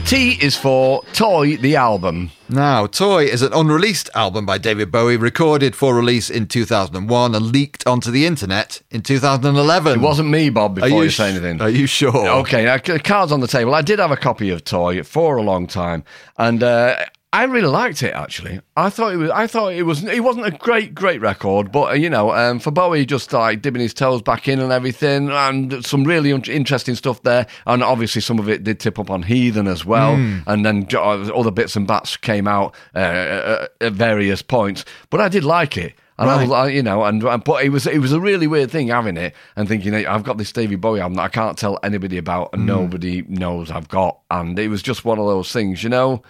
T 0.05 0.37
is 0.39 0.55
for 0.55 1.01
Toy 1.13 1.57
the 1.57 1.75
album. 1.75 2.29
Now, 2.47 2.85
Toy 2.85 3.23
is 3.23 3.41
an 3.41 3.51
unreleased 3.53 4.07
album 4.13 4.45
by 4.45 4.59
David 4.59 4.91
Bowie, 4.91 5.17
recorded 5.17 5.75
for 5.75 5.95
release 5.95 6.29
in 6.29 6.45
2001 6.45 7.33
and 7.33 7.45
leaked 7.47 7.87
onto 7.87 8.11
the 8.11 8.27
internet 8.27 8.83
in 8.91 9.01
2011. 9.01 9.99
It 9.99 10.03
wasn't 10.03 10.29
me, 10.29 10.51
Bob, 10.51 10.75
before 10.75 10.89
Are 10.89 10.91
you, 10.91 11.03
you, 11.05 11.09
say 11.09 11.31
anything. 11.31 11.59
Are 11.59 11.69
you 11.69 11.87
sure? 11.87 12.29
Okay, 12.41 12.65
now, 12.65 12.77
cards 12.99 13.31
on 13.31 13.39
the 13.39 13.47
table. 13.47 13.73
I 13.73 13.81
did 13.81 13.97
have 13.97 14.11
a 14.11 14.17
copy 14.17 14.51
of 14.51 14.63
Toy 14.63 15.01
for 15.01 15.37
a 15.37 15.41
long 15.41 15.65
time, 15.65 16.03
and 16.37 16.61
uh, 16.61 16.97
I 17.33 17.43
really 17.43 17.67
liked 17.67 18.01
it. 18.01 18.13
Actually, 18.13 18.61
I 18.77 18.89
thought 18.89 19.11
it 19.13 19.17
was. 19.17 19.29
I 19.29 19.45
thought 19.45 19.73
it 19.73 19.83
was. 19.83 20.05
It 20.05 20.23
wasn't 20.23 20.45
a 20.45 20.51
great, 20.51 20.95
great 20.95 21.19
record, 21.19 21.69
but 21.69 21.99
you 21.99 22.09
know, 22.09 22.31
um, 22.31 22.59
for 22.59 22.71
Bowie, 22.71 23.05
just 23.05 23.33
like 23.33 23.61
dipping 23.61 23.81
his 23.81 23.93
toes 23.93 24.21
back 24.21 24.47
in 24.47 24.61
and 24.61 24.71
everything, 24.71 25.29
and 25.29 25.85
some 25.85 26.05
really 26.05 26.31
un- 26.31 26.43
interesting 26.47 26.95
stuff 26.95 27.21
there. 27.23 27.45
And 27.65 27.83
obviously, 27.83 28.21
some 28.21 28.39
of 28.39 28.47
it 28.47 28.63
did 28.63 28.79
tip 28.79 28.97
up 28.99 29.09
on 29.09 29.23
Heathen 29.23 29.67
as 29.67 29.83
well, 29.83 30.13
and 30.47 30.65
then 30.65 30.88
uh, 30.93 30.97
other 30.97 31.51
bits 31.51 31.75
and 31.75 31.85
bats 31.85 32.15
came 32.15 32.47
out 32.47 32.73
uh, 32.95 32.99
uh, 32.99 33.67
at 33.81 33.91
various 33.91 34.41
points. 34.41 34.85
But 35.09 35.19
I 35.19 35.27
did 35.27 35.43
like 35.43 35.75
it. 35.75 35.93
And 36.17 36.29
I 36.29 36.35
was, 36.43 36.49
like, 36.49 36.73
you 36.73 36.81
know, 36.83 37.03
and, 37.03 37.21
and 37.21 37.43
but 37.43 37.65
it 37.65 37.69
was 37.69 37.85
it 37.85 37.99
was 37.99 38.13
a 38.13 38.21
really 38.21 38.47
weird 38.47 38.71
thing 38.71 38.88
having 38.88 39.17
it 39.17 39.35
and 39.57 39.67
thinking 39.67 39.93
I've 39.93 40.23
got 40.23 40.38
this 40.38 40.47
Stevie 40.47 40.77
Bowie 40.77 41.01
album 41.01 41.17
that 41.17 41.23
I 41.23 41.27
can't 41.27 41.57
tell 41.57 41.77
anybody 41.83 42.17
about 42.17 42.51
and 42.53 42.65
nobody 42.65 43.23
knows 43.27 43.69
I've 43.69 43.89
got, 43.89 44.21
and 44.31 44.57
it 44.57 44.69
was 44.69 44.81
just 44.81 45.03
one 45.03 45.19
of 45.19 45.25
those 45.25 45.51
things, 45.51 45.83
you 45.83 45.89
know. 45.89 46.23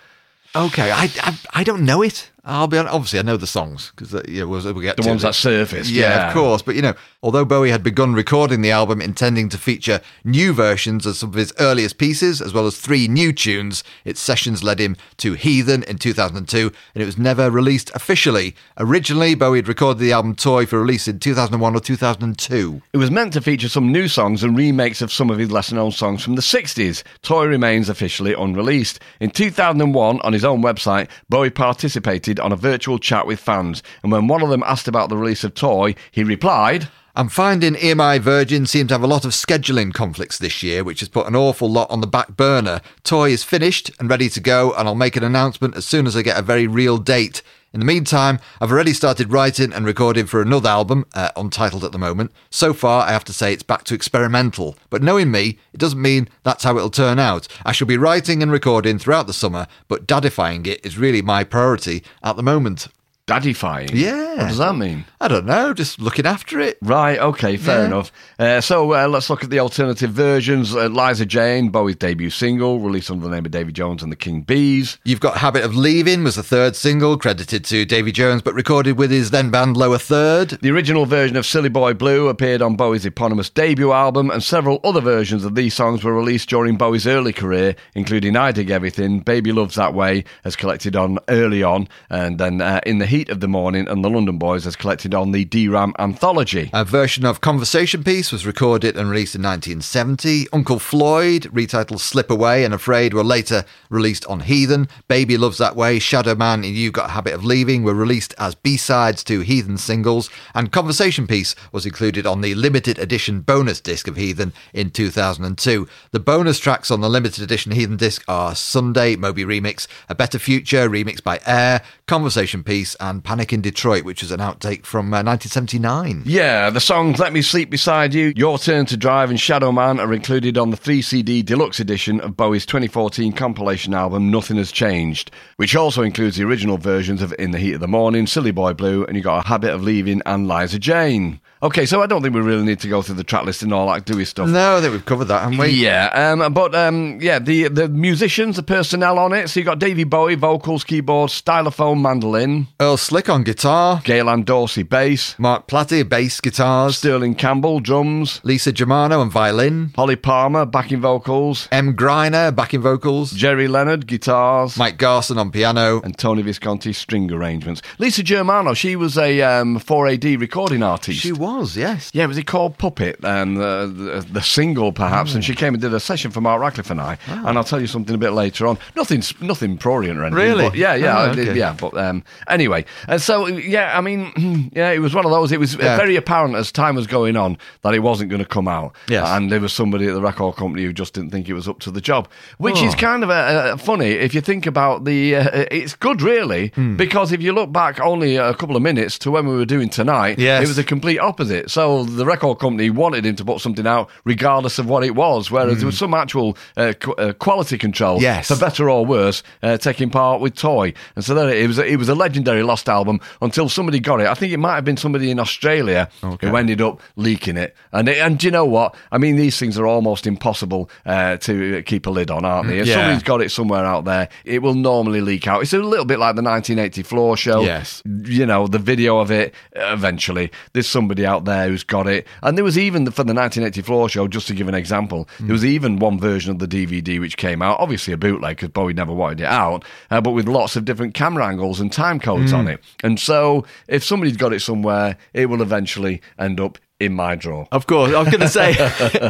Okay, 0.56 0.90
I, 0.90 1.12
I 1.22 1.38
I 1.54 1.64
don't 1.66 1.84
know 1.84 2.02
it. 2.02 2.32
I'll 2.48 2.68
be 2.68 2.78
honest. 2.78 2.94
Obviously, 2.94 3.20
I 3.20 3.22
know 3.24 3.38
the 3.38 3.48
songs 3.48 3.92
because 3.96 4.14
yeah, 4.30 4.44
we'll, 4.44 4.62
we'll 4.62 4.82
get 4.82 4.98
The 4.98 5.08
ones 5.08 5.24
it. 5.24 5.28
that 5.28 5.36
surfaced, 5.36 5.90
Yeah, 5.90 6.02
yeah. 6.02 6.28
of 6.28 6.34
course. 6.34 6.62
But 6.62 6.76
you 6.76 6.82
know, 6.84 6.94
although 7.24 7.44
Bowie 7.44 7.72
had 7.72 7.82
begun 7.84 8.14
recording 8.14 8.62
the 8.62 8.70
album 8.72 9.02
intending 9.02 9.50
to 9.50 9.58
feature 9.58 10.00
new 10.24 10.54
versions 10.54 11.06
of 11.08 11.18
some 11.18 11.30
of 11.30 11.36
his 11.36 11.52
earliest 11.60 11.98
pieces, 11.98 12.42
as 12.42 12.54
well 12.54 12.68
as 12.68 12.78
three 12.78 13.08
new 13.08 13.34
tunes, 13.34 13.84
its 14.04 14.20
sessions 14.22 14.64
led 14.64 14.80
him 14.80 14.96
to 15.18 15.34
Heathen 15.34 15.82
in 15.84 15.98
2002, 15.98 16.72
and 16.94 17.02
it 17.02 17.06
was 17.06 17.18
never 17.18 17.50
released 17.50 17.90
officially. 17.96 18.56
Originally, 18.78 19.34
Bowie 19.34 19.58
had 19.58 19.68
recorded 19.68 20.00
the 20.00 20.12
album 20.12 20.36
Toy 20.36 20.66
for 20.68 20.80
release 20.80 21.08
in 21.08 21.20
2001 21.20 21.76
or 21.76 21.80
2002. 21.80 22.82
It 22.94 22.98
was 22.98 23.10
meant 23.10 23.34
to 23.34 23.42
feature 23.42 23.70
some 23.70 23.92
new 23.92 24.08
songs 24.08 24.44
and 24.44 24.56
remakes 24.56 25.02
of 25.02 25.12
some 25.12 25.30
of 25.32 25.40
his 25.40 25.52
lesser 25.52 25.76
known 25.76 25.92
songs 25.92 26.24
from 26.24 26.36
the 26.36 26.42
60s. 26.44 27.02
Toy 27.24 27.46
remains 27.48 27.90
officially 27.90 28.34
unreleased. 28.34 29.00
In 29.20 29.32
2001, 29.32 30.22
on 30.22 30.34
his 30.34 30.46
own 30.46 30.62
website, 30.62 31.10
Bowie 31.30 31.50
participated 31.50 32.35
on 32.40 32.52
a 32.52 32.58
virtual 32.58 33.00
chat 33.00 33.28
with 33.28 33.40
fans, 33.40 33.84
and 34.04 34.12
when 34.12 34.28
one 34.28 34.42
of 34.42 34.50
them 34.50 34.64
asked 34.64 34.88
about 34.88 35.10
the 35.10 35.18
release 35.18 35.44
of 35.44 35.54
Toy, 35.54 35.96
he 36.12 36.24
replied, 36.24 36.88
I'm 37.18 37.30
finding 37.30 37.76
EMI 37.76 38.20
Virgin 38.20 38.66
seem 38.66 38.88
to 38.88 38.94
have 38.94 39.02
a 39.02 39.08
lot 39.08 39.24
of 39.24 39.32
scheduling 39.32 39.94
conflicts 39.94 40.38
this 40.38 40.62
year, 40.62 40.84
which 40.84 41.00
has 41.00 41.08
put 41.08 41.28
an 41.28 41.36
awful 41.36 41.72
lot 41.72 41.90
on 41.90 42.02
the 42.02 42.08
back 42.08 42.36
burner. 42.36 42.82
Toy 43.06 43.30
is 43.30 43.42
finished 43.42 43.90
and 44.02 44.10
ready 44.10 44.28
to 44.28 44.42
go, 44.42 44.74
and 44.74 44.86
I'll 44.86 44.96
make 44.96 45.16
an 45.16 45.24
announcement 45.24 45.78
as 45.78 45.86
soon 45.86 46.08
as 46.08 46.18
I 46.18 46.24
get 46.24 46.38
a 46.38 46.42
very 46.42 46.68
real 46.68 46.98
date. 46.98 47.42
In 47.72 47.80
the 47.80 47.86
meantime, 47.86 48.40
I've 48.60 48.70
already 48.70 48.92
started 48.92 49.32
writing 49.32 49.72
and 49.72 49.86
recording 49.86 50.26
for 50.26 50.42
another 50.42 50.68
album, 50.68 51.06
uh, 51.14 51.30
untitled 51.38 51.86
at 51.86 51.94
the 51.94 51.98
moment. 51.98 52.34
So 52.50 52.74
far, 52.74 53.08
I 53.08 53.14
have 53.14 53.24
to 53.26 53.34
say 53.34 53.54
it's 53.54 53.64
back 53.64 53.86
to 53.86 53.96
experimental. 53.96 54.76
But 54.90 55.02
knowing 55.02 55.32
me, 55.32 55.58
it 55.72 55.80
doesn't 55.80 56.02
mean 56.02 56.28
that's 56.44 56.66
how 56.66 56.76
it'll 56.76 56.90
turn 56.90 57.18
out. 57.18 57.48
I 57.66 57.72
shall 57.72 57.88
be 57.88 57.98
writing 57.98 58.44
and 58.44 58.52
recording 58.52 59.00
throughout 59.00 59.28
the 59.28 59.34
summer, 59.34 59.68
but 59.88 60.06
dadifying 60.06 60.68
it 60.68 60.86
is 60.86 60.98
really 60.98 61.22
my 61.22 61.46
priority 61.46 62.04
at 62.22 62.36
the 62.36 62.44
moment. 62.44 62.90
Daddyfying. 63.28 63.90
Yeah. 63.92 64.36
What 64.36 64.48
does 64.50 64.58
that 64.60 64.76
mean? 64.76 65.06
I 65.20 65.28
don't 65.28 65.48
know, 65.48 65.74
just 65.74 66.00
looking 66.00 66.28
after 66.28 66.60
it. 66.60 66.78
Right, 66.84 67.18
okay, 67.18 67.58
fair 67.58 67.80
Yeah. 67.80 67.86
enough. 67.86 68.12
Uh, 68.38 68.62
so 68.62 68.94
uh, 68.94 69.08
let's 69.08 69.32
look 69.32 69.44
at 69.44 69.50
the 69.50 69.58
alternative 69.60 70.12
versions. 70.12 70.76
Uh, 70.76 70.86
Liza 70.88 71.26
Jane, 71.26 71.70
Bowie's 71.70 71.96
debut 71.96 72.30
single, 72.30 72.80
released 72.80 73.10
under 73.10 73.28
the 73.28 73.34
name 73.34 73.44
of 73.46 73.50
Davy 73.52 73.72
Jones 73.72 74.04
and 74.04 74.12
the 74.12 74.16
King 74.16 74.42
Bees. 74.42 75.00
You've 75.06 75.22
Got 75.22 75.38
Habit 75.38 75.64
of 75.64 75.76
Leaving 75.76 76.24
was 76.24 76.36
the 76.36 76.44
third 76.44 76.76
single, 76.76 77.18
credited 77.18 77.66
to 77.66 77.84
Davy 77.86 78.12
Jones, 78.12 78.44
but 78.44 78.54
recorded 78.54 78.98
with 79.00 79.10
his 79.10 79.32
then 79.32 79.50
band 79.50 79.76
Lower 79.76 79.98
Third. 79.98 80.50
The 80.62 80.70
original 80.70 81.08
version 81.08 81.36
of 81.36 81.48
Silly 81.48 81.70
Boy 81.70 81.96
Blue 81.96 82.28
appeared 82.28 82.62
on 82.62 82.76
Bowie's 82.76 83.08
eponymous 83.08 83.50
debut 83.50 83.92
album, 83.92 84.30
and 84.30 84.44
several 84.44 84.80
other 84.84 85.02
versions 85.02 85.44
of 85.46 85.56
these 85.56 85.74
songs 85.74 86.04
were 86.04 86.14
released 86.14 86.50
during 86.50 86.76
Bowie's 86.78 87.08
early 87.08 87.34
career, 87.34 87.76
including 87.96 88.36
I 88.36 88.52
Dig 88.52 88.70
Everything, 88.70 89.22
Baby 89.22 89.52
Loves 89.52 89.76
That 89.76 89.96
Way, 89.96 90.26
as 90.44 90.56
collected 90.56 90.96
on 90.96 91.18
Early 91.28 91.64
On, 91.64 91.88
and 92.12 92.38
then 92.38 92.62
uh, 92.62 92.82
In 92.86 93.00
the 93.00 93.15
Heat 93.16 93.30
of 93.30 93.40
the 93.40 93.48
Morning 93.48 93.88
and 93.88 94.04
The 94.04 94.10
London 94.10 94.38
Boys, 94.38 94.68
as 94.68 94.76
collected 94.76 95.16
on 95.16 95.32
the 95.32 95.46
Deram 95.46 95.94
Anthology. 95.98 96.70
A 96.74 96.84
version 96.84 97.26
of 97.26 97.40
Conversation 97.40 98.04
Piece 98.04 98.30
was 98.30 98.46
recorded 98.46 98.98
and 98.98 99.10
released 99.10 99.36
in 99.36 99.42
1970. 99.42 100.48
Uncle 100.52 100.80
Floyd, 100.80 101.44
retitled 101.44 102.02
Slip 102.02 102.30
Away 102.30 102.66
and 102.66 102.74
Afraid, 102.74 103.14
were 103.14 103.24
later 103.24 103.64
released 103.90 104.26
on 104.26 104.42
Heathen. 104.42 104.90
Baby 105.08 105.38
Loves 105.38 105.60
That 105.60 105.78
Way, 105.78 105.98
Shadow 105.98 106.36
Man, 106.36 106.66
and 106.66 106.76
You 106.76 106.92
Got 106.92 107.12
a 107.12 107.14
Habit 107.14 107.34
of 107.34 107.46
Leaving 107.46 107.84
were 107.84 107.94
released 107.94 108.34
as 108.38 108.54
B-sides 108.54 109.24
to 109.24 109.40
Heathen 109.40 109.78
singles. 109.78 110.30
And 110.54 110.74
Conversation 110.74 111.26
Piece 111.26 111.56
was 111.72 111.86
included 111.86 112.28
on 112.28 112.42
the 112.42 112.54
limited 112.54 113.00
edition 113.00 113.40
bonus 113.40 113.80
disc 113.80 114.10
of 114.10 114.18
Heathen 114.18 114.52
in 114.74 114.92
2002. 114.92 115.88
The 116.12 116.20
bonus 116.20 116.60
tracks 116.60 116.92
on 116.92 117.00
the 117.00 117.10
limited 117.10 117.46
edition 117.46 117.72
Heathen 117.72 117.96
disc 117.96 118.26
are 118.28 118.56
Sunday, 118.56 119.16
Moby 119.16 119.46
Remix, 119.46 119.88
A 120.10 120.16
Better 120.16 120.38
Future, 120.38 120.90
remixed 120.90 121.24
by 121.24 121.40
Air, 121.46 121.82
Conversation 122.08 122.62
Piece, 122.62 122.98
and 123.10 123.24
Panic 123.24 123.54
in 123.54 123.62
Detroit, 123.62 124.04
which 124.04 124.22
was 124.22 124.32
an 124.32 124.40
outtake 124.40 124.84
from 124.86 125.14
uh, 125.14 125.22
1979. 125.22 126.24
Yeah, 126.26 126.72
the 126.72 126.80
songs 126.80 127.20
Let 127.20 127.34
Me 127.34 127.42
Sleep 127.42 127.70
Beside 127.70 128.14
You, 128.14 128.34
Your 128.36 128.58
Turn 128.58 128.88
to 128.88 128.98
Drive, 128.98 129.30
and 129.30 129.40
Shadow 129.40 129.72
Man 129.72 130.00
are 130.00 130.12
included 130.12 130.58
on 130.58 130.72
the 130.72 130.78
3 130.78 131.02
CD 131.04 131.44
deluxe 131.44 131.80
edition 131.80 132.20
of 132.22 132.36
Bowie's 132.36 132.66
2014 132.66 133.34
compilation 133.34 133.94
album 133.94 134.32
Nothing 134.32 134.58
Has 134.58 134.72
Changed, 134.72 135.30
which 135.58 135.76
also 135.76 136.02
includes 136.02 136.38
the 136.38 136.46
original 136.46 136.78
versions 136.78 137.22
of 137.22 137.34
In 137.38 137.52
the 137.52 137.60
Heat 137.60 137.74
of 137.74 137.82
the 137.82 137.88
Morning, 137.88 138.26
Silly 138.26 138.52
Boy 138.52 138.74
Blue, 138.74 139.06
and 139.06 139.16
You 139.16 139.22
Got 139.22 139.46
a 139.46 139.48
Habit 139.48 139.72
of 139.72 139.84
Leaving, 139.84 140.22
and 140.26 140.48
Liza 140.48 140.80
Jane. 140.80 141.40
Okay, 141.64 141.86
so 141.86 142.02
I 142.02 142.06
don't 142.06 142.22
think 142.22 142.36
we 142.36 142.42
really 142.42 142.64
need 142.64 142.80
to 142.82 142.90
go 142.90 143.02
through 143.02 143.16
the 143.16 143.24
track 143.24 143.46
list 143.46 143.64
and 143.64 143.74
all 143.74 143.92
that 143.92 144.06
gooey 144.06 144.26
stuff. 144.26 144.50
No, 144.50 144.78
I 144.78 144.82
think 144.82 144.92
we've 144.92 145.06
covered 145.06 145.26
that, 145.26 145.42
haven't 145.44 145.58
we? 145.58 145.70
Yeah, 145.70 146.10
um, 146.14 146.54
but 146.54 146.76
um, 146.76 147.18
yeah, 147.22 147.40
the 147.40 147.70
the 147.70 147.88
musicians, 147.88 148.58
the 148.58 148.64
personnel 148.64 149.18
on 149.18 149.34
it. 149.34 149.50
So 149.50 149.62
you 149.62 149.66
got 149.66 149.80
Davey 149.80 150.04
Bowie, 150.04 150.36
vocals, 150.36 150.84
keyboards, 150.84 151.42
stylophone, 151.42 152.02
mandolin, 152.02 152.68
Earl 152.80 152.98
Slick 152.98 153.30
on 153.30 153.44
guitar, 153.44 154.02
Gail 154.04 154.30
Ann 154.30 154.44
Dorsey, 154.44 154.84
bass, 154.84 155.40
Mark 155.40 155.68
Plati, 155.68 156.04
bass 156.04 156.42
guitars, 156.42 156.98
Sterling 156.98 157.36
Campbell, 157.36 157.80
drums, 157.80 158.42
Lisa 158.44 158.72
Germano 158.72 159.22
on 159.22 159.30
violin, 159.30 159.92
Holly 159.96 160.18
Palmer, 160.18 160.66
backing 160.66 161.00
vocals, 161.02 161.68
Emm 161.72 161.96
Gryner, 161.96 162.54
backing 162.54 162.82
vocals, 162.82 163.32
Gerry 163.32 163.68
Leonard, 163.70 164.08
guitars, 164.08 164.78
Mike 164.78 164.98
Garson 164.98 165.38
on 165.38 165.52
piano. 165.52 166.02
and 166.02 166.18
Tony 166.18 166.42
Visconti, 166.42 166.92
string 166.94 167.32
arrangements. 167.32 167.82
Lisa 167.98 168.24
Germano, 168.24 168.74
she 168.74 168.96
was 168.96 169.18
a 169.18 169.42
um, 169.42 169.80
4AD 169.80 170.40
recording 170.40 170.84
artist. 170.84 171.20
She 171.22 171.32
was, 171.32 171.45
yes. 171.76 172.12
yeah, 172.14 172.26
was 172.26 172.38
he 172.38 172.44
called 172.44 172.78
Puppet? 172.78 173.18
and 173.24 173.58
the, 173.58 173.92
the, 174.26 174.34
the 174.34 174.42
single, 174.42 174.92
perhaps, 174.92 175.34
and 175.36 175.44
she 175.44 175.54
came 175.56 175.74
and 175.74 175.82
did 175.82 175.94
a 175.94 176.00
session 176.00 176.32
for 176.32 176.42
Mark 176.42 176.62
Radcliffe 176.62 176.90
and 176.92 177.02
I. 177.02 177.18
And 177.28 177.58
I'll 177.58 177.64
tell 177.64 177.82
you 177.82 177.88
something 177.88 178.14
a 178.16 178.18
bit 178.18 178.32
later 178.32 178.68
on. 178.68 178.78
Nothing, 178.96 179.24
nothing 179.42 179.78
prurient 179.78 180.18
or 180.20 180.24
anything. 180.26 180.44
Really? 180.46 180.70
but 180.70 180.76
yeah, 180.76 180.94
yeah, 180.96 181.18
Oh, 181.18 181.32
I 181.32 181.36
did- 181.36 181.56
yeah. 181.56 181.76
But 181.80 181.98
um, 181.98 182.24
anyway, 182.48 182.86
and 183.08 183.22
so 183.22 183.48
yeah, 183.48 183.98
I 183.98 184.02
mean, 184.02 184.70
yeah, 184.76 184.92
it 184.92 185.00
was 185.00 185.14
one 185.16 185.26
of 185.26 185.32
those. 185.32 185.52
It 185.52 185.60
was 185.60 185.76
uh, 185.76 185.80
Yeah. 185.82 185.98
very 185.98 186.16
apparent 186.16 186.56
as 186.56 186.72
time 186.72 186.96
was 186.96 187.08
going 187.08 187.36
on 187.38 187.58
that 187.84 187.94
it 187.94 188.00
wasn't 188.00 188.30
going 188.30 188.42
to 188.44 188.48
come 188.48 188.68
out. 188.68 188.96
Yes. 189.10 189.28
and 189.30 189.52
there 189.52 189.60
was 189.60 189.74
somebody 189.74 190.08
at 190.08 190.14
the 190.14 190.22
record 190.22 190.56
company 190.56 190.84
who 190.84 190.94
just 190.94 191.14
didn't 191.14 191.32
think 191.32 191.48
it 191.50 191.54
was 191.54 191.68
up 191.68 191.80
to 191.80 191.92
the 191.92 192.02
job, 192.02 192.28
which 192.58 192.82
is 192.82 192.94
Oh. 192.94 192.98
kind 192.98 193.24
of 193.24 193.30
uh, 193.30 193.34
uh, 193.34 193.78
funny 193.78 194.12
if 194.12 194.34
you 194.34 194.42
think 194.42 194.66
about 194.66 195.06
the. 195.06 195.36
Uh, 195.36 195.66
it's 195.72 195.96
good, 195.96 196.22
really, 196.22 196.70
Hmm. 196.76 196.96
because 196.96 197.32
if 197.32 197.42
you 197.42 197.52
look 197.54 197.72
back 197.72 198.00
only 198.00 198.36
a 198.38 198.54
couple 198.54 198.76
of 198.76 198.82
minutes 198.82 199.18
to 199.20 199.32
when 199.32 199.48
we 199.48 199.56
were 199.56 199.66
doing 199.66 199.90
tonight, 199.90 200.40
Yes. 200.40 200.64
it 200.64 200.68
was 200.68 200.78
a 200.78 200.84
complete 200.84 201.20
opposite. 201.20 201.35
So 201.68 202.04
the 202.04 202.26
record 202.26 202.60
company 202.60 202.90
wanted 202.90 203.26
him 203.26 203.36
to 203.38 203.46
put 203.46 203.62
something 203.62 203.86
out 203.88 204.10
regardless 204.24 204.80
of 204.80 204.88
what 204.88 205.04
it 205.04 205.16
was, 205.16 205.52
whereas 205.52 205.78
there 205.78 205.86
was 205.86 205.98
some 205.98 206.14
actual 206.14 206.58
uh, 206.78 206.94
qu- 207.00 207.14
uh, 207.14 207.34
quality 207.34 207.78
control. 207.78 208.22
Yes. 208.22 208.48
for 208.48 208.58
better 208.58 208.90
or 208.90 209.06
worse, 209.06 209.44
uh, 209.64 209.78
taking 209.78 210.10
part 210.10 210.42
with 210.42 210.56
Toy. 210.56 210.94
And 211.16 211.24
so 211.26 211.34
there 211.34 211.50
it 211.50 211.68
was. 211.68 211.78
It 211.80 211.98
was 211.98 212.10
a 212.10 212.16
legendary 212.16 212.64
lost 212.64 212.88
album 212.90 213.20
until 213.42 213.70
somebody 213.70 214.00
got 214.00 214.22
it. 214.22 214.28
I 214.28 214.34
think 214.34 214.54
it 214.54 214.58
might 214.58 214.76
have 214.76 214.86
been 214.86 214.98
somebody 214.98 215.32
in 215.32 215.40
Australia 215.40 216.10
who 216.22 216.56
ended 216.56 216.82
up 216.82 217.02
leaking 217.16 217.58
it. 217.58 217.76
And 217.92 218.08
it, 218.10 218.18
and 218.18 218.38
do 218.40 218.48
you 218.48 218.52
know 218.52 218.66
what? 218.66 218.96
I 219.12 219.18
mean, 219.18 219.36
these 219.36 219.58
things 219.60 219.78
are 219.78 219.86
almost 219.88 220.26
impossible 220.28 220.90
uh, 221.06 221.38
to 221.38 221.82
keep 221.84 222.06
a 222.08 222.10
lid 222.10 222.32
on, 222.32 222.46
aren't 222.46 222.70
they? 222.70 222.80
If 222.80 222.88
Yeah. 222.88 222.96
somebody's 222.96 223.24
got 223.24 223.42
it 223.42 223.52
somewhere 223.52 223.86
out 223.86 224.06
there, 224.06 224.30
it 224.46 224.62
will 224.62 224.76
normally 224.76 225.22
leak 225.22 225.48
out. 225.48 225.62
It's 225.62 225.74
a 225.74 225.80
little 225.80 226.06
bit 226.06 226.20
like 226.20 226.36
the 226.36 226.42
1980 226.42 227.04
floor 227.04 227.36
show. 227.38 227.62
Yes. 227.62 228.02
You 228.06 228.46
know, 228.46 228.68
the 228.68 228.80
video 228.80 229.20
of 229.20 229.32
it. 229.32 229.54
Eventually, 229.76 230.52
there's 230.74 230.88
somebody 230.88 231.25
somebody 231.26 231.36
out 231.36 231.46
there 231.46 231.70
who's 231.70 231.84
got 231.84 232.08
it. 232.08 232.28
And 232.42 232.58
there 232.58 232.64
was 232.64 232.78
even 232.78 233.06
for 233.06 233.24
the 233.24 233.34
1984 233.34 234.10
show, 234.10 234.28
just 234.28 234.48
to 234.48 234.54
give 234.54 234.68
an 234.68 234.76
example, 234.76 235.28
there 235.40 235.54
was 235.54 235.66
even 235.66 236.00
one 236.00 236.20
version 236.20 236.52
of 236.52 236.60
the 236.60 236.68
DVD 236.68 237.20
which 237.20 237.38
came 237.38 237.62
out, 237.62 237.80
obviously 237.80 238.14
a 238.14 238.18
bootleg 238.18 238.58
because 238.58 238.70
Bowie 238.70 238.94
never 238.94 239.14
wanted 239.14 239.42
it 239.42 239.48
out, 239.48 239.84
uh, 240.12 240.22
but 240.22 240.32
with 240.32 240.48
lots 240.48 240.76
of 240.76 240.86
different 240.86 241.14
camera 241.14 241.46
angles 241.46 241.80
and 241.80 241.92
time 241.92 242.20
codes 242.20 242.54
on 242.54 242.68
it. 242.68 242.80
And 243.04 243.20
so 243.20 243.66
if 243.88 244.04
somebody's 244.04 244.38
got 244.38 244.54
it 244.54 244.62
somewhere, 244.62 245.18
it 245.34 245.48
will 245.48 245.62
eventually 245.62 246.22
end 246.38 246.60
up 246.60 246.78
in 247.00 247.14
my 247.14 247.36
drawer. 247.36 247.68
Of 247.72 247.88
course, 247.88 248.14
I 248.14 248.20
was 248.20 248.30
going 248.30 248.40
to 248.40 248.48
say, 248.48 248.76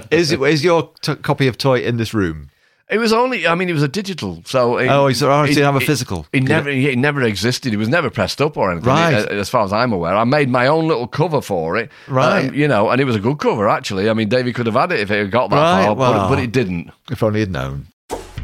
is 0.11 0.31
is 0.31 0.63
your 0.63 0.91
t- 1.01 1.15
copy 1.15 1.47
of 1.47 1.57
Toy 1.57 1.81
in 1.81 1.97
this 1.97 2.13
room? 2.13 2.49
It 2.87 2.99
was 2.99 3.11
only, 3.11 3.47
I 3.47 3.55
mean, 3.55 3.67
it 3.67 3.73
was 3.73 3.81
a 3.81 3.87
digital, 3.87 4.43
so 4.45 4.77
it, 4.77 4.89
Oh, 4.89 5.11
so- 5.11 5.31
oh, 5.31 5.45
so 5.47 5.51
you 5.51 5.63
have 5.63 5.75
a 5.75 5.79
physical. 5.79 6.27
It, 6.31 6.41
Did 6.41 6.49
never, 6.49 6.69
it 6.69 6.97
never 6.99 7.23
existed. 7.23 7.73
It 7.73 7.77
was 7.77 7.89
never 7.89 8.11
pressed 8.11 8.39
up 8.41 8.57
or 8.57 8.71
anything, 8.71 8.87
Right. 8.87 9.13
as 9.27 9.49
far 9.49 9.65
as 9.65 9.73
I'm 9.73 9.91
aware. 9.91 10.15
I 10.15 10.23
made 10.23 10.49
my 10.49 10.67
own 10.67 10.87
little 10.87 11.07
cover 11.07 11.41
for 11.41 11.77
it, 11.77 11.89
Right. 12.07 12.47
um, 12.49 12.53
you 12.53 12.67
know, 12.67 12.91
and 12.91 13.01
it 13.01 13.05
was 13.05 13.15
a 13.15 13.19
good 13.19 13.39
cover 13.39 13.67
actually. 13.67 14.07
I 14.07 14.13
mean, 14.13 14.29
Davey 14.29 14.53
could 14.53 14.67
have 14.67 14.75
had 14.75 14.91
it 14.91 14.99
if 14.99 15.09
it 15.09 15.17
had 15.17 15.31
got 15.31 15.49
that 15.49 15.55
Right, 15.55 15.85
far, 15.85 15.95
but, 15.95 16.13
well. 16.13 16.29
but 16.29 16.37
it 16.37 16.51
didn't. 16.51 16.91
If 17.09 17.23
only 17.23 17.39
he'd 17.39 17.51
known. 17.51 17.87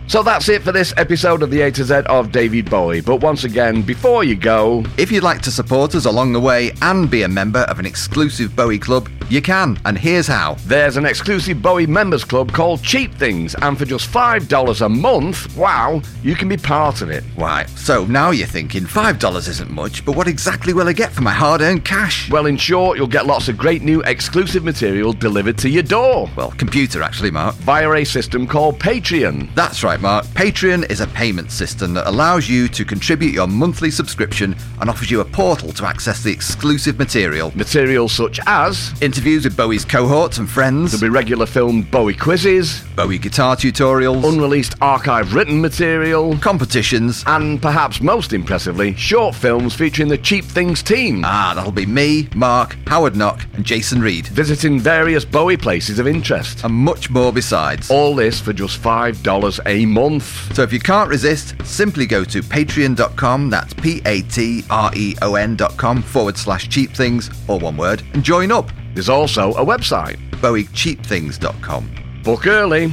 So 0.07 0.21
that's 0.21 0.49
it 0.49 0.61
for 0.61 0.73
this 0.73 0.93
episode 0.97 1.41
of 1.41 1.51
the 1.51 1.61
A 1.61 1.71
to 1.71 1.85
Z 1.85 1.93
of 2.07 2.33
David 2.33 2.69
Bowie. 2.69 2.99
But 2.99 3.17
once 3.21 3.45
again, 3.45 3.81
before 3.81 4.25
you 4.25 4.35
go, 4.35 4.83
If 4.97 5.09
you'd 5.09 5.23
like 5.23 5.41
to 5.43 5.51
support 5.51 5.95
us 5.95 6.03
along 6.05 6.33
the 6.33 6.39
way 6.39 6.73
and 6.81 7.09
be 7.09 7.23
a 7.23 7.29
member 7.29 7.59
of 7.61 7.79
an 7.79 7.85
exclusive 7.85 8.53
Bowie 8.53 8.77
club, 8.79 9.09
you 9.29 9.41
can, 9.41 9.79
and 9.85 9.97
here's 9.97 10.27
how. 10.27 10.57
there's 10.65 10.97
an 10.97 11.05
exclusive 11.05 11.61
Bowie 11.61 11.87
members 11.87 12.25
club 12.25 12.51
called 12.51 12.83
Cheap 12.83 13.13
Things, 13.13 13.55
and 13.61 13.77
for 13.77 13.85
just 13.85 14.09
$5 14.11 14.81
a 14.85 14.89
month, 14.89 15.55
wow, 15.55 16.01
you 16.21 16.35
can 16.35 16.49
be 16.49 16.57
part 16.57 17.01
of 17.01 17.09
it. 17.09 17.23
Why, 17.35 17.65
so 17.77 18.03
now 18.07 18.31
you're 18.31 18.45
thinking 18.47 18.83
$5 18.83 19.47
isn't 19.47 19.71
much, 19.71 20.03
but 20.03 20.17
what 20.17 20.27
exactly 20.27 20.73
will 20.73 20.89
I 20.89 20.93
get 20.93 21.13
for 21.13 21.21
my 21.21 21.31
hard 21.31 21.61
earned 21.61 21.85
cash? 21.85 22.29
Well, 22.29 22.45
in 22.47 22.57
short, 22.57 22.97
you'll 22.97 23.07
get 23.07 23.25
lots 23.25 23.47
of 23.47 23.57
great 23.57 23.81
new 23.83 24.01
exclusive 24.01 24.65
material 24.65 25.13
delivered 25.13 25.57
to 25.59 25.69
your 25.69 25.83
door 25.83 26.29
Well, 26.35 26.51
computer 26.57 27.01
actually, 27.01 27.31
Mark. 27.31 27.55
via 27.55 27.89
a 27.89 28.03
system 28.03 28.45
called 28.45 28.79
Patreon. 28.79 29.55
That's 29.55 29.81
right, 29.81 29.90
Mark. 29.97 30.25
Patreon 30.27 30.89
is 30.89 31.01
a 31.01 31.07
payment 31.07 31.51
system 31.51 31.93
that 31.95 32.07
allows 32.07 32.47
you 32.49 32.67
to 32.69 32.85
contribute 32.85 33.33
your 33.33 33.47
monthly 33.47 33.91
subscription 33.91 34.55
and 34.79 34.89
offers 34.89 35.09
you 35.11 35.19
a 35.21 35.25
portal 35.25 35.71
to 35.73 35.85
access 35.85 36.23
the 36.23 36.31
exclusive 36.31 36.97
material. 36.99 37.51
Material 37.55 38.07
such 38.07 38.39
as 38.47 38.93
Interviews 39.01 39.43
with 39.45 39.57
Bowie's 39.57 39.85
cohorts 39.85 40.37
and 40.37 40.49
friends, 40.49 40.91
there'll 40.91 41.01
be 41.11 41.15
regular 41.15 41.45
film 41.45 41.81
Bowie 41.83 42.13
quizzes, 42.15 42.83
Bowie 42.95 43.17
guitar 43.17 43.55
tutorials, 43.55 44.23
unreleased 44.27 44.75
archive 44.81 45.33
written 45.33 45.59
material, 45.61 46.37
competitions. 46.37 47.23
and 47.27 47.61
perhaps 47.61 48.01
most 48.01 48.33
impressively, 48.33 48.93
short 48.95 49.35
films 49.35 49.73
featuring 49.73 50.07
the 50.07 50.17
Cheap 50.17 50.45
Things 50.45 50.83
team. 50.83 51.23
Ah, 51.25 51.53
that'll 51.55 51.71
be 51.71 51.85
me, 51.85 52.29
Mark, 52.35 52.75
Howard 52.87 53.15
Knock, 53.15 53.45
and 53.53 53.65
Jason 53.65 54.01
Reed, 54.01 54.27
Visiting 54.27 54.79
various 54.79 55.25
Bowie 55.25 55.57
places 55.57 55.99
of 55.99 56.07
interest. 56.07 56.63
and 56.63 56.73
much 56.73 57.09
more 57.09 57.31
besides. 57.33 57.89
All 57.89 58.15
this 58.15 58.39
for 58.39 58.53
just 58.53 58.81
$5 58.81 59.59
a 59.83 59.87
month. 59.87 60.53
So 60.55 60.63
if 60.63 60.73
you 60.73 60.79
can't 60.79 61.09
resist, 61.09 61.55
simply 61.65 62.05
go 62.05 62.23
to 62.23 62.41
patreon.com, 62.41 63.49
that's 63.49 63.73
P 63.73 64.01
A 64.05 64.21
T 64.23 64.63
R 64.69 64.91
E 64.95 65.15
O 65.21 65.35
N.com 65.35 66.01
forward 66.01 66.37
slash 66.37 66.69
cheap 66.69 66.91
things, 66.91 67.29
or 67.47 67.59
one 67.59 67.77
word, 67.77 68.03
and 68.13 68.23
join 68.23 68.51
up. 68.51 68.69
There's 68.93 69.09
also 69.09 69.51
a 69.53 69.65
website. 69.65 70.17
BowieCheapThings.com. 70.41 72.21
Book 72.23 72.47
early, 72.47 72.87